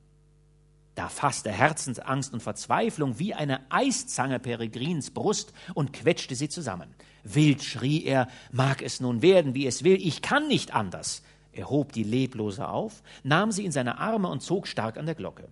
Da 0.94 1.10
fasste 1.10 1.52
Herzensangst 1.52 2.32
und 2.32 2.42
Verzweiflung 2.42 3.18
wie 3.18 3.34
eine 3.34 3.60
Eiszange 3.70 4.38
Peregrins 4.38 5.10
Brust 5.10 5.52
und 5.74 5.92
quetschte 5.92 6.34
sie 6.34 6.48
zusammen. 6.48 6.94
Wild 7.22 7.62
schrie 7.62 8.02
er, 8.02 8.28
mag 8.50 8.80
es 8.80 9.00
nun 9.00 9.20
werden, 9.20 9.54
wie 9.54 9.66
es 9.66 9.84
will, 9.84 9.96
ich 9.96 10.22
kann 10.22 10.48
nicht 10.48 10.74
anders. 10.74 11.22
Er 11.52 11.68
hob 11.68 11.92
die 11.92 12.04
Leblose 12.04 12.66
auf, 12.66 13.02
nahm 13.22 13.52
sie 13.52 13.66
in 13.66 13.72
seine 13.72 13.98
Arme 13.98 14.28
und 14.28 14.40
zog 14.40 14.68
stark 14.68 14.96
an 14.96 15.04
der 15.04 15.14
Glocke. 15.14 15.48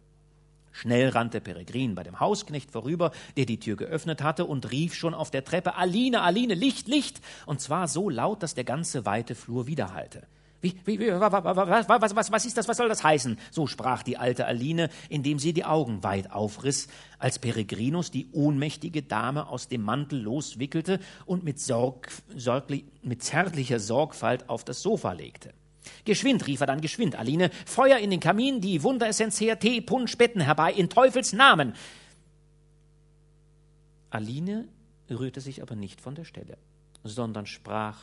Schnell 0.73 1.11
rannte 1.11 1.43
Peregrin 1.43 1.95
bei 1.95 2.05
dem 2.05 2.21
Hausknecht 2.21 2.71
vorüber, 2.71 3.13
der 3.37 3.45
die 3.45 3.61
Tür 3.61 3.77
geöffnet 3.77 4.23
hatte, 4.23 4.47
und 4.47 4.71
rief 4.71 4.95
schon 4.95 5.13
auf 5.13 5.31
der 5.31 5.45
Treppe 5.45 5.75
Aline, 5.75 6.23
Aline, 6.23 6.55
Licht, 6.55 6.89
Licht, 6.89 7.21
und 7.45 7.61
zwar 7.61 7.87
so 7.87 8.09
laut, 8.09 8.43
dass 8.43 8.55
der 8.55 8.65
ganze 8.65 9.05
weite 9.05 9.35
Flur 9.35 9.67
widerhallte. 9.67 10.27
Wie, 10.61 10.75
wie, 10.85 10.99
wie, 10.99 11.13
was, 11.13 11.33
was, 11.33 12.17
was, 12.17 12.33
was 12.33 12.45
ist 12.45 12.57
das, 12.57 12.67
was 12.67 12.77
soll 12.77 12.89
das 12.89 13.05
heißen? 13.05 13.39
So 13.51 13.69
sprach 13.69 14.03
die 14.03 14.17
alte 14.17 14.47
Aline, 14.47 14.91
indem 15.09 15.39
sie 15.39 15.53
die 15.53 15.65
Augen 15.65 16.03
weit 16.03 16.33
aufriss, 16.33 16.89
als 17.21 17.39
Peregrinus 17.39 18.11
die 18.11 18.29
ohnmächtige 18.33 19.03
Dame 19.03 19.49
aus 19.49 19.69
dem 19.69 19.83
Mantel 19.83 20.21
loswickelte 20.21 20.99
und 21.27 21.45
mit, 21.45 21.61
Sorg, 21.61 22.11
sorgli, 22.35 22.85
mit 23.03 23.23
zärtlicher 23.23 23.79
Sorgfalt 23.79 24.49
auf 24.49 24.65
das 24.65 24.83
Sofa 24.83 25.13
legte. 25.13 25.55
Geschwind, 26.05 26.47
rief 26.49 26.61
er 26.61 26.67
dann, 26.67 26.81
geschwind, 26.81 27.15
Aline, 27.17 27.51
Feuer 27.65 27.99
in 27.99 28.11
den 28.11 28.21
Kamin, 28.21 28.61
die 28.61 28.83
Wunderessenz 28.83 29.41
her, 29.41 29.59
Tee, 29.61 29.81
Punsch, 29.81 30.19
Betten 30.19 30.41
herbei, 30.41 30.73
in 30.73 30.91
Teufels 30.91 31.33
Namen. 31.33 31.75
Aline 34.11 34.69
rührte 35.09 35.41
sich 35.41 35.63
aber 35.63 35.77
nicht 35.77 36.01
von 36.01 36.15
der 36.15 36.25
Stelle, 36.25 36.59
sondern 37.09 37.47
sprach, 37.47 37.97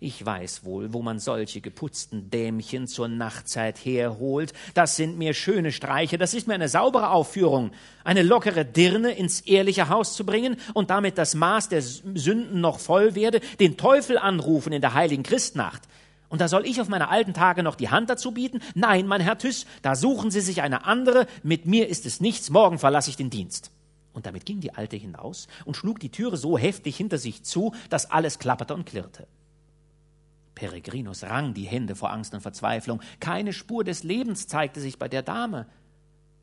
ich 0.00 0.24
weiß 0.24 0.64
wohl, 0.64 0.92
wo 0.92 1.02
man 1.02 1.18
solche 1.18 1.60
geputzten 1.60 2.30
Dämchen 2.30 2.86
zur 2.86 3.08
Nachtzeit 3.08 3.78
herholt. 3.78 4.52
Das 4.74 4.96
sind 4.96 5.18
mir 5.18 5.34
schöne 5.34 5.72
Streiche, 5.72 6.18
das 6.18 6.34
ist 6.34 6.46
mir 6.46 6.54
eine 6.54 6.68
saubere 6.68 7.10
Aufführung. 7.10 7.70
Eine 8.04 8.22
lockere 8.22 8.64
Dirne 8.64 9.12
ins 9.12 9.40
ehrliche 9.40 9.88
Haus 9.88 10.14
zu 10.14 10.24
bringen 10.24 10.56
und 10.74 10.90
damit 10.90 11.18
das 11.18 11.34
Maß 11.34 11.68
der 11.68 11.82
Sünden 11.82 12.60
noch 12.60 12.78
voll 12.78 13.14
werde, 13.14 13.40
den 13.60 13.76
Teufel 13.76 14.18
anrufen 14.18 14.72
in 14.72 14.80
der 14.80 14.94
heiligen 14.94 15.22
Christnacht. 15.22 15.82
Und 16.28 16.40
da 16.40 16.48
soll 16.48 16.66
ich 16.66 16.80
auf 16.80 16.88
meine 16.88 17.08
alten 17.08 17.34
Tage 17.34 17.62
noch 17.62 17.76
die 17.76 17.88
Hand 17.88 18.10
dazu 18.10 18.32
bieten? 18.32 18.60
Nein, 18.74 19.06
mein 19.06 19.20
Herr 19.20 19.38
Tüss, 19.38 19.64
da 19.82 19.94
suchen 19.94 20.30
Sie 20.30 20.40
sich 20.40 20.62
eine 20.62 20.84
andere, 20.84 21.26
mit 21.42 21.66
mir 21.66 21.88
ist 21.88 22.04
es 22.04 22.20
nichts, 22.20 22.50
morgen 22.50 22.78
verlasse 22.78 23.10
ich 23.10 23.16
den 23.16 23.30
Dienst. 23.30 23.70
Und 24.16 24.24
damit 24.24 24.46
ging 24.46 24.60
die 24.60 24.72
Alte 24.72 24.96
hinaus 24.96 25.46
und 25.66 25.76
schlug 25.76 26.00
die 26.00 26.10
Türe 26.10 26.38
so 26.38 26.56
heftig 26.56 26.96
hinter 26.96 27.18
sich 27.18 27.42
zu, 27.42 27.74
dass 27.90 28.10
alles 28.10 28.38
klapperte 28.38 28.72
und 28.74 28.86
klirrte. 28.86 29.28
Peregrinus 30.54 31.22
rang 31.24 31.52
die 31.52 31.66
Hände 31.66 31.94
vor 31.94 32.10
Angst 32.10 32.32
und 32.32 32.40
Verzweiflung. 32.40 33.02
Keine 33.20 33.52
Spur 33.52 33.84
des 33.84 34.04
Lebens 34.04 34.46
zeigte 34.46 34.80
sich 34.80 34.98
bei 34.98 35.06
der 35.06 35.20
Dame. 35.20 35.66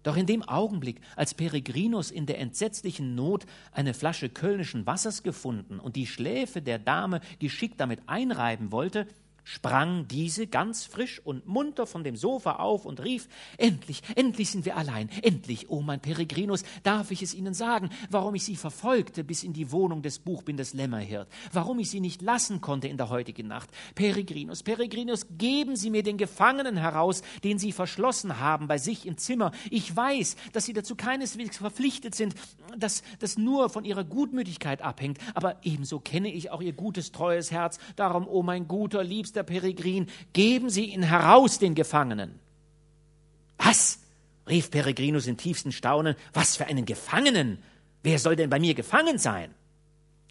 Doch 0.03 0.15
in 0.15 0.27
dem 0.27 0.43
Augenblick, 0.43 1.01
als 1.15 1.33
Peregrinus 1.33 2.11
in 2.11 2.27
der 2.27 2.37
entsetzlichen 2.37 3.15
Not 3.15 3.47
eine 3.71 3.95
Flasche 3.95 4.29
kölnischen 4.29 4.85
Wassers 4.85 5.23
gefunden 5.23 5.79
und 5.79 5.95
die 5.95 6.05
Schläfe 6.05 6.61
der 6.61 6.77
Dame 6.77 7.21
geschickt 7.39 7.79
damit 7.79 8.01
einreiben 8.05 8.71
wollte, 8.71 9.07
sprang 9.43 10.07
diese 10.07 10.47
ganz 10.47 10.85
frisch 10.85 11.19
und 11.23 11.45
munter 11.47 11.85
von 11.85 12.03
dem 12.03 12.15
Sofa 12.15 12.53
auf 12.53 12.85
und 12.85 13.03
rief 13.03 13.27
Endlich, 13.57 14.01
endlich 14.15 14.49
sind 14.49 14.65
wir 14.65 14.77
allein, 14.77 15.09
endlich, 15.21 15.69
o 15.69 15.77
oh 15.77 15.81
mein 15.81 15.99
Peregrinus, 15.99 16.63
darf 16.83 17.11
ich 17.11 17.21
es 17.21 17.33
Ihnen 17.33 17.53
sagen, 17.53 17.89
warum 18.09 18.35
ich 18.35 18.43
Sie 18.43 18.55
verfolgte 18.55 19.23
bis 19.23 19.43
in 19.43 19.53
die 19.53 19.71
Wohnung 19.71 20.01
des 20.01 20.19
Buchbinders 20.19 20.73
Lämmerhirt, 20.73 21.27
warum 21.51 21.79
ich 21.79 21.89
Sie 21.89 21.99
nicht 21.99 22.21
lassen 22.21 22.61
konnte 22.61 22.87
in 22.87 22.97
der 22.97 23.09
heutigen 23.09 23.47
Nacht. 23.47 23.69
Peregrinus, 23.95 24.63
Peregrinus, 24.63 25.27
geben 25.37 25.75
Sie 25.75 25.89
mir 25.89 26.03
den 26.03 26.17
Gefangenen 26.17 26.77
heraus, 26.77 27.21
den 27.43 27.59
Sie 27.59 27.71
verschlossen 27.71 28.39
haben 28.39 28.67
bei 28.67 28.77
sich 28.77 29.05
im 29.05 29.17
Zimmer. 29.17 29.51
Ich 29.69 29.95
weiß, 29.95 30.35
dass 30.53 30.65
Sie 30.65 30.73
dazu 30.73 30.95
keineswegs 30.95 31.57
verpflichtet 31.57 32.15
sind, 32.15 32.35
dass 32.77 33.03
das 33.19 33.37
nur 33.37 33.69
von 33.69 33.85
Ihrer 33.85 34.03
Gutmütigkeit 34.03 34.81
abhängt, 34.81 35.19
aber 35.33 35.57
ebenso 35.63 35.99
kenne 35.99 36.31
ich 36.31 36.51
auch 36.51 36.61
Ihr 36.61 36.73
gutes, 36.73 37.11
treues 37.11 37.51
Herz. 37.51 37.79
Darum, 37.95 38.27
o 38.27 38.39
oh 38.39 38.43
mein 38.43 38.67
guter, 38.67 39.03
liebster 39.03 39.32
der 39.35 39.43
Peregrin, 39.43 40.07
geben 40.33 40.69
Sie 40.69 40.85
ihn 40.85 41.03
heraus, 41.03 41.59
den 41.59 41.75
Gefangenen. 41.75 42.39
Was? 43.57 43.99
rief 44.47 44.71
Peregrinus 44.71 45.27
in 45.27 45.37
tiefsten 45.37 45.71
Staunen. 45.71 46.15
Was 46.33 46.57
für 46.57 46.65
einen 46.65 46.85
Gefangenen? 46.85 47.59
Wer 48.01 48.19
soll 48.19 48.35
denn 48.35 48.49
bei 48.49 48.59
mir 48.59 48.73
gefangen 48.73 49.17
sein? 49.17 49.53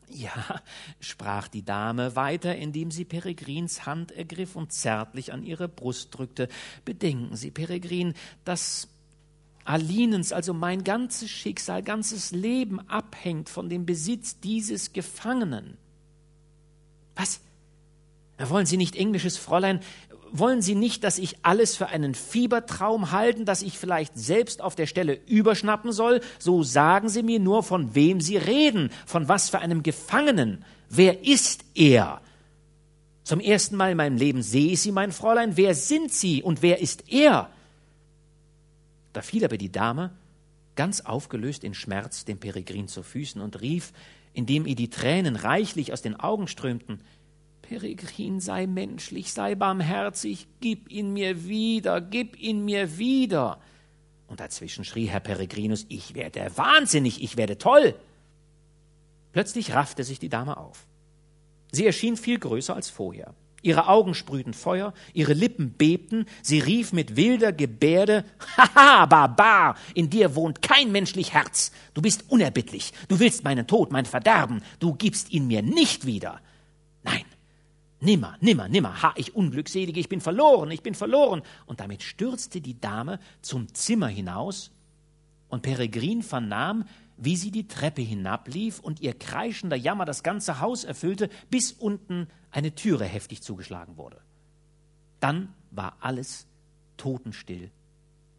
Ja, 0.08 0.60
sprach 1.00 1.48
die 1.48 1.64
Dame 1.64 2.14
weiter, 2.16 2.54
indem 2.56 2.90
sie 2.90 3.06
Peregrins 3.06 3.86
Hand 3.86 4.12
ergriff 4.12 4.56
und 4.56 4.72
zärtlich 4.72 5.32
an 5.32 5.42
ihre 5.42 5.68
Brust 5.68 6.16
drückte. 6.16 6.48
Bedenken 6.84 7.34
Sie, 7.36 7.50
Peregrin, 7.50 8.12
dass 8.44 8.88
Alinens, 9.64 10.32
also 10.32 10.52
mein 10.52 10.84
ganzes 10.84 11.30
Schicksal, 11.30 11.82
ganzes 11.82 12.32
Leben 12.32 12.80
abhängt 12.90 13.48
von 13.48 13.70
dem 13.70 13.86
Besitz 13.86 14.38
dieses 14.40 14.92
Gefangenen. 14.92 15.78
Was? 17.14 17.40
Wollen 18.50 18.66
Sie 18.66 18.76
nicht, 18.76 18.96
englisches 18.96 19.36
Fräulein, 19.36 19.80
wollen 20.32 20.62
Sie 20.62 20.74
nicht, 20.74 21.04
dass 21.04 21.18
ich 21.18 21.36
alles 21.42 21.76
für 21.76 21.88
einen 21.88 22.14
Fiebertraum 22.14 23.12
halten, 23.12 23.44
dass 23.44 23.62
ich 23.62 23.78
vielleicht 23.78 24.16
selbst 24.16 24.62
auf 24.62 24.74
der 24.74 24.86
Stelle 24.86 25.20
überschnappen 25.26 25.92
soll? 25.92 26.20
So 26.38 26.62
sagen 26.62 27.10
Sie 27.10 27.22
mir 27.22 27.38
nur, 27.38 27.62
von 27.62 27.94
wem 27.94 28.20
Sie 28.20 28.38
reden, 28.38 28.90
von 29.04 29.28
was 29.28 29.50
für 29.50 29.58
einem 29.58 29.82
Gefangenen. 29.82 30.64
Wer 30.88 31.24
ist 31.24 31.64
er? 31.74 32.22
Zum 33.24 33.40
ersten 33.40 33.76
Mal 33.76 33.92
in 33.92 33.98
meinem 33.98 34.16
Leben 34.16 34.42
sehe 34.42 34.72
ich 34.72 34.80
Sie, 34.80 34.90
mein 34.90 35.12
Fräulein. 35.12 35.56
Wer 35.56 35.74
sind 35.74 36.12
Sie 36.12 36.42
und 36.42 36.62
wer 36.62 36.80
ist 36.80 37.04
er? 37.12 37.50
Da 39.12 39.20
fiel 39.20 39.44
aber 39.44 39.58
die 39.58 39.70
Dame, 39.70 40.10
ganz 40.76 41.02
aufgelöst 41.02 41.62
in 41.62 41.74
Schmerz, 41.74 42.24
dem 42.24 42.38
Peregrin 42.38 42.88
zu 42.88 43.02
Füßen 43.02 43.40
und 43.40 43.60
rief, 43.60 43.92
indem 44.32 44.66
ihr 44.66 44.74
die 44.74 44.88
Tränen 44.88 45.36
reichlich 45.36 45.92
aus 45.92 46.00
den 46.00 46.18
Augen 46.18 46.48
strömten, 46.48 47.02
Peregrin, 47.62 48.40
sei 48.40 48.66
menschlich, 48.66 49.32
sei 49.32 49.54
barmherzig, 49.54 50.46
gib 50.60 50.90
ihn 50.90 51.12
mir 51.12 51.44
wieder, 51.46 52.00
gib 52.00 52.38
ihn 52.38 52.64
mir 52.64 52.98
wieder. 52.98 53.60
Und 54.26 54.40
dazwischen 54.40 54.84
schrie 54.84 55.06
Herr 55.06 55.20
Peregrinus, 55.20 55.86
ich 55.88 56.14
werde 56.14 56.50
wahnsinnig, 56.56 57.22
ich 57.22 57.36
werde 57.36 57.58
toll. 57.58 57.94
Plötzlich 59.32 59.74
raffte 59.74 60.04
sich 60.04 60.18
die 60.18 60.28
Dame 60.28 60.56
auf. 60.56 60.86
Sie 61.70 61.86
erschien 61.86 62.16
viel 62.16 62.38
größer 62.38 62.74
als 62.74 62.90
vorher. 62.90 63.34
Ihre 63.62 63.88
Augen 63.88 64.14
sprühten 64.14 64.54
Feuer, 64.54 64.92
ihre 65.14 65.34
Lippen 65.34 65.72
bebten, 65.72 66.26
sie 66.42 66.58
rief 66.58 66.92
mit 66.92 67.16
wilder 67.16 67.52
Gebärde 67.52 68.24
Haha, 68.56 69.06
Barbar, 69.06 69.76
in 69.94 70.10
dir 70.10 70.34
wohnt 70.34 70.62
kein 70.62 70.90
menschlich 70.90 71.32
Herz. 71.32 71.70
Du 71.94 72.02
bist 72.02 72.24
unerbittlich, 72.28 72.92
du 73.06 73.20
willst 73.20 73.44
meinen 73.44 73.68
Tod, 73.68 73.92
mein 73.92 74.04
Verderben, 74.04 74.62
du 74.80 74.94
gibst 74.94 75.30
ihn 75.30 75.46
mir 75.46 75.62
nicht 75.62 76.06
wieder. 76.06 76.40
Nein, 77.04 77.24
nimmer, 78.02 78.36
nimmer, 78.40 78.68
nimmer, 78.68 79.02
ha, 79.02 79.14
ich 79.16 79.34
Unglückselige, 79.34 80.00
ich 80.00 80.08
bin 80.08 80.20
verloren, 80.20 80.70
ich 80.70 80.82
bin 80.82 80.94
verloren. 80.94 81.42
Und 81.66 81.80
damit 81.80 82.02
stürzte 82.02 82.60
die 82.60 82.78
Dame 82.78 83.18
zum 83.40 83.72
Zimmer 83.74 84.08
hinaus, 84.08 84.70
und 85.52 85.60
Peregrin 85.60 86.22
vernahm, 86.22 86.86
wie 87.18 87.36
sie 87.36 87.50
die 87.50 87.68
Treppe 87.68 88.00
hinablief 88.00 88.80
und 88.80 89.00
ihr 89.00 89.12
kreischender 89.12 89.76
Jammer 89.76 90.06
das 90.06 90.22
ganze 90.22 90.60
Haus 90.60 90.82
erfüllte, 90.82 91.28
bis 91.50 91.72
unten 91.72 92.26
eine 92.50 92.74
Türe 92.74 93.04
heftig 93.04 93.42
zugeschlagen 93.42 93.98
wurde. 93.98 94.18
Dann 95.20 95.52
war 95.70 95.98
alles 96.00 96.46
totenstill, 96.96 97.70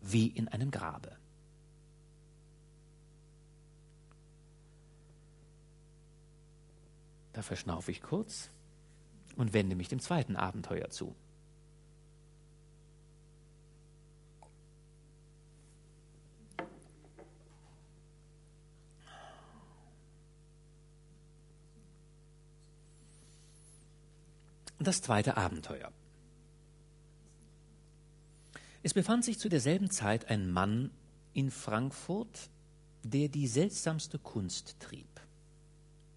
wie 0.01 0.25
in 0.25 0.47
einem 0.47 0.71
Grabe. 0.71 1.11
Da 7.33 7.43
verschnaufe 7.43 7.91
ich 7.91 8.01
kurz 8.01 8.49
und 9.35 9.53
wende 9.53 9.75
mich 9.75 9.87
dem 9.87 9.99
zweiten 9.99 10.35
Abenteuer 10.35 10.89
zu. 10.89 11.15
Das 24.79 25.01
zweite 25.01 25.37
Abenteuer. 25.37 25.93
Es 28.81 28.93
befand 28.93 29.23
sich 29.23 29.39
zu 29.39 29.47
derselben 29.47 29.89
Zeit 29.89 30.29
ein 30.29 30.51
Mann 30.51 30.91
in 31.31 31.51
Frankfurt, 31.51 32.49
der 33.01 33.29
die 33.29 33.47
seltsamste 33.47 34.19
Kunst 34.19 34.81
trieb. 34.81 35.07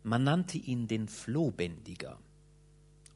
Man 0.03 0.25
nannte 0.25 0.59
ihn 0.59 0.89
den 0.89 1.07
Flohbändiger. 1.07 2.19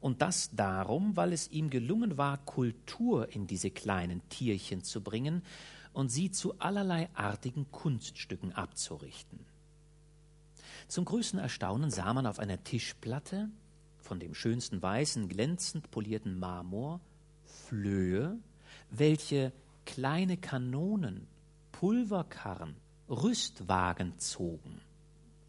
Und 0.01 0.21
das 0.21 0.49
darum, 0.53 1.15
weil 1.15 1.31
es 1.31 1.49
ihm 1.49 1.69
gelungen 1.69 2.17
war, 2.17 2.39
Kultur 2.39 3.31
in 3.33 3.47
diese 3.47 3.69
kleinen 3.69 4.27
Tierchen 4.29 4.83
zu 4.83 5.01
bringen 5.01 5.43
und 5.93 6.09
sie 6.09 6.31
zu 6.31 6.59
allerlei 6.59 7.09
artigen 7.13 7.71
Kunststücken 7.71 8.51
abzurichten. 8.51 9.45
Zum 10.87 11.05
größten 11.05 11.39
Erstaunen 11.39 11.91
sah 11.91 12.13
man 12.13 12.25
auf 12.25 12.39
einer 12.39 12.63
Tischplatte 12.63 13.49
von 13.99 14.19
dem 14.19 14.33
schönsten 14.33 14.81
weißen, 14.81 15.29
glänzend 15.29 15.91
polierten 15.91 16.37
Marmor 16.39 16.99
Flöhe, 17.43 18.39
welche 18.89 19.53
kleine 19.85 20.37
Kanonen, 20.37 21.27
Pulverkarren, 21.71 22.75
Rüstwagen 23.09 24.17
zogen. 24.17 24.81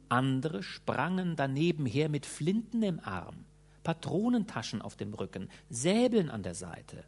Andere 0.08 0.62
sprangen 0.62 1.36
daneben 1.36 1.86
her 1.86 2.08
mit 2.08 2.26
Flinten 2.26 2.82
im 2.82 3.00
Arm, 3.00 3.46
Patronentaschen 3.82 4.82
auf 4.82 4.96
dem 4.96 5.14
Rücken, 5.14 5.48
Säbeln 5.68 6.30
an 6.30 6.42
der 6.42 6.54
Seite. 6.54 7.04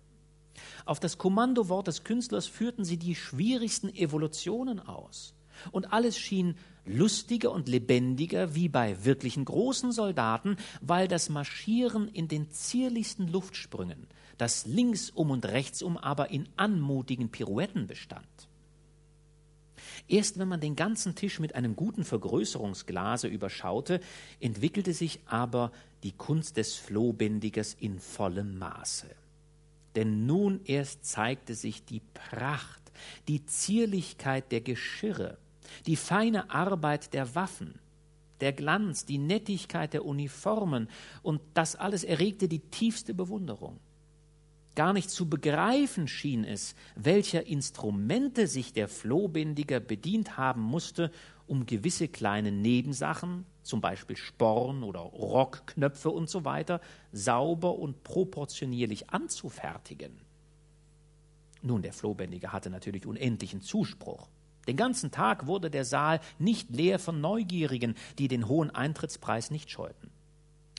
Auf 0.85 1.01
das 1.01 1.19
Kommandowort 1.19 1.87
des 1.87 2.05
Künstlers 2.05 2.47
führten 2.47 2.85
sie 2.85 2.97
die 2.97 3.15
schwierigsten 3.15 3.95
Evolutionen 3.95 4.81
aus. 4.81 5.35
Und 5.71 5.93
alles 5.93 6.19
schien 6.19 6.57
lustiger 6.85 7.53
und 7.53 7.69
lebendiger 7.69 8.55
wie 8.55 8.69
bei 8.69 9.05
wirklichen 9.05 9.45
großen 9.45 9.93
Soldaten, 9.93 10.57
weil 10.81 11.09
das 11.09 11.29
Marschieren 11.29 12.09
in 12.09 12.29
den 12.29 12.51
zierlichsten 12.51 13.29
Luftsprüngen, 13.29 14.07
das 14.37 14.67
linksum 14.67 15.31
und 15.31 15.47
rechtsum 15.47 15.97
aber 15.97 16.31
in 16.31 16.49
anmutigen 16.57 17.31
Pirouetten 17.31 17.87
bestand. 17.87 18.27
Erst 20.09 20.39
wenn 20.39 20.49
man 20.49 20.61
den 20.61 20.77
ganzen 20.77 21.15
Tisch 21.15 21.39
mit 21.39 21.55
einem 21.55 21.77
guten 21.77 22.05
Vergrößerungsglase 22.05 23.29
überschaute, 23.29 24.01
entwickelte 24.41 24.93
sich 24.93 25.21
aber 25.27 25.73
die 26.05 26.13
Kunst 26.13 26.59
des 26.59 26.77
Flohbändigers 26.77 27.75
in 27.75 27.99
vollem 27.99 28.59
Maße. 28.59 29.09
Denn 29.97 30.27
nun 30.27 30.61
erst 30.65 31.05
zeigte 31.07 31.55
sich 31.55 31.85
die 31.85 32.03
Pracht, 32.13 32.93
die 33.27 33.47
Zierlichkeit 33.47 34.53
der 34.53 34.61
Geschirre, 34.61 35.39
die 35.87 35.97
feine 35.97 36.51
Arbeit 36.51 37.15
der 37.15 37.35
Waffen, 37.35 37.81
der 38.41 38.53
Glanz, 38.53 39.07
die 39.07 39.19
Nettigkeit 39.19 39.95
der 39.95 40.05
Uniformen 40.05 40.91
und 41.23 41.41
das 41.55 41.75
alles 41.75 42.05
erregte 42.05 42.49
die 42.49 42.61
tiefste 42.61 43.15
Bewunderung. 43.15 43.81
Gar 44.75 44.93
nicht 44.93 45.09
zu 45.09 45.29
begreifen 45.29 46.09
schien 46.09 46.45
es, 46.45 46.75
welcher 46.97 47.47
Instrumente 47.47 48.49
sich 48.49 48.73
der 48.73 48.89
Flohbändiger 48.89 49.79
bedient 49.79 50.37
haben 50.37 50.63
musste, 50.63 51.13
um 51.47 51.67
gewisse 51.67 52.09
kleine 52.09 52.53
Nebensachen, 52.53 53.47
zum 53.63 53.81
Beispiel 53.81 54.17
Sporn 54.17 54.83
oder 54.83 55.01
Rockknöpfe 55.01 56.11
und 56.11 56.29
so 56.29 56.45
weiter, 56.45 56.81
sauber 57.13 57.79
und 57.79 58.03
proportionierlich 58.03 59.11
anzufertigen. 59.11 60.21
Nun, 61.63 61.83
der 61.83 61.93
Flohbändiger 61.93 62.53
hatte 62.53 62.69
natürlich 62.69 63.07
unendlichen 63.07 63.63
Zuspruch. 63.63 64.29
Den 64.69 64.77
ganzen 64.77 65.11
Tag 65.11 65.47
wurde 65.47 65.71
der 65.71 65.85
Saal 65.85 66.21
nicht 66.39 66.71
leer 66.71 66.99
von 66.99 67.21
Neugierigen, 67.21 67.95
die 68.19 68.29
den 68.29 68.49
hohen 68.49 68.71
Eintrittspreis 68.71 69.51
nicht 69.51 69.71
scheuten. 69.71 70.11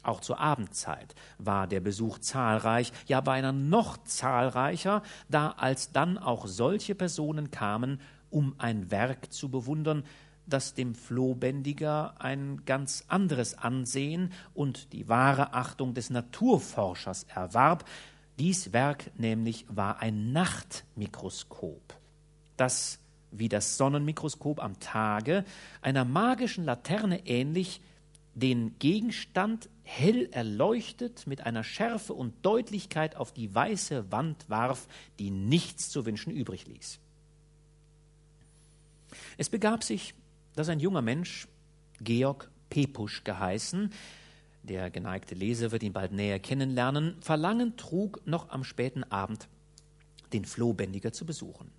Auch 0.03 0.21
zur 0.21 0.39
Abendzeit 0.39 1.15
war 1.39 1.65
der 1.65 1.79
Besuch 1.79 2.19
zahlreich, 2.19 2.91
ja 3.07 3.21
beinahe 3.21 3.53
noch 3.53 3.97
zahlreicher, 4.03 5.01
da 5.29 5.49
alsdann 5.49 6.19
auch 6.19 6.45
solche 6.45 6.93
Personen 6.93 7.49
kamen, 7.49 7.99
um 8.29 8.53
ein 8.59 8.91
Werk 8.91 9.33
zu 9.33 9.49
bewundern, 9.49 10.03
das 10.47 10.73
dem 10.73 10.95
Flohbändiger 10.95 12.15
ein 12.19 12.63
ganz 12.65 13.05
anderes 13.07 13.57
Ansehen 13.57 14.31
und 14.53 14.93
die 14.93 15.09
wahre 15.09 15.53
Achtung 15.53 15.93
des 15.93 16.09
Naturforschers 16.09 17.25
erwarb. 17.33 17.85
Dies 18.37 18.73
Werk 18.73 19.11
nämlich 19.17 19.65
war 19.69 20.01
ein 20.01 20.31
Nachtmikroskop, 20.31 21.97
das 22.57 22.99
wie 23.31 23.49
das 23.49 23.77
Sonnenmikroskop 23.77 24.61
am 24.61 24.79
Tage, 24.79 25.43
einer 25.81 26.05
magischen 26.05 26.63
Laterne 26.63 27.27
ähnlich, 27.27 27.81
den 28.33 28.77
Gegenstand 28.79 29.69
hell 29.83 30.27
erleuchtet 30.31 31.25
mit 31.25 31.45
einer 31.45 31.63
Schärfe 31.63 32.13
und 32.13 32.45
Deutlichkeit 32.45 33.15
auf 33.15 33.31
die 33.31 33.53
weiße 33.53 34.11
Wand 34.11 34.49
warf, 34.49 34.87
die 35.19 35.31
nichts 35.31 35.89
zu 35.89 36.05
wünschen 36.05 36.31
übrig 36.31 36.67
ließ. 36.67 36.99
Es 39.37 39.49
begab 39.49 39.83
sich, 39.83 40.13
dass 40.55 40.69
ein 40.69 40.79
junger 40.79 41.01
Mensch, 41.01 41.47
Georg 42.01 42.49
Pepusch 42.69 43.23
geheißen, 43.23 43.91
der 44.63 44.89
geneigte 44.89 45.35
Leser 45.35 45.71
wird 45.71 45.83
ihn 45.83 45.93
bald 45.93 46.11
näher 46.11 46.39
kennenlernen, 46.39 47.15
Verlangen 47.21 47.77
trug, 47.77 48.25
noch 48.25 48.49
am 48.49 48.63
späten 48.63 49.03
Abend 49.03 49.47
den 50.33 50.45
Flohbändiger 50.45 51.13
zu 51.13 51.25
besuchen. 51.25 51.71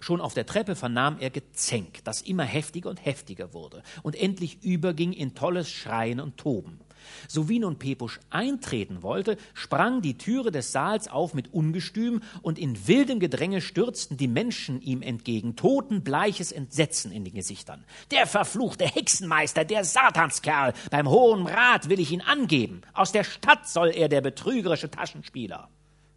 Schon 0.00 0.20
auf 0.20 0.32
der 0.32 0.46
Treppe 0.46 0.76
vernahm 0.76 1.18
er 1.18 1.30
Gezänk, 1.30 2.04
das 2.04 2.22
immer 2.22 2.44
heftiger 2.44 2.88
und 2.88 3.04
heftiger 3.04 3.52
wurde 3.52 3.82
und 4.02 4.16
endlich 4.16 4.62
überging 4.62 5.12
in 5.12 5.34
tolles 5.34 5.70
Schreien 5.70 6.20
und 6.20 6.36
Toben. 6.36 6.80
So 7.26 7.48
wie 7.48 7.58
nun 7.58 7.78
Pepusch 7.78 8.20
eintreten 8.30 9.02
wollte, 9.02 9.36
sprang 9.54 10.02
die 10.02 10.18
Türe 10.18 10.50
des 10.50 10.72
Saals 10.72 11.08
auf 11.08 11.34
mit 11.34 11.52
Ungestüm 11.52 12.22
und 12.42 12.58
in 12.58 12.86
wildem 12.86 13.20
Gedränge 13.20 13.60
stürzten 13.60 14.16
die 14.16 14.28
Menschen 14.28 14.80
ihm 14.80 15.02
entgegen, 15.02 15.56
totenbleiches 15.56 16.52
Entsetzen 16.52 17.12
in 17.12 17.24
den 17.24 17.34
Gesichtern. 17.34 17.84
Der 18.10 18.26
verfluchte 18.26 18.86
Hexenmeister, 18.86 19.64
der 19.64 19.84
Satanskerl, 19.84 20.72
beim 20.90 21.08
Hohen 21.08 21.46
Rat 21.46 21.88
will 21.88 22.00
ich 22.00 22.12
ihn 22.12 22.20
angeben. 22.20 22.82
Aus 22.94 23.12
der 23.12 23.24
Stadt 23.24 23.68
soll 23.68 23.88
er 23.88 24.08
der 24.08 24.20
betrügerische 24.20 24.90
Taschenspieler. 24.90 25.68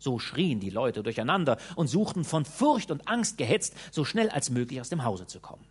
So 0.01 0.17
schrien 0.17 0.59
die 0.59 0.71
Leute 0.71 1.03
durcheinander 1.03 1.57
und 1.75 1.87
suchten 1.87 2.23
von 2.23 2.43
Furcht 2.43 2.89
und 2.89 3.07
Angst 3.07 3.37
gehetzt, 3.37 3.75
so 3.91 4.03
schnell 4.03 4.29
als 4.29 4.49
möglich 4.49 4.81
aus 4.81 4.89
dem 4.89 5.03
Hause 5.03 5.27
zu 5.27 5.39
kommen. 5.39 5.63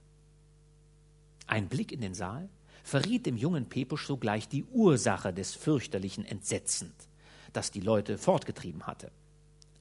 Ein 1.48 1.68
Blick 1.68 1.90
in 1.90 2.00
den 2.00 2.14
Saal 2.14 2.48
verriet 2.82 3.26
dem 3.26 3.36
jungen 3.36 3.68
Pepusch 3.68 4.06
sogleich 4.06 4.48
die 4.48 4.64
Ursache 4.64 5.32
des 5.32 5.54
fürchterlichen 5.54 6.24
Entsetzens, 6.24 6.92
das 7.52 7.70
die 7.70 7.80
Leute 7.80 8.18
fortgetrieben 8.18 8.86
hatte. 8.86 9.10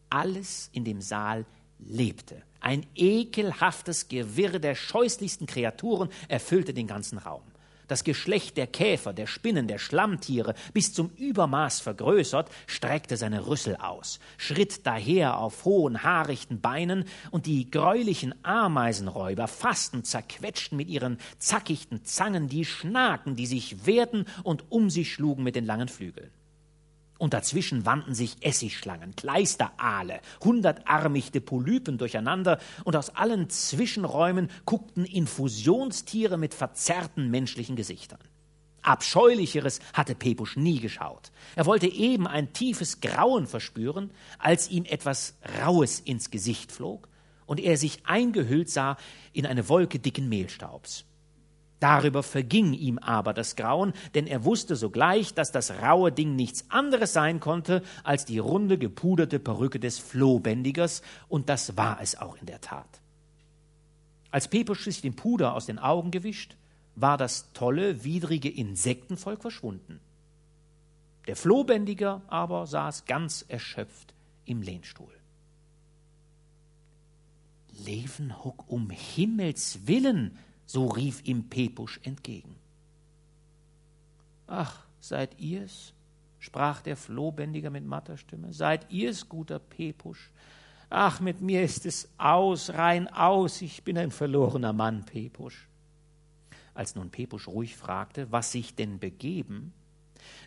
Alles 0.10 0.70
in 0.74 0.86
dem 0.86 1.02
Saal 1.02 1.46
lebte. 1.80 2.42
Ein 2.60 2.86
ekelhaftes 2.96 4.08
Gewirr 4.08 4.60
der 4.60 4.76
scheußlichsten 4.76 5.48
Kreaturen 5.48 6.10
erfüllte 6.28 6.74
den 6.74 6.88
ganzen 6.88 7.18
Raum. 7.18 7.44
Das 7.90 8.04
Geschlecht 8.04 8.58
der 8.58 8.68
Käfer, 8.68 9.14
der 9.14 9.28
Spinnen, 9.28 9.68
der 9.68 9.80
Schlammtiere 9.80 10.54
bis 10.74 10.94
zum 10.94 11.10
Übermaß 11.18 11.82
vergrößert, 11.82 12.50
streckte 12.68 13.18
seine 13.18 13.48
Rüssel 13.48 13.76
aus, 13.76 14.20
schritt 14.38 14.86
daher 14.86 15.38
auf 15.38 15.66
hohen, 15.66 16.04
haarichten 16.04 16.62
Beinen, 16.62 17.06
und 17.32 17.46
die 17.46 17.70
greulichen 17.70 18.34
Ameisenräuber 18.44 19.48
fassten, 19.48 20.04
zerquetschten 20.04 20.78
mit 20.78 20.90
ihren 20.90 21.18
zackichten 21.38 22.06
Zangen 22.06 22.48
die 22.48 22.66
Schnaken, 22.66 23.36
die 23.36 23.46
sich 23.46 23.86
wehrten 23.86 24.26
und 24.44 24.72
um 24.72 24.90
sich 24.90 25.14
schlugen 25.14 25.44
mit 25.44 25.56
den 25.56 25.66
langen 25.66 25.88
Flügeln. 25.88 26.32
Und 27.20 27.34
dazwischen 27.34 27.86
wandten 27.86 28.16
sich 28.16 28.38
Essigschlangen, 28.40 29.14
Kleisteraale, 29.16 30.22
hundertarmigte 30.42 31.42
Polypen 31.42 31.98
durcheinander, 31.98 32.60
und 32.86 32.96
aus 32.96 33.10
allen 33.10 33.50
Zwischenräumen 33.50 34.50
guckten 34.66 35.06
Infusionstiere 35.06 36.38
mit 36.38 36.54
verzerrten 36.54 37.30
menschlichen 37.30 37.76
Gesichtern. 37.76 38.20
Abscheulicheres 38.82 39.82
hatte 39.94 40.16
Pepusch 40.16 40.56
nie 40.56 40.80
geschaut. 40.80 41.32
Er 41.58 41.66
wollte 41.66 41.88
eben 41.88 42.26
ein 42.26 42.54
tiefes 42.54 43.02
Grauen 43.02 43.46
verspüren, 43.46 44.12
als 44.38 44.70
ihm 44.70 44.86
etwas 44.86 45.36
Raues 45.62 46.00
ins 46.00 46.32
Gesicht 46.32 46.72
flog 46.72 47.10
und 47.46 47.60
er 47.60 47.76
sich 47.78 48.06
eingehüllt 48.06 48.70
sah 48.70 48.96
in 49.34 49.46
eine 49.46 49.68
Wolke 49.68 50.00
dicken 50.00 50.30
Mehlstaubs. 50.30 51.04
Darüber 51.80 52.24
verging 52.24 52.74
ihm 52.74 52.98
aber 52.98 53.34
das 53.34 53.56
Grauen, 53.56 53.94
denn 54.14 54.28
er 54.28 54.44
wusste 54.44 54.76
sogleich, 54.76 55.34
dass 55.34 55.52
das 55.52 55.72
raue 55.82 56.12
Ding 56.12 56.36
nichts 56.36 56.66
anderes 56.70 57.14
sein 57.14 57.40
konnte 57.40 57.84
als 58.04 58.26
die 58.26 58.40
runde, 58.40 58.78
gepuderte 58.78 59.40
Perücke 59.40 59.80
des 59.80 59.98
Flohbändigers, 59.98 61.02
und 61.30 61.48
das 61.48 61.78
war 61.78 62.02
es 62.02 62.18
auch 62.18 62.36
in 62.38 62.48
der 62.48 62.60
Tat. 62.60 63.02
Als 64.30 64.50
Pepusch 64.50 64.84
sich 64.84 65.02
den 65.02 65.16
Puder 65.16 65.54
aus 65.56 65.66
den 65.68 65.80
Augen 65.80 66.12
gewischt, 66.12 66.58
war 66.96 67.18
das 67.18 67.54
tolle, 67.54 68.04
widrige 68.04 68.50
Insektenvolk 68.50 69.42
verschwunden. 69.42 70.02
Der 71.28 71.38
Flohbändiger 71.38 72.22
aber 72.28 72.68
saß 72.68 73.06
ganz 73.06 73.46
erschöpft 73.48 74.14
im 74.46 74.62
Lehnstuhl. 74.62 75.14
Levenhuck, 77.86 78.66
um 78.68 78.90
Himmels 78.90 79.88
willen, 79.88 80.38
so 80.70 80.86
rief 80.86 81.24
ihm 81.24 81.50
Pepusch 81.50 82.00
entgegen. 82.04 82.56
Ach, 84.46 84.86
seid 85.00 85.40
ihr's? 85.40 85.96
sprach 86.38 86.82
der 86.82 86.96
Flohbändiger 86.96 87.72
mit 87.72 87.86
matter 87.86 88.18
Stimme. 88.18 88.54
Seid 88.54 88.92
ihr's, 88.92 89.28
guter 89.28 89.58
Pepusch? 89.58 90.30
Ach, 90.92 91.22
mit 91.22 91.42
mir 91.42 91.64
ist 91.64 91.88
es 91.88 92.08
aus, 92.20 92.70
rein 92.70 93.08
aus, 93.08 93.64
ich 93.64 93.84
bin 93.84 93.98
ein 93.98 94.12
verlorener 94.12 94.72
Mann, 94.72 95.06
Pepusch. 95.06 95.68
Als 96.76 96.94
nun 96.94 97.10
Pepusch 97.10 97.48
ruhig 97.48 97.76
fragte, 97.76 98.32
was 98.32 98.52
sich 98.52 98.76
denn 98.76 99.00
begeben, 99.00 99.74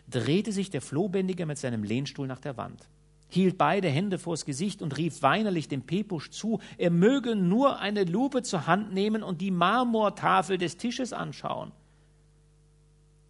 drehte 0.07 0.53
sich 0.53 0.69
der 0.69 0.81
Flohbändiger 0.81 1.45
mit 1.45 1.57
seinem 1.57 1.83
Lehnstuhl 1.83 2.27
nach 2.27 2.39
der 2.39 2.55
Wand 2.55 2.87
hielt 3.33 3.57
beide 3.57 3.89
Hände 3.89 4.19
vors 4.19 4.45
Gesicht 4.45 4.81
und 4.81 4.97
rief 4.97 5.21
weinerlich 5.21 5.67
dem 5.67 5.81
Pepusch 5.81 6.29
zu, 6.29 6.59
er 6.77 6.91
möge 6.91 7.35
nur 7.35 7.79
eine 7.79 8.03
Lupe 8.03 8.43
zur 8.43 8.67
Hand 8.67 8.93
nehmen 8.93 9.23
und 9.23 9.41
die 9.41 9.51
Marmortafel 9.51 10.57
des 10.57 10.77
Tisches 10.77 11.13
anschauen. 11.13 11.71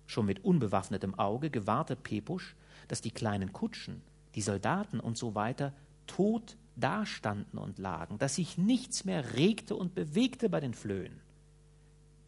Schon 0.05 0.25
mit 0.25 0.43
unbewaffnetem 0.43 1.17
Auge 1.17 1.49
gewahrte 1.49 1.95
Pepusch, 1.95 2.55
dass 2.87 3.01
die 3.01 3.11
kleinen 3.11 3.53
Kutschen, 3.53 4.01
die 4.35 4.41
Soldaten 4.41 4.99
und 4.99 5.17
so 5.17 5.35
weiter 5.35 5.73
tot 6.05 6.57
dastanden 6.75 7.57
und 7.57 7.79
lagen, 7.79 8.17
dass 8.17 8.35
sich 8.35 8.57
nichts 8.57 9.05
mehr 9.05 9.35
regte 9.35 9.75
und 9.75 9.95
bewegte 9.95 10.49
bei 10.49 10.59
den 10.59 10.73
Flöhen. 10.73 11.21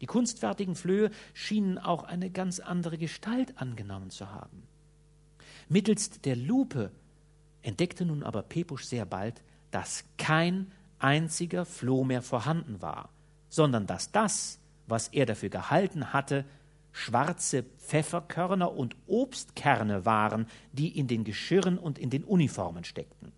Die 0.00 0.06
kunstfertigen 0.06 0.74
Flöhe 0.74 1.10
schienen 1.32 1.78
auch 1.78 2.04
eine 2.04 2.30
ganz 2.30 2.60
andere 2.60 2.98
Gestalt 2.98 3.58
angenommen 3.58 4.10
zu 4.10 4.30
haben. 4.30 4.62
Mittelst 5.68 6.24
der 6.24 6.36
Lupe 6.36 6.92
entdeckte 7.66 8.04
nun 8.04 8.22
aber 8.22 8.42
Pepusch 8.42 8.84
sehr 8.84 9.04
bald, 9.04 9.42
dass 9.70 10.04
kein 10.18 10.70
einziger 10.98 11.64
Floh 11.64 12.04
mehr 12.04 12.22
vorhanden 12.22 12.80
war, 12.80 13.10
sondern 13.48 13.86
dass 13.86 14.12
das, 14.12 14.60
was 14.86 15.08
er 15.08 15.26
dafür 15.26 15.48
gehalten 15.48 16.12
hatte, 16.12 16.44
schwarze 16.92 17.62
Pfefferkörner 17.62 18.72
und 18.72 18.96
Obstkerne 19.06 20.06
waren, 20.06 20.46
die 20.72 20.96
in 20.96 21.08
den 21.08 21.24
Geschirren 21.24 21.76
und 21.76 21.98
in 21.98 22.08
den 22.08 22.24
Uniformen 22.24 22.84
steckten. 22.84 23.32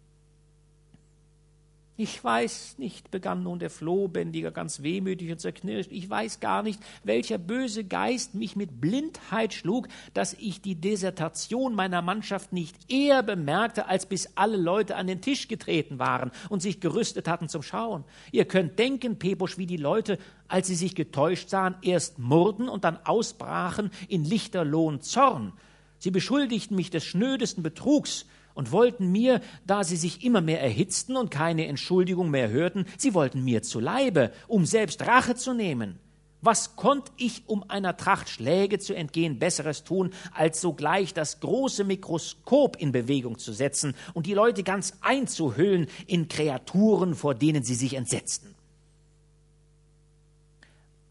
Ich 2.01 2.23
weiß 2.23 2.77
nicht, 2.79 3.11
begann 3.11 3.43
nun 3.43 3.59
der 3.59 3.71
Flohbändiger 3.71 4.53
ganz 4.53 4.85
wehmütig 4.85 5.33
und 5.33 5.41
zerknirscht, 5.41 5.91
ich 5.91 6.09
weiß 6.09 6.39
gar 6.39 6.63
nicht, 6.63 6.81
welcher 7.03 7.39
böse 7.39 7.83
Geist 7.83 8.37
mich 8.37 8.55
mit 8.55 8.81
Blindheit 8.81 9.53
schlug, 9.53 9.89
dass 10.15 10.33
ich 10.35 10.61
die 10.61 10.77
Desertation 10.77 11.75
meiner 11.75 12.01
Mannschaft 12.01 12.53
nicht 12.53 12.77
eher 12.89 13.25
bemerkte, 13.25 13.87
als 13.87 14.07
bis 14.07 14.29
alle 14.37 14.59
Leute 14.59 14.95
an 14.95 15.09
den 15.09 15.21
Tisch 15.21 15.49
getreten 15.49 15.99
waren 15.99 16.31
und 16.49 16.63
sich 16.63 16.79
gerüstet 16.79 17.27
hatten 17.27 17.49
zum 17.49 17.63
Schauen. 17.63 18.05
Ihr 18.31 18.45
könnt 18.45 18.79
denken, 18.79 19.19
Pepusch, 19.19 19.59
wie 19.59 19.67
die 19.67 19.77
Leute, 19.77 20.21
als 20.47 20.69
sie 20.69 20.77
sich 20.77 20.95
getäuscht 20.95 21.49
sahen, 21.49 21.75
erst 21.83 22.21
murrten 22.21 22.69
und 22.69 22.85
dann 22.85 22.99
ausbrachen 23.07 23.91
in 24.07 24.25
lichterlohen 24.25 25.01
Zorn. 25.01 25.53
Sie 25.99 26.13
beschuldigten 26.13 26.77
mich 26.77 26.91
des 26.91 27.05
schnödesten 27.05 27.65
Betrugs, 27.65 28.25
und 28.59 28.73
wollten 28.73 29.13
mir, 29.13 29.41
da 29.69 29.85
sie 29.85 29.97
sich 29.97 30.25
immer 30.25 30.41
mehr 30.41 30.61
erhitzten 30.61 31.17
und 31.17 31.31
keine 31.31 31.69
Entschuldigung 31.69 32.29
mehr 32.29 32.51
hörten, 32.51 32.87
sie 32.97 33.15
wollten 33.15 33.45
mir 33.45 33.63
zu 33.63 33.79
Leibe, 33.79 34.33
um 34.49 34.67
selbst 34.67 35.07
Rache 35.07 35.37
zu 35.37 35.55
nehmen. 35.55 36.01
Was 36.41 36.75
konnt 36.75 37.13
ich, 37.17 37.45
um 37.47 37.63
einer 37.71 37.97
Tracht 37.97 38.29
Schläge 38.29 38.81
zu 38.81 38.97
entgehen, 38.97 39.39
Besseres 39.39 39.85
tun, 39.85 40.11
als 40.35 40.61
sogleich 40.61 41.15
das 41.15 41.39
große 41.39 41.85
Mikroskop 41.85 42.75
in 42.81 42.91
Bewegung 42.91 43.39
zu 43.39 43.53
setzen 43.53 43.95
und 44.13 44.27
die 44.27 44.35
Leute 44.35 44.65
ganz 44.65 44.95
einzuhüllen 45.03 45.87
in 46.09 46.27
Kreaturen, 46.27 47.15
vor 47.15 47.37
denen 47.37 47.63
sie 47.63 47.77
sich 47.77 47.95
entsetzten? 47.95 48.57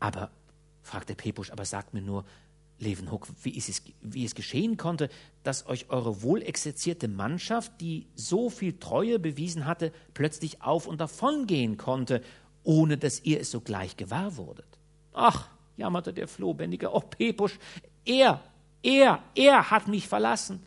Aber, 0.02 0.32
fragte 0.84 1.16
Pepusch, 1.16 1.52
aber 1.52 1.64
sagt 1.64 1.94
mir 1.94 2.02
nur, 2.02 2.26
Levenhuck, 2.80 3.28
wie 3.44 3.58
es, 3.58 3.82
wie 4.02 4.26
es 4.26 4.36
geschehen 4.36 4.78
konnte, 4.78 5.10
dass 5.44 5.68
euch 5.68 5.90
eure 5.90 6.22
wohlexerzierte 6.22 7.08
Mannschaft, 7.08 7.82
die 7.82 8.08
so 8.16 8.50
viel 8.50 8.78
Treue 8.78 9.20
bewiesen 9.20 9.66
hatte, 9.66 9.92
plötzlich 10.14 10.62
auf 10.62 10.88
und 10.88 11.02
davon 11.02 11.48
gehen 11.48 11.78
konnte, 11.78 12.22
ohne 12.64 12.98
dass 12.98 13.22
ihr 13.24 13.40
es 13.40 13.52
sogleich 13.52 13.98
gewahr 13.98 14.38
wurdet. 14.38 14.68
Ach, 15.14 15.50
jammerte 15.78 16.14
der 16.14 16.28
Flohbändiger, 16.28 16.94
oh 16.94 17.00
Pepusch, 17.00 17.58
er, 18.06 18.44
er, 18.84 19.24
er 19.36 19.72
hat 19.72 19.88
mich 19.88 20.08
verlassen, 20.08 20.62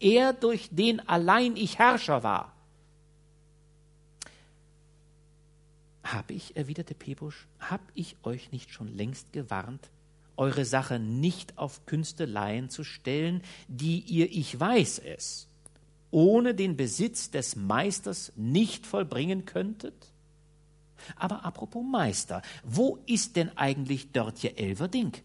er, 0.00 0.32
durch 0.32 0.68
den 0.72 1.06
allein 1.08 1.56
ich 1.56 1.78
Herrscher 1.78 2.22
war. 2.22 2.52
Hab 6.02 6.30
ich, 6.30 6.56
erwiderte 6.56 6.94
Pepusch, 6.94 7.46
hab 7.60 7.80
ich 7.94 8.16
euch 8.24 8.50
nicht 8.50 8.72
schon 8.72 8.88
längst 8.88 9.32
gewarnt, 9.32 9.90
eure 10.42 10.64
Sache 10.64 10.98
nicht 10.98 11.56
auf 11.56 11.86
Künsteleien 11.86 12.68
zu 12.68 12.82
stellen, 12.82 13.42
die 13.68 14.00
ihr, 14.00 14.28
ich 14.30 14.58
weiß 14.58 14.98
es, 14.98 15.46
ohne 16.10 16.54
den 16.54 16.76
Besitz 16.76 17.30
des 17.30 17.54
Meisters 17.54 18.32
nicht 18.34 18.84
vollbringen 18.84 19.44
könntet? 19.44 19.94
Aber 21.14 21.44
apropos 21.44 21.84
Meister, 21.84 22.42
wo 22.64 22.98
ist 23.06 23.36
denn 23.36 23.56
eigentlich 23.56 24.10
Dörtje 24.10 24.56
Elverdink? 24.56 25.22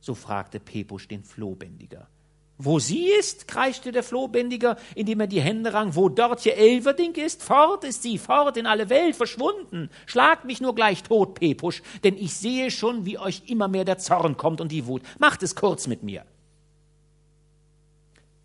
So 0.00 0.14
fragte 0.14 0.60
Pepusch 0.60 1.08
den 1.08 1.24
Flohbändiger. 1.24 2.08
Wo 2.56 2.78
sie 2.78 3.08
ist, 3.08 3.48
kreischte 3.48 3.90
der 3.90 4.04
Flohbändiger, 4.04 4.76
indem 4.94 5.20
er 5.20 5.26
die 5.26 5.40
Hände 5.40 5.72
rang, 5.72 5.96
wo 5.96 6.08
dort 6.08 6.46
ihr 6.46 6.56
Elverdink 6.56 7.18
ist, 7.18 7.42
fort 7.42 7.82
ist 7.82 8.02
sie, 8.02 8.16
fort 8.16 8.56
in 8.56 8.66
alle 8.66 8.88
Welt, 8.90 9.16
verschwunden. 9.16 9.90
Schlagt 10.06 10.44
mich 10.44 10.60
nur 10.60 10.74
gleich 10.74 11.02
tot, 11.02 11.34
Pepusch, 11.34 11.82
denn 12.04 12.16
ich 12.16 12.34
sehe 12.34 12.70
schon, 12.70 13.06
wie 13.06 13.18
euch 13.18 13.42
immer 13.46 13.66
mehr 13.66 13.84
der 13.84 13.98
Zorn 13.98 14.36
kommt 14.36 14.60
und 14.60 14.70
die 14.70 14.86
Wut. 14.86 15.02
Macht 15.18 15.42
es 15.42 15.56
kurz 15.56 15.88
mit 15.88 16.04
mir. 16.04 16.24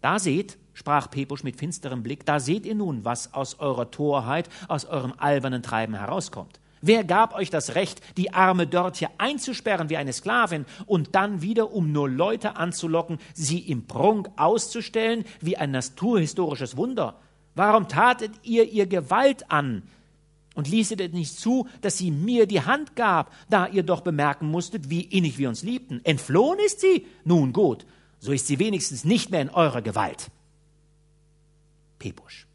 Da 0.02 0.18
seht, 0.18 0.58
sprach 0.74 1.12
Pepusch 1.12 1.44
mit 1.44 1.58
finsterem 1.58 2.02
Blick, 2.02 2.26
da 2.26 2.40
seht 2.40 2.66
ihr 2.66 2.76
nun, 2.76 3.06
was 3.06 3.36
aus 3.36 3.60
eurer 3.60 3.92
Torheit, 3.92 4.50
aus 4.68 4.86
eurem 4.86 5.14
albernen 5.18 5.62
Treiben 5.62 5.94
herauskommt. 5.94 6.60
Wer 6.82 7.04
gab 7.04 7.36
euch 7.36 7.50
das 7.50 7.76
Recht, 7.76 8.02
die 8.18 8.34
arme 8.34 8.66
Dörtje 8.66 9.10
einzusperren 9.18 9.90
wie 9.90 9.98
eine 9.98 10.14
Sklavin 10.14 10.66
und 10.86 11.16
dann 11.16 11.42
wieder, 11.42 11.74
um 11.74 11.92
nur 11.92 12.10
Leute 12.10 12.56
anzulocken, 12.56 13.20
sie 13.34 13.60
im 13.60 13.86
Prunk 13.86 14.30
auszustellen 14.38 15.26
wie 15.42 15.58
ein 15.58 15.72
naturhistorisches 15.72 16.78
Wunder? 16.78 17.20
Warum 17.56 17.90
tatet 17.90 18.32
ihr 18.44 18.72
ihr 18.72 18.88
Gewalt 18.88 19.52
an 19.52 19.84
und 20.56 20.70
ließet 20.70 21.02
es 21.02 21.12
nicht 21.12 21.38
zu, 21.38 21.68
dass 21.82 21.98
sie 21.98 22.12
mir 22.12 22.48
die 22.48 22.62
Hand 22.62 22.96
gab, 22.96 23.34
da 23.50 23.68
ihr 23.68 23.84
doch 23.84 24.02
bemerken 24.02 24.50
musstet, 24.50 24.90
wie 24.90 25.02
innig 25.02 25.38
wir 25.38 25.50
uns 25.50 25.64
liebten? 25.64 26.00
Entflohen 26.06 26.60
ist 26.60 26.80
sie? 26.80 27.06
Nun 27.26 27.52
gut, 27.52 27.86
so 28.20 28.32
ist 28.32 28.48
sie 28.48 28.60
wenigstens 28.60 29.04
nicht 29.04 29.32
mehr 29.32 29.42
in 29.42 29.50
eurer 29.50 29.82
Gewalt. 29.82 30.32
Pepusch. 31.98 32.48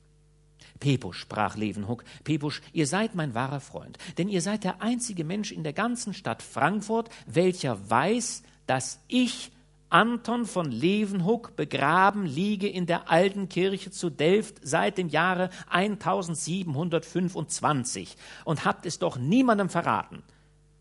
Pepusch, 0.85 1.19
sprach 1.21 1.57
Levenhuck, 1.57 2.05
Pepusch, 2.25 2.61
ihr 2.75 2.87
seid 2.87 3.15
mein 3.15 3.35
wahrer 3.35 3.61
Freund, 3.61 3.97
denn 4.19 4.29
ihr 4.29 4.43
seid 4.43 4.65
der 4.65 4.83
einzige 4.83 5.25
Mensch 5.25 5.51
in 5.51 5.63
der 5.63 5.73
ganzen 5.73 6.13
Stadt 6.13 6.43
Frankfurt, 6.43 7.09
welcher 7.25 7.89
weiß, 7.89 8.43
dass 8.67 9.01
ich, 9.09 9.51
Anton 9.89 10.45
von 10.45 10.71
Leeuwenhoek, 10.71 11.57
begraben 11.57 12.27
liege 12.27 12.69
in 12.69 12.85
der 12.85 13.11
alten 13.11 13.49
Kirche 13.49 13.93
zu 13.93 14.11
Delft 14.11 14.57
seit 14.63 14.99
dem 14.99 15.09
Jahre 15.09 15.49
1725 15.71 18.19
und 18.45 18.67
habt 18.67 18.85
es 18.85 18.99
doch 18.99 19.17
niemandem 19.17 19.71
verraten, 19.71 20.23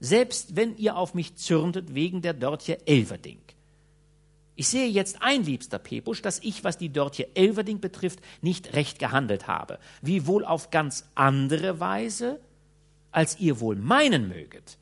selbst 0.01 0.57
wenn 0.57 0.75
ihr 0.75 0.97
auf 0.97 1.13
mich 1.13 1.37
zürntet 1.37 1.95
wegen 1.95 2.21
der 2.21 2.33
Dörtje 2.33 2.85
Elverdink. 2.85 3.55
Ich 4.55 4.67
sehe 4.67 4.87
jetzt 4.87 5.21
ein, 5.21 5.43
liebster 5.43 5.79
Pepusch, 5.79 6.21
dass 6.21 6.39
ich, 6.39 6.63
was 6.63 6.77
die 6.77 6.91
Dörtje 6.91 7.27
Elverding 7.35 7.79
betrifft, 7.79 8.19
nicht 8.41 8.73
recht 8.73 8.99
gehandelt 8.99 9.47
habe, 9.47 9.79
wie 10.01 10.27
wohl 10.27 10.45
auf 10.45 10.69
ganz 10.69 11.05
andere 11.15 11.79
Weise, 11.79 12.39
als 13.11 13.39
ihr 13.39 13.59
wohl 13.59 13.75
meinen 13.75 14.27
möget. 14.27 14.77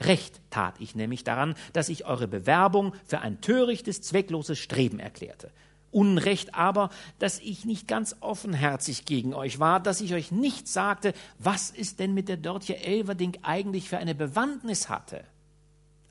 Recht 0.00 0.40
tat 0.50 0.74
ich 0.78 0.94
nämlich 0.94 1.22
daran, 1.22 1.54
dass 1.74 1.90
ich 1.90 2.06
eure 2.06 2.28
Bewerbung 2.28 2.94
für 3.04 3.20
ein 3.20 3.40
törichtes, 3.40 4.00
zweckloses 4.00 4.58
Streben 4.58 4.98
erklärte. 4.98 5.50
Unrecht 5.90 6.54
aber, 6.54 6.88
dass 7.18 7.38
ich 7.38 7.66
nicht 7.66 7.86
ganz 7.86 8.16
offenherzig 8.20 9.04
gegen 9.04 9.34
euch 9.34 9.60
war, 9.60 9.78
dass 9.78 10.00
ich 10.00 10.14
euch 10.14 10.32
nicht 10.32 10.66
sagte, 10.66 11.12
was 11.38 11.72
es 11.76 11.96
denn 11.96 12.14
mit 12.14 12.30
der 12.30 12.38
Dörtje 12.38 12.78
Elverding 12.78 13.36
eigentlich 13.42 13.90
für 13.90 13.98
eine 13.98 14.14
Bewandtnis 14.14 14.88
hatte. 14.88 15.24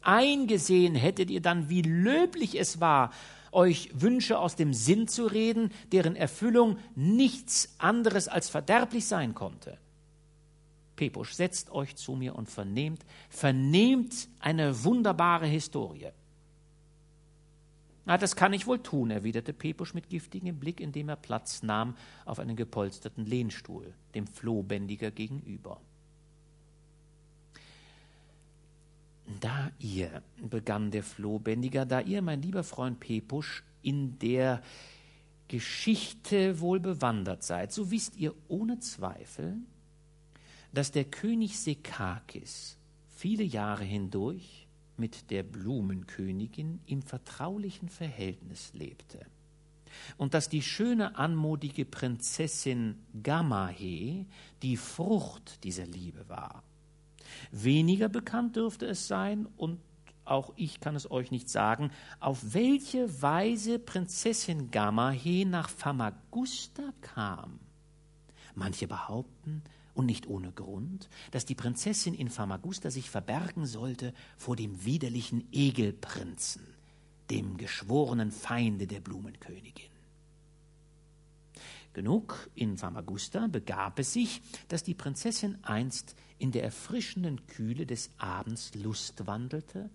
Eingesehen 0.01 0.95
hättet 0.95 1.29
ihr 1.29 1.41
dann, 1.41 1.69
wie 1.69 1.81
löblich 1.81 2.59
es 2.59 2.79
war, 2.79 3.11
euch 3.51 3.89
Wünsche 3.93 4.39
aus 4.39 4.55
dem 4.55 4.73
Sinn 4.73 5.07
zu 5.07 5.25
reden, 5.25 5.71
deren 5.91 6.15
Erfüllung 6.15 6.77
nichts 6.95 7.75
anderes 7.77 8.27
als 8.27 8.49
verderblich 8.49 9.05
sein 9.05 9.35
konnte. 9.35 9.77
Pepusch, 10.95 11.33
setzt 11.33 11.71
euch 11.71 11.95
zu 11.95 12.15
mir 12.15 12.35
und 12.35 12.49
vernehmt, 12.49 13.05
vernehmt 13.29 14.27
eine 14.39 14.83
wunderbare 14.83 15.47
Historie. 15.47 16.09
Na, 18.05 18.17
das 18.17 18.35
kann 18.35 18.53
ich 18.53 18.67
wohl 18.67 18.79
tun, 18.79 19.11
erwiderte 19.11 19.53
Pepusch 19.53 19.93
mit 19.93 20.09
giftigem 20.09 20.59
Blick, 20.59 20.79
indem 20.79 21.09
er 21.09 21.15
Platz 21.15 21.61
nahm 21.63 21.95
auf 22.25 22.39
einen 22.39 22.55
gepolsterten 22.55 23.25
Lehnstuhl, 23.25 23.93
dem 24.15 24.27
Flohbändiger 24.27 25.11
gegenüber. 25.11 25.79
Da 29.39 29.71
ihr, 29.79 30.23
begann 30.41 30.91
der 30.91 31.03
Flohbändiger, 31.03 31.85
da 31.85 31.99
ihr, 32.01 32.21
mein 32.21 32.41
lieber 32.41 32.63
Freund 32.63 32.99
Pepusch, 32.99 33.63
in 33.81 34.19
der 34.19 34.61
Geschichte 35.47 36.59
wohl 36.59 36.79
bewandert 36.79 37.43
seid, 37.43 37.71
so 37.71 37.91
wisst 37.91 38.15
ihr 38.17 38.33
ohne 38.47 38.79
Zweifel, 38.79 39.57
dass 40.73 40.91
der 40.91 41.05
König 41.05 41.59
Sekakis 41.59 42.77
viele 43.09 43.43
Jahre 43.43 43.83
hindurch 43.83 44.67
mit 44.97 45.29
der 45.29 45.43
Blumenkönigin 45.43 46.79
im 46.85 47.01
vertraulichen 47.01 47.89
Verhältnis 47.89 48.71
lebte 48.73 49.25
und 50.17 50.33
dass 50.33 50.49
die 50.49 50.61
schöne, 50.61 51.17
anmutige 51.17 51.85
Prinzessin 51.85 52.95
Gamahe 53.21 54.25
die 54.61 54.77
Frucht 54.77 55.63
dieser 55.63 55.85
Liebe 55.85 56.27
war. 56.29 56.63
Weniger 57.51 58.09
bekannt 58.09 58.55
dürfte 58.55 58.85
es 58.85 59.07
sein, 59.07 59.47
und 59.57 59.79
auch 60.25 60.53
ich 60.55 60.79
kann 60.79 60.95
es 60.95 61.09
euch 61.09 61.31
nicht 61.31 61.49
sagen, 61.49 61.91
auf 62.19 62.53
welche 62.53 63.21
Weise 63.21 63.79
Prinzessin 63.79 64.71
Gamahe 64.71 65.45
nach 65.45 65.69
Famagusta 65.69 66.93
kam. 67.01 67.59
Manche 68.55 68.87
behaupten, 68.87 69.63
und 69.93 70.05
nicht 70.05 70.27
ohne 70.27 70.51
Grund, 70.51 71.09
dass 71.31 71.45
die 71.45 71.55
Prinzessin 71.55 72.13
in 72.13 72.29
Famagusta 72.29 72.89
sich 72.89 73.09
verbergen 73.09 73.65
sollte 73.65 74.13
vor 74.37 74.55
dem 74.55 74.85
widerlichen 74.85 75.47
Egelprinzen, 75.51 76.65
dem 77.29 77.57
geschworenen 77.57 78.31
Feinde 78.31 78.87
der 78.87 79.01
Blumenkönigin. 79.01 79.89
Genug, 81.93 82.49
in 82.55 82.77
Famagusta 82.77 83.47
begab 83.47 83.99
es 83.99 84.13
sich, 84.13 84.41
dass 84.69 84.83
die 84.83 84.93
Prinzessin 84.93 85.57
einst 85.63 86.15
in 86.39 86.51
der 86.51 86.63
erfrischenden 86.63 87.45
Kühle 87.47 87.85
des 87.85 88.11
Abends 88.17 88.73
Lust 88.75 89.27
wandelte 89.27 89.89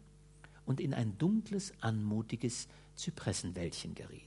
und 0.66 0.80
in 0.80 0.92
ein 0.92 1.16
dunkles, 1.16 1.72
anmutiges 1.80 2.68
Zypressenwäldchen 2.96 3.94
geriet. 3.94 4.22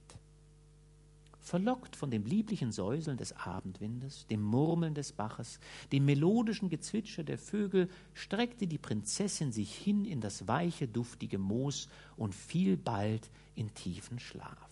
Verlockt 1.41 1.95
von 1.95 2.11
dem 2.11 2.25
lieblichen 2.25 2.71
Säuseln 2.71 3.17
des 3.17 3.33
Abendwindes, 3.33 4.27
dem 4.27 4.41
Murmeln 4.41 4.93
des 4.93 5.13
Baches, 5.13 5.59
dem 5.91 6.05
melodischen 6.05 6.69
Gezwitscher 6.69 7.23
der 7.23 7.37
Vögel, 7.37 7.89
streckte 8.13 8.67
die 8.67 8.77
Prinzessin 8.77 9.51
sich 9.51 9.73
hin 9.73 10.05
in 10.05 10.21
das 10.21 10.47
weiche, 10.47 10.87
duftige 10.87 11.37
Moos 11.37 11.87
und 12.17 12.35
fiel 12.35 12.77
bald 12.77 13.29
in 13.55 13.73
tiefen 13.73 14.19
Schlaf. 14.19 14.68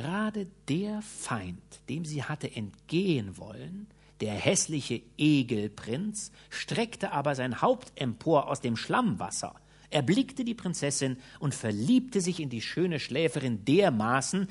Gerade 0.00 0.46
der 0.68 1.02
Feind, 1.02 1.60
dem 1.88 2.04
sie 2.04 2.22
hatte 2.22 2.54
entgehen 2.54 3.36
wollen, 3.36 3.88
der 4.20 4.32
hässliche 4.32 5.02
Egelprinz, 5.16 6.30
streckte 6.50 7.10
aber 7.10 7.34
sein 7.34 7.62
Haupt 7.62 7.90
empor 7.96 8.48
aus 8.48 8.60
dem 8.60 8.76
Schlammwasser, 8.76 9.56
erblickte 9.90 10.44
die 10.44 10.54
Prinzessin 10.54 11.16
und 11.40 11.52
verliebte 11.52 12.20
sich 12.20 12.38
in 12.38 12.48
die 12.48 12.62
schöne 12.62 13.00
Schläferin 13.00 13.64
dermaßen, 13.64 14.46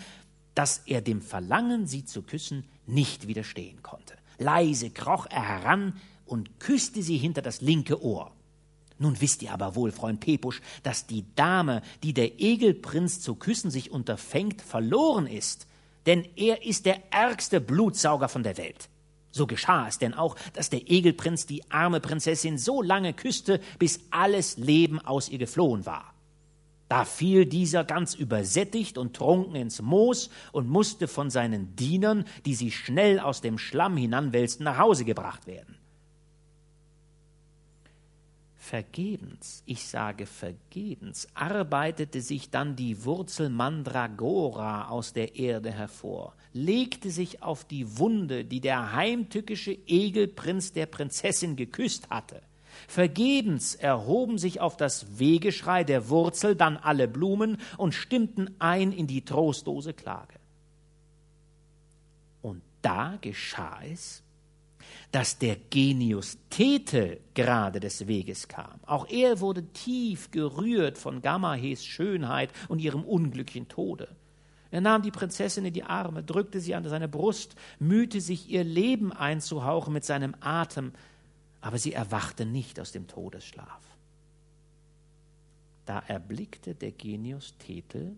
dass 0.53 0.79
er 0.79 0.99
dem 0.99 1.21
Verlangen, 1.21 1.87
sie 1.87 2.03
zu 2.03 2.23
küssen, 2.23 2.65
nicht 2.85 3.29
widerstehen 3.29 3.81
konnte. 3.81 4.15
Leise 4.39 4.89
kroch 4.89 5.27
er 5.27 5.47
heran 5.47 5.93
und 6.25 6.59
küsste 6.59 7.01
sie 7.01 7.17
hinter 7.17 7.41
das 7.41 7.61
linke 7.61 8.03
Ohr. 8.03 8.33
Nun 8.99 9.19
wisst 9.21 9.43
ihr 9.43 9.51
aber 9.51 9.75
wohl, 9.75 9.91
Freund 9.91 10.19
Pepusch, 10.19 10.61
dass 10.83 11.05
die 11.05 11.25
Dame, 11.35 11.81
die 12.03 12.13
der 12.13 12.39
Egelprinz 12.39 13.21
zu 13.21 13.35
küssen 13.35 13.69
sich 13.69 13.91
unterfängt, 13.91 14.61
verloren 14.61 15.27
ist, 15.27 15.67
denn 16.07 16.25
er 16.35 16.65
ist 16.65 16.85
der 16.85 17.11
ärgste 17.11 17.61
Blutsauger 17.61 18.29
von 18.29 18.43
der 18.43 18.57
Welt. 18.57 18.89
So 19.31 19.45
geschah 19.45 19.87
es 19.87 19.99
denn 19.99 20.13
auch, 20.13 20.35
dass 20.53 20.69
der 20.69 20.89
Egelprinz 20.89 21.45
die 21.45 21.69
arme 21.69 21.99
Prinzessin 21.99 22.57
so 22.57 22.81
lange 22.81 23.13
küsste, 23.13 23.59
bis 23.77 23.99
alles 24.09 24.57
Leben 24.57 24.99
aus 24.99 25.29
ihr 25.29 25.37
geflohen 25.37 25.85
war. 25.85 26.13
Da 26.89 27.03
fiel 27.03 27.45
dieser 27.45 27.83
ganz 27.83 28.15
übersättigt 28.15 28.97
und 28.97 29.15
trunken 29.15 29.55
ins 29.55 29.81
Moos 29.81 30.29
und 30.53 30.69
musste 30.69 31.07
von 31.07 31.29
seinen 31.29 31.75
Dienern, 31.75 32.25
die 32.45 32.55
sie 32.55 32.71
schnell 32.71 33.19
aus 33.19 33.41
dem 33.41 33.57
Schlamm 33.57 33.97
hinanwälzten, 33.97 34.63
nach 34.63 34.77
Hause 34.77 35.03
gebracht 35.03 35.45
werden. 35.47 35.76
Vergebens, 38.67 39.63
ich 39.65 39.87
sage 39.87 40.25
vergebens, 40.25 41.29
arbeitete 41.33 42.19
sich 42.19 42.49
dann 42.49 42.75
die 42.75 43.05
Wurzel 43.05 43.49
Mandragora 43.49 44.89
aus 44.89 45.13
der 45.13 45.37
Erde 45.37 45.71
hervor, 45.71 46.35
legte 46.51 47.09
sich 47.09 47.41
auf 47.41 47.63
die 47.63 47.97
Wunde, 47.97 48.43
die 48.43 48.59
der 48.59 48.91
heimtückische 48.91 49.71
Egelprinz 49.71 50.73
der 50.73 50.85
Prinzessin 50.85 51.55
geküsst 51.55 52.09
hatte. 52.09 52.41
Vergebens 52.89 53.73
erhoben 53.73 54.37
sich 54.37 54.59
auf 54.59 54.75
das 54.75 55.17
Wegeschrei 55.17 55.85
der 55.85 56.09
Wurzel 56.09 56.57
dann 56.57 56.75
alle 56.75 57.07
Blumen 57.07 57.61
und 57.77 57.93
stimmten 57.93 58.53
ein 58.59 58.91
in 58.91 59.07
die 59.07 59.23
trostlose 59.23 59.93
Klage. 59.93 60.35
Und 62.41 62.61
da 62.81 63.17
geschah 63.21 63.79
es, 63.89 64.23
dass 65.11 65.37
der 65.37 65.55
Genius 65.55 66.37
Thetel 66.49 67.21
gerade 67.33 67.79
des 67.79 68.07
Weges 68.07 68.47
kam. 68.47 68.79
Auch 68.85 69.07
er 69.09 69.39
wurde 69.39 69.63
tief 69.73 70.31
gerührt 70.31 70.97
von 70.97 71.21
Gamahes 71.21 71.85
Schönheit 71.85 72.51
und 72.67 72.79
ihrem 72.79 73.03
unglücklichen 73.03 73.67
Tode. 73.67 74.09
Er 74.69 74.81
nahm 74.81 75.01
die 75.01 75.11
Prinzessin 75.11 75.65
in 75.65 75.73
die 75.73 75.83
Arme, 75.83 76.23
drückte 76.23 76.59
sie 76.59 76.75
an 76.75 76.87
seine 76.87 77.07
Brust, 77.07 77.55
mühte 77.79 78.19
sich 78.19 78.49
ihr 78.49 78.65
Leben 78.65 79.13
einzuhauchen 79.13 79.93
mit 79.93 80.03
seinem 80.03 80.35
Atem, 80.41 80.91
aber 81.61 81.77
sie 81.77 81.93
erwachte 81.93 82.45
nicht 82.45 82.79
aus 82.79 82.91
dem 82.91 83.07
Todesschlaf. 83.07 83.81
Da 85.85 85.99
erblickte 85.99 86.75
der 86.75 86.91
Genius 86.91 87.55
Thetel 87.59 88.17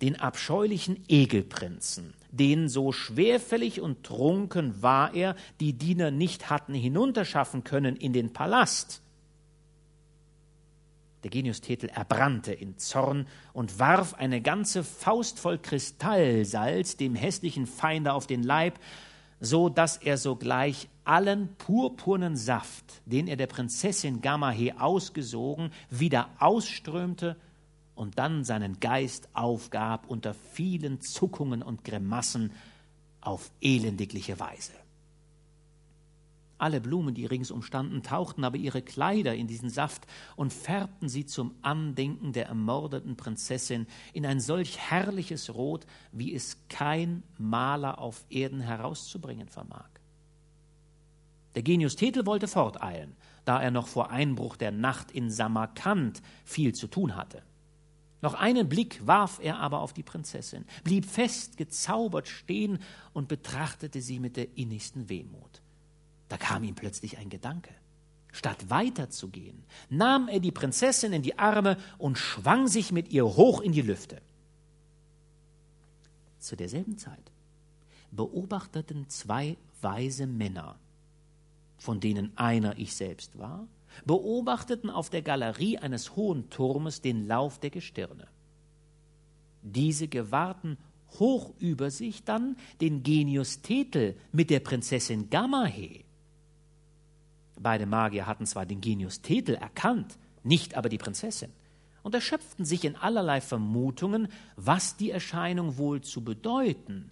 den 0.00 0.18
abscheulichen 0.18 1.04
Egelprinzen, 1.08 2.14
den 2.30 2.68
so 2.68 2.92
schwerfällig 2.92 3.80
und 3.80 4.04
trunken 4.04 4.82
war 4.82 5.14
er, 5.14 5.34
die 5.60 5.72
Diener 5.72 6.10
nicht 6.10 6.50
hatten 6.50 6.74
hinunterschaffen 6.74 7.64
können 7.64 7.96
in 7.96 8.12
den 8.12 8.32
Palast. 8.32 9.02
Der 11.24 11.30
Genius 11.30 11.60
Thetel 11.60 11.90
erbrannte 11.90 12.52
in 12.52 12.78
Zorn 12.78 13.26
und 13.52 13.78
warf 13.80 14.14
eine 14.14 14.40
ganze 14.40 14.84
Faust 14.84 15.40
voll 15.40 15.58
Kristallsalz 15.58 16.96
dem 16.96 17.16
hässlichen 17.16 17.66
Feinde 17.66 18.12
auf 18.12 18.26
den 18.28 18.44
Leib, 18.44 18.78
so 19.40 19.68
dass 19.68 19.96
er 19.96 20.16
sogleich 20.16 20.88
allen 21.04 21.54
purpurnen 21.56 22.36
Saft, 22.36 23.02
den 23.04 23.26
er 23.26 23.36
der 23.36 23.46
Prinzessin 23.46 24.20
Gamahe 24.20 24.80
ausgesogen, 24.80 25.72
wieder 25.90 26.28
ausströmte 26.38 27.36
und 27.98 28.18
dann 28.18 28.44
seinen 28.44 28.80
Geist 28.80 29.28
aufgab 29.34 30.08
unter 30.08 30.32
vielen 30.32 31.00
Zuckungen 31.00 31.62
und 31.62 31.84
Grimassen 31.84 32.52
auf 33.20 33.50
elendigliche 33.60 34.38
Weise. 34.38 34.72
Alle 36.58 36.80
Blumen, 36.80 37.14
die 37.14 37.26
ringsum 37.26 37.62
standen, 37.62 38.02
tauchten 38.02 38.42
aber 38.42 38.56
ihre 38.56 38.82
Kleider 38.82 39.34
in 39.34 39.46
diesen 39.46 39.70
Saft 39.70 40.06
und 40.34 40.52
färbten 40.52 41.08
sie 41.08 41.24
zum 41.24 41.54
Andenken 41.62 42.32
der 42.32 42.46
ermordeten 42.46 43.16
Prinzessin 43.16 43.86
in 44.12 44.26
ein 44.26 44.40
solch 44.40 44.78
herrliches 44.78 45.54
Rot, 45.54 45.86
wie 46.10 46.34
es 46.34 46.58
kein 46.68 47.22
Maler 47.38 47.98
auf 47.98 48.24
Erden 48.28 48.60
herauszubringen 48.60 49.48
vermag. 49.48 49.88
Der 51.54 51.62
Genius 51.62 51.96
Thetel 51.96 52.26
wollte 52.26 52.48
forteilen, 52.48 53.16
da 53.44 53.62
er 53.62 53.70
noch 53.70 53.86
vor 53.86 54.10
Einbruch 54.10 54.56
der 54.56 54.72
Nacht 54.72 55.12
in 55.12 55.30
Samarkand 55.30 56.22
viel 56.44 56.74
zu 56.74 56.88
tun 56.88 57.14
hatte. 57.14 57.42
Noch 58.20 58.34
einen 58.34 58.68
Blick 58.68 59.06
warf 59.06 59.38
er 59.42 59.58
aber 59.58 59.80
auf 59.80 59.92
die 59.92 60.02
Prinzessin, 60.02 60.64
blieb 60.82 61.06
fest 61.06 61.56
gezaubert 61.56 62.26
stehen 62.26 62.80
und 63.12 63.28
betrachtete 63.28 64.02
sie 64.02 64.18
mit 64.18 64.36
der 64.36 64.56
innigsten 64.56 65.08
Wehmut. 65.08 65.62
Da 66.28 66.36
kam 66.36 66.64
ihm 66.64 66.74
plötzlich 66.74 67.18
ein 67.18 67.30
Gedanke. 67.30 67.70
Statt 68.32 68.68
weiterzugehen, 68.70 69.64
nahm 69.88 70.28
er 70.28 70.40
die 70.40 70.52
Prinzessin 70.52 71.12
in 71.12 71.22
die 71.22 71.38
Arme 71.38 71.78
und 71.96 72.18
schwang 72.18 72.68
sich 72.68 72.92
mit 72.92 73.10
ihr 73.10 73.24
hoch 73.24 73.60
in 73.60 73.72
die 73.72 73.82
Lüfte. 73.82 74.20
Zu 76.38 76.56
derselben 76.56 76.98
Zeit 76.98 77.32
beobachteten 78.10 79.08
zwei 79.08 79.56
weise 79.80 80.26
Männer, 80.26 80.76
von 81.78 82.00
denen 82.00 82.36
einer 82.36 82.78
ich 82.78 82.94
selbst 82.94 83.38
war, 83.38 83.66
beobachteten 84.04 84.90
auf 84.90 85.10
der 85.10 85.22
Galerie 85.22 85.78
eines 85.78 86.16
hohen 86.16 86.50
Turmes 86.50 87.00
den 87.00 87.26
Lauf 87.26 87.58
der 87.58 87.70
Gestirne. 87.70 88.28
Diese 89.62 90.08
gewahrten 90.08 90.78
hoch 91.18 91.54
über 91.58 91.90
sich 91.90 92.24
dann 92.24 92.56
den 92.80 93.02
Genius 93.02 93.62
Thetel 93.62 94.16
mit 94.32 94.50
der 94.50 94.60
Prinzessin 94.60 95.30
Gamahe 95.30 96.04
Beide 97.60 97.86
Magier 97.86 98.26
hatten 98.26 98.46
zwar 98.46 98.66
den 98.66 98.80
Genius 98.80 99.20
Thetel 99.22 99.56
erkannt, 99.56 100.18
nicht 100.42 100.76
aber 100.76 100.88
die 100.88 100.98
Prinzessin, 100.98 101.52
und 102.02 102.14
erschöpften 102.14 102.64
sich 102.64 102.84
in 102.84 102.96
allerlei 102.96 103.40
Vermutungen, 103.40 104.28
was 104.56 104.96
die 104.96 105.10
Erscheinung 105.10 105.76
wohl 105.76 106.00
zu 106.00 106.22
bedeuten, 106.22 107.10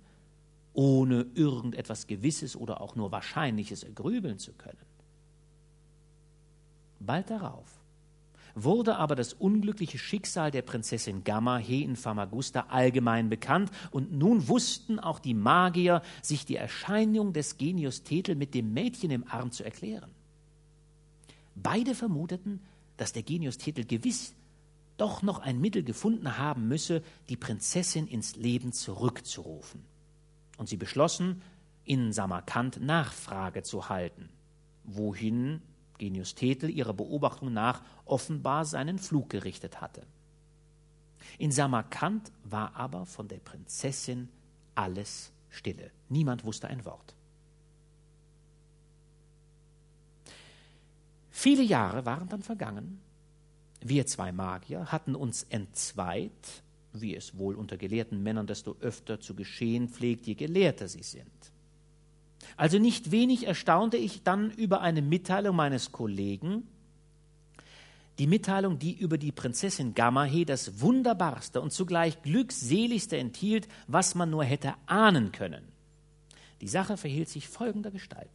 ohne 0.73 1.27
irgendetwas 1.35 2.07
Gewisses 2.07 2.55
oder 2.55 2.81
auch 2.81 2.95
nur 2.95 3.11
Wahrscheinliches 3.11 3.83
ergrübeln 3.83 4.39
zu 4.39 4.53
können. 4.53 4.79
Bald 7.01 7.31
darauf 7.31 7.77
wurde 8.57 8.97
aber 8.97 9.15
das 9.15 9.35
unglückliche 9.35 9.99
Schicksal 9.99 10.51
der 10.51 10.63
Prinzessin 10.63 11.23
Gamahe 11.23 11.83
in 11.83 11.95
Famagusta 11.95 12.67
allgemein 12.71 13.29
bekannt, 13.29 13.71
und 13.91 14.13
nun 14.13 14.49
wussten 14.49 14.99
auch 14.99 15.19
die 15.19 15.35
Magier, 15.35 16.03
sich 16.23 16.47
die 16.47 16.57
Erscheinung 16.57 17.35
des 17.35 17.59
Genius 17.59 18.03
Thetel 18.03 18.35
mit 18.35 18.55
dem 18.55 18.73
Mädchen 18.73 19.11
im 19.11 19.29
Arm 19.29 19.53
zu 19.53 19.63
erklären. 19.63 20.11
Beide 21.55 21.95
vermuteten, 21.95 22.61
dass 22.97 23.13
der 23.13 23.23
Genius 23.23 23.59
Titel 23.59 23.85
gewiss 23.85 24.35
doch 24.97 25.21
noch 25.21 25.41
ein 25.41 25.61
Mittel 25.61 25.83
gefunden 25.83 26.39
haben 26.39 26.67
müsse, 26.67 27.03
die 27.29 27.37
Prinzessin 27.37 28.07
ins 28.07 28.37
Leben 28.37 28.73
zurückzurufen. 28.73 29.85
Und 30.57 30.71
sie 30.71 30.79
beschlossen, 30.79 31.43
in 31.85 32.15
Samarkand 32.15 32.81
Nachfrage 32.81 33.63
zu 33.63 33.91
halten, 33.91 34.31
wohin 34.85 35.61
Genius 35.99 36.35
Thetel 36.35 36.71
ihrer 36.71 36.93
Beobachtung 36.95 37.53
nach 37.53 37.83
offenbar 38.05 38.65
seinen 38.65 38.99
Flug 38.99 39.31
gerichtet 39.31 39.81
hatte. 39.81 40.03
In 41.39 41.53
Samarkand 41.53 42.33
war 42.45 42.75
aber 42.77 43.07
von 43.07 43.29
der 43.29 43.39
Prinzessin 43.39 44.29
alles 44.75 45.33
stille. 45.49 45.91
Niemand 46.09 46.45
wusste 46.45 46.69
ein 46.69 46.85
Wort. 46.85 47.15
Viele 51.31 51.63
Jahre 51.63 52.07
waren 52.07 52.29
dann 52.29 52.43
vergangen. 52.43 53.01
Wir 53.81 54.07
zwei 54.07 54.33
Magier 54.33 54.87
hatten 54.91 55.15
uns 55.15 55.43
entzweit, 55.45 56.63
wie 56.93 57.15
es 57.15 57.37
wohl 57.37 57.55
unter 57.55 57.77
gelehrten 57.77 58.23
Männern 58.23 58.47
desto 58.47 58.77
öfter 58.81 59.21
zu 59.21 59.35
geschehen 59.35 59.89
pflegt, 59.89 60.27
je 60.27 60.35
gelehrter 60.35 60.89
sie 60.89 61.03
sind. 61.03 61.53
Also 62.57 62.79
nicht 62.79 63.11
wenig 63.11 63.47
erstaunte 63.47 63.97
ich 63.97 64.23
dann 64.23 64.51
über 64.51 64.81
eine 64.81 65.03
Mitteilung 65.03 65.57
meines 65.57 65.93
Kollegen, 65.93 66.69
die 68.19 68.27
Mitteilung, 68.27 68.79
die 68.79 68.95
über 68.95 69.19
die 69.19 69.33
Prinzessin 69.33 69.95
Gamahe 69.95 70.47
das 70.47 70.81
wunderbarste 70.81 71.61
und 71.61 71.73
zugleich 71.73 72.23
glückseligste 72.23 73.19
enthielt, 73.19 73.69
was 73.89 74.15
man 74.15 74.31
nur 74.31 74.45
hätte 74.45 74.75
ahnen 74.87 75.33
können. 75.33 75.65
Die 76.63 76.69
Sache 76.69 76.97
verhielt 76.97 77.29
sich 77.29 77.49
folgender 77.49 77.91
Gestalt. 77.91 78.31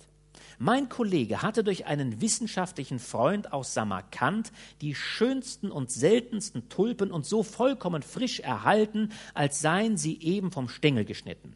Mein 0.59 0.89
Kollege 0.89 1.41
hatte 1.41 1.63
durch 1.63 1.87
einen 1.87 2.21
wissenschaftlichen 2.21 2.99
Freund 2.99 3.51
aus 3.51 3.73
Samarkand 3.73 4.51
die 4.81 4.93
schönsten 4.93 5.71
und 5.71 5.89
seltensten 5.89 6.69
Tulpen 6.69 7.11
und 7.11 7.25
so 7.25 7.41
vollkommen 7.41 8.03
frisch 8.03 8.39
erhalten, 8.39 9.09
als 9.33 9.61
seien 9.61 9.97
sie 9.97 10.21
eben 10.21 10.51
vom 10.51 10.69
Stängel 10.69 11.05
geschnitten. 11.05 11.55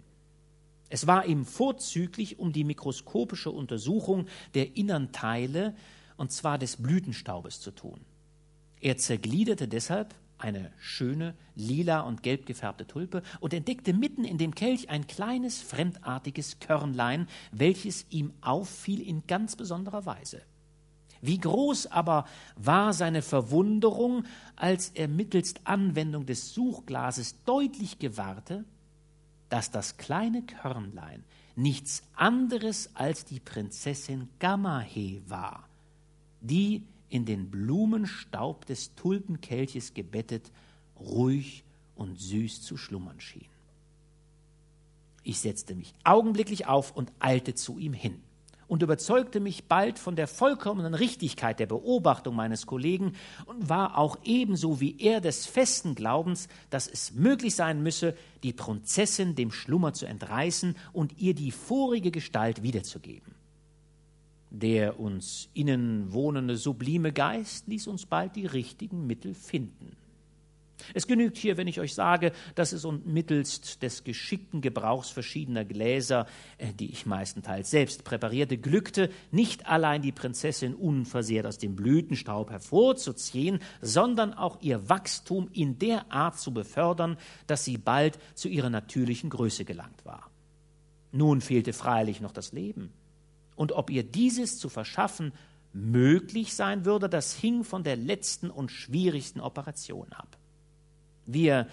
Es 0.95 1.07
war 1.07 1.25
ihm 1.25 1.43
vorzüglich 1.43 2.39
um 2.39 2.53
die 2.53 2.63
mikroskopische 2.63 3.51
Untersuchung 3.51 4.27
der 4.53 4.77
innern 4.77 5.11
Teile, 5.11 5.75
und 6.15 6.31
zwar 6.31 6.57
des 6.57 6.77
Blütenstaubes, 6.77 7.59
zu 7.59 7.71
tun. 7.71 7.99
Er 8.79 8.95
zergliederte 8.95 9.67
deshalb 9.67 10.15
eine 10.37 10.71
schöne, 10.79 11.35
lila 11.53 11.99
und 11.99 12.23
gelb 12.23 12.45
gefärbte 12.45 12.87
Tulpe 12.87 13.23
und 13.41 13.53
entdeckte 13.53 13.91
mitten 13.91 14.23
in 14.23 14.37
dem 14.37 14.55
Kelch 14.55 14.89
ein 14.89 15.05
kleines, 15.05 15.61
fremdartiges 15.61 16.61
Körnlein, 16.61 17.27
welches 17.51 18.05
ihm 18.09 18.31
auffiel 18.39 19.01
in 19.01 19.27
ganz 19.27 19.57
besonderer 19.57 20.05
Weise. 20.05 20.43
Wie 21.19 21.39
groß 21.39 21.87
aber 21.87 22.23
war 22.55 22.93
seine 22.93 23.21
Verwunderung, 23.21 24.23
als 24.55 24.91
er 24.91 25.09
mittelst 25.09 25.59
Anwendung 25.65 26.25
des 26.25 26.53
Suchglases 26.53 27.43
deutlich 27.43 27.99
gewahrte, 27.99 28.63
dass 29.49 29.71
das 29.71 29.97
kleine 29.97 30.43
Körnlein 30.43 31.23
nichts 31.55 32.03
anderes 32.15 32.89
als 32.95 33.25
die 33.25 33.39
Prinzessin 33.39 34.29
Gamahe 34.39 35.21
war, 35.27 35.67
die 36.41 36.83
in 37.09 37.25
den 37.25 37.49
Blumenstaub 37.49 38.65
des 38.65 38.93
Tulpenkelches 38.95 39.93
gebettet, 39.93 40.51
ruhig 40.99 41.63
und 41.95 42.19
süß 42.19 42.61
zu 42.61 42.77
schlummern 42.77 43.21
schien. 43.21 43.47
Ich 45.23 45.39
setzte 45.39 45.75
mich 45.75 45.93
augenblicklich 46.03 46.67
auf 46.67 46.91
und 46.91 47.11
eilte 47.19 47.55
zu 47.55 47.79
ihm 47.79 47.93
hin 47.93 48.21
und 48.67 48.81
überzeugte 48.81 49.39
mich 49.39 49.65
bald 49.65 49.99
von 49.99 50.15
der 50.15 50.27
vollkommenen 50.27 50.93
Richtigkeit 50.93 51.59
der 51.59 51.67
Beobachtung 51.67 52.35
meines 52.35 52.65
Kollegen 52.65 53.13
und 53.45 53.69
war 53.69 53.97
auch 53.97 54.17
ebenso 54.23 54.79
wie 54.79 54.97
er 54.99 55.21
des 55.21 55.45
festen 55.45 55.95
Glaubens, 55.95 56.47
dass 56.69 56.87
es 56.87 57.13
möglich 57.13 57.55
sein 57.55 57.83
müsse, 57.83 58.15
die 58.43 58.53
Prinzessin 58.53 59.35
dem 59.35 59.51
Schlummer 59.51 59.93
zu 59.93 60.05
entreißen 60.05 60.75
und 60.93 61.19
ihr 61.19 61.33
die 61.33 61.51
vorige 61.51 62.11
Gestalt 62.11 62.63
wiederzugeben. 62.63 63.35
Der 64.49 64.99
uns 64.99 65.49
innen 65.53 66.13
wohnende 66.13 66.55
sublime 66.55 67.11
Geist 67.11 67.67
ließ 67.67 67.87
uns 67.87 68.05
bald 68.05 68.35
die 68.35 68.45
richtigen 68.45 69.05
Mittel 69.05 69.33
finden. 69.33 69.97
Es 70.93 71.07
genügt 71.07 71.37
hier, 71.37 71.57
wenn 71.57 71.67
ich 71.67 71.79
euch 71.79 71.93
sage, 71.93 72.31
dass 72.55 72.73
es 72.73 72.85
uns 72.85 73.05
mittelst 73.05 73.81
des 73.81 74.03
geschickten 74.03 74.61
Gebrauchs 74.61 75.09
verschiedener 75.09 75.65
Gläser, 75.65 76.27
äh, 76.57 76.73
die 76.73 76.91
ich 76.91 77.05
meistenteils 77.05 77.69
selbst 77.69 78.03
präparierte, 78.03 78.57
glückte, 78.57 79.09
nicht 79.31 79.67
allein 79.67 80.01
die 80.01 80.11
Prinzessin 80.11 80.75
unversehrt 80.75 81.45
aus 81.45 81.57
dem 81.57 81.75
Blütenstaub 81.75 82.51
hervorzuziehen, 82.51 83.59
sondern 83.81 84.33
auch 84.33 84.61
ihr 84.61 84.89
Wachstum 84.89 85.49
in 85.53 85.79
der 85.79 86.11
Art 86.11 86.39
zu 86.39 86.53
befördern, 86.53 87.17
dass 87.47 87.65
sie 87.65 87.77
bald 87.77 88.19
zu 88.33 88.49
ihrer 88.49 88.69
natürlichen 88.69 89.29
Größe 89.29 89.65
gelangt 89.65 90.05
war. 90.05 90.29
Nun 91.11 91.41
fehlte 91.41 91.73
freilich 91.73 92.19
noch 92.21 92.33
das 92.33 92.51
Leben 92.51 92.91
und 93.55 93.71
ob 93.71 93.89
ihr 93.89 94.03
dieses 94.03 94.59
zu 94.59 94.69
verschaffen 94.69 95.31
möglich 95.73 96.53
sein 96.53 96.85
würde, 96.85 97.09
das 97.09 97.33
hing 97.33 97.63
von 97.63 97.83
der 97.83 97.95
letzten 97.95 98.49
und 98.49 98.71
schwierigsten 98.71 99.41
Operation 99.41 100.11
ab. 100.13 100.37
Wir 101.25 101.67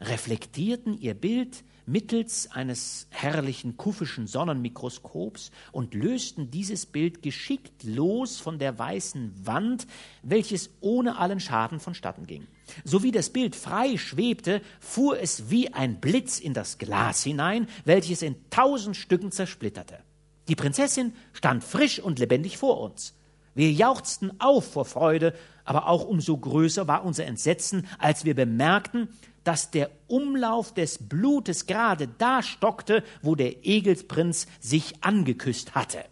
reflektierten 0.00 0.98
ihr 0.98 1.14
Bild 1.14 1.64
mittels 1.86 2.50
eines 2.50 3.06
herrlichen 3.10 3.76
kuffischen 3.76 4.26
Sonnenmikroskops 4.26 5.50
und 5.72 5.94
lösten 5.94 6.50
dieses 6.50 6.86
Bild 6.86 7.22
geschickt 7.22 7.84
los 7.84 8.38
von 8.38 8.58
der 8.58 8.78
weißen 8.78 9.46
Wand, 9.46 9.86
welches 10.22 10.70
ohne 10.80 11.18
allen 11.18 11.40
Schaden 11.40 11.80
vonstatten 11.80 12.26
ging. 12.26 12.46
So 12.84 13.02
wie 13.02 13.12
das 13.12 13.30
Bild 13.30 13.54
frei 13.54 13.98
schwebte, 13.98 14.62
fuhr 14.80 15.20
es 15.20 15.50
wie 15.50 15.72
ein 15.74 16.00
Blitz 16.00 16.40
in 16.40 16.54
das 16.54 16.78
Glas 16.78 17.22
hinein, 17.22 17.68
welches 17.84 18.22
in 18.22 18.36
tausend 18.50 18.96
Stücken 18.96 19.30
zersplitterte. 19.30 19.98
Die 20.48 20.56
Prinzessin 20.56 21.12
stand 21.32 21.64
frisch 21.64 22.00
und 22.00 22.18
lebendig 22.18 22.56
vor 22.56 22.80
uns. 22.80 23.14
Wir 23.54 23.72
jauchzten 23.72 24.40
auf 24.40 24.72
vor 24.72 24.84
Freude, 24.84 25.34
aber 25.64 25.88
auch 25.88 26.04
umso 26.04 26.36
größer 26.36 26.88
war 26.88 27.04
unser 27.04 27.26
Entsetzen, 27.26 27.86
als 27.98 28.24
wir 28.24 28.34
bemerkten, 28.34 29.08
dass 29.44 29.70
der 29.70 29.90
Umlauf 30.08 30.74
des 30.74 31.08
Blutes 31.08 31.66
gerade 31.66 32.08
da 32.08 32.42
stockte, 32.42 33.04
wo 33.22 33.34
der 33.34 33.64
Egelsprinz 33.66 34.46
sich 34.60 35.04
angeküsst 35.04 35.74
hatte. 35.74 36.04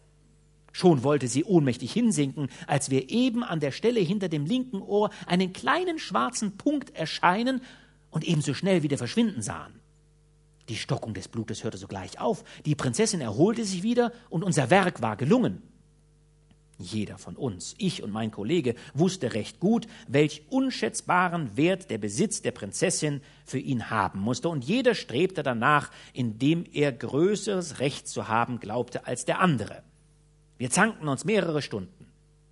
Schon 0.73 1.03
wollte 1.03 1.29
sie 1.29 1.45
ohnmächtig 1.45 1.93
hinsinken, 1.93 2.49
als 2.67 2.91
wir 2.91 3.11
eben 3.11 3.45
an 3.45 3.61
der 3.61 3.73
Stelle 3.73 4.01
hinter 4.01 4.29
dem 4.29 4.47
linken 4.47 4.81
Ohr 4.81 5.11
einen 5.27 5.53
kleinen 5.53 5.99
schwarzen 5.99 6.57
Punkt 6.57 6.95
erscheinen 6.95 7.61
und 8.11 8.25
ebenso 8.25 8.55
schnell 8.55 8.83
wieder 8.83 8.97
verschwinden 8.97 9.43
sahen. 9.43 9.81
Die 10.69 10.77
Stockung 10.77 11.13
des 11.13 11.29
Blutes 11.29 11.65
hörte 11.65 11.77
sogleich 11.77 12.21
auf, 12.21 12.45
die 12.65 12.75
Prinzessin 12.75 13.21
erholte 13.21 13.65
sich 13.65 13.83
wieder 13.83 14.13
und 14.31 14.45
unser 14.45 14.71
Werk 14.71 15.03
war 15.03 15.17
gelungen. 15.17 15.63
Jeder 16.83 17.19
von 17.19 17.37
uns, 17.37 17.75
ich 17.79 18.03
und 18.03 18.11
mein 18.11 18.31
Kollege, 18.31 18.75
wusste 18.95 19.35
recht 19.35 19.61
gut, 19.61 19.87
welch 20.09 20.43
unschätzbaren 20.51 21.57
Wert 21.57 21.91
der 21.91 21.99
Besitz 21.99 22.43
der 22.43 22.51
Prinzessin 22.51 23.21
für 23.45 23.59
ihn 23.59 23.91
haben 23.91 24.21
musste, 24.21 24.49
und 24.49 24.65
jeder 24.65 24.95
strebte 24.95 25.43
danach, 25.43 25.91
indem 26.13 26.65
er 26.73 26.93
größeres 26.93 27.79
Recht 27.81 28.09
zu 28.09 28.29
haben 28.29 28.61
glaubte 28.61 29.07
als 29.07 29.25
der 29.25 29.41
andere. 29.41 29.83
Wir 30.59 30.71
zankten 30.71 31.09
uns 31.09 31.25
mehrere 31.25 31.63
Stunden, 31.63 32.07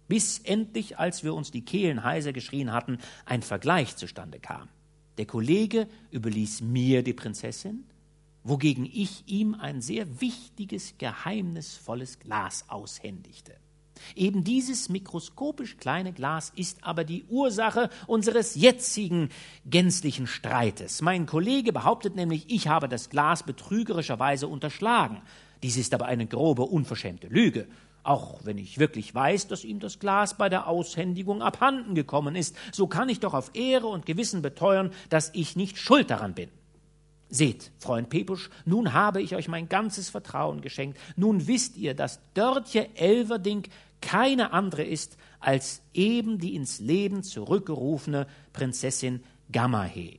bis 0.09 0.39
endlich, 0.41 0.99
als 0.99 1.23
wir 1.23 1.35
uns 1.35 1.51
die 1.51 1.65
Kehlen 1.65 2.03
heiser 2.03 2.33
geschrien 2.33 2.73
hatten, 2.73 2.99
ein 3.27 3.43
Vergleich 3.43 3.97
zustande 3.97 4.41
kam. 4.41 4.69
Der 5.19 5.27
Kollege 5.27 5.87
überließ 6.11 6.63
mir 6.63 7.03
die 7.03 7.13
Prinzessin, 7.13 7.85
wogegen 8.43 8.87
ich 8.87 9.25
ihm 9.27 9.55
ein 9.55 9.81
sehr 9.81 10.21
wichtiges, 10.21 10.95
geheimnisvolles 10.99 12.19
Glas 12.19 12.65
aushändigte. 12.69 13.55
Eben 14.15 14.45
dieses 14.45 14.89
mikroskopisch 14.89 15.77
kleine 15.77 16.13
Glas 16.13 16.53
ist 16.57 16.85
aber 16.85 17.05
die 17.05 17.25
Ursache 17.29 17.91
unseres 18.07 18.55
jetzigen 18.55 19.31
gänzlichen 19.67 20.27
Streites. 20.27 21.03
Mein 21.03 21.27
Kollege 21.27 21.73
behauptet 21.73 22.17
nämlich, 22.17 22.51
ich 22.51 22.69
habe 22.69 22.89
das 22.89 23.11
Glas 23.11 23.43
betrügerischerweise 23.43 24.49
unterschlagen. 24.49 25.23
Dies 25.63 25.77
ist 25.77 25.95
aber 25.95 26.07
eine 26.07 26.27
grobe, 26.27 26.63
unverschämte 26.63 27.29
Lüge. 27.29 27.67
Auch 28.03 28.41
wenn 28.45 28.57
ich 28.57 28.79
wirklich 28.79 29.15
weiß, 29.15 29.49
dass 29.49 29.65
ihm 29.65 29.79
das 29.79 29.99
Glas 29.99 30.37
bei 30.39 30.49
der 30.49 30.67
Aushändigung 30.67 31.43
abhanden 31.43 31.95
gekommen 31.95 32.35
ist, 32.35 32.57
so 32.73 32.87
kann 32.87 33.11
ich 33.11 33.21
doch 33.21 33.35
auf 33.35 33.51
Ehre 33.55 33.89
und 33.89 34.07
Gewissen 34.07 34.41
beteuern, 34.41 34.91
dass 35.11 35.31
ich 35.35 35.55
nicht 35.55 35.77
schuld 35.77 36.11
daran 36.11 36.35
bin. 36.35 36.49
Seht, 37.29 37.71
Freund 37.79 38.09
Pepusch, 38.09 38.51
nun 38.65 38.93
habe 38.93 39.23
ich 39.23 39.37
euch 39.37 39.47
mein 39.47 39.69
ganzes 39.69 40.09
Vertrauen 40.09 40.63
geschenkt. 40.63 40.99
Nun 41.15 41.47
wisst 41.47 41.77
ihr, 41.77 41.95
dass 41.95 42.21
Dörtje 42.35 42.89
Elverdink 42.97 43.69
keine 44.01 44.53
andere 44.53 44.83
ist 44.83 45.17
als 45.39 45.83
eben 45.95 46.39
die 46.39 46.55
ins 46.55 46.81
Leben 46.81 47.23
zurückgerufene 47.23 48.27
Prinzessin 48.53 49.23
Gamahe. 49.53 50.19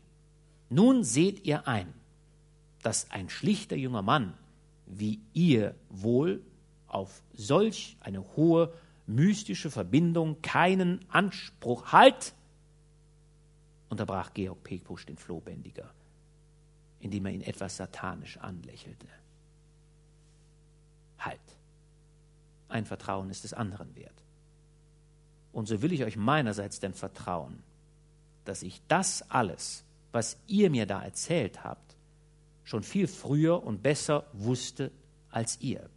Nun 0.69 1.03
seht 1.03 1.45
ihr 1.45 1.67
ein, 1.67 1.93
dass 2.81 3.11
ein 3.11 3.29
schlichter 3.29 3.75
junger 3.75 4.01
Mann 4.01 4.33
wie 4.85 5.21
ihr 5.33 5.75
wohl 5.89 6.41
auf 6.87 7.21
solch 7.33 7.97
eine 8.01 8.35
hohe 8.35 8.73
mystische 9.07 9.71
Verbindung 9.71 10.41
keinen 10.41 10.99
Anspruch 11.09 11.93
halt, 11.93 12.33
unterbrach 13.89 14.33
Georg 14.33 14.63
Pepusch 14.63 15.05
den 15.05 15.17
Flohbändiger 15.17 15.93
indem 17.01 17.25
er 17.25 17.31
ihn 17.33 17.41
etwas 17.41 17.77
satanisch 17.77 18.37
anlächelte. 18.37 19.07
Halt. 21.19 21.39
Ein 22.71 22.85
Vertrauen 22.85 23.29
ist 23.29 23.43
des 23.43 23.53
anderen 23.53 23.95
wert. 23.95 24.23
Und 25.51 25.67
so 25.67 25.81
will 25.81 25.91
ich 25.91 26.03
euch 26.03 26.15
meinerseits 26.15 26.79
denn 26.79 26.93
vertrauen, 26.93 27.61
dass 28.45 28.63
ich 28.63 28.81
das 28.87 29.29
alles, 29.29 29.83
was 30.11 30.37
ihr 30.47 30.69
mir 30.69 30.85
da 30.85 31.03
erzählt 31.03 31.63
habt, 31.63 31.95
schon 32.63 32.83
viel 32.83 33.07
früher 33.07 33.61
und 33.63 33.83
besser 33.83 34.25
wusste 34.33 34.91
als 35.29 35.59
ihr. 35.59 35.89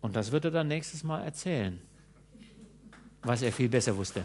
Und 0.00 0.16
das 0.16 0.32
wird 0.32 0.46
er 0.46 0.50
dann 0.50 0.68
nächstes 0.68 1.04
Mal 1.04 1.22
erzählen, 1.22 1.80
was 3.24 3.42
er 3.42 3.50
viel 3.52 3.68
besser 3.68 3.96
wusste. 3.96 4.24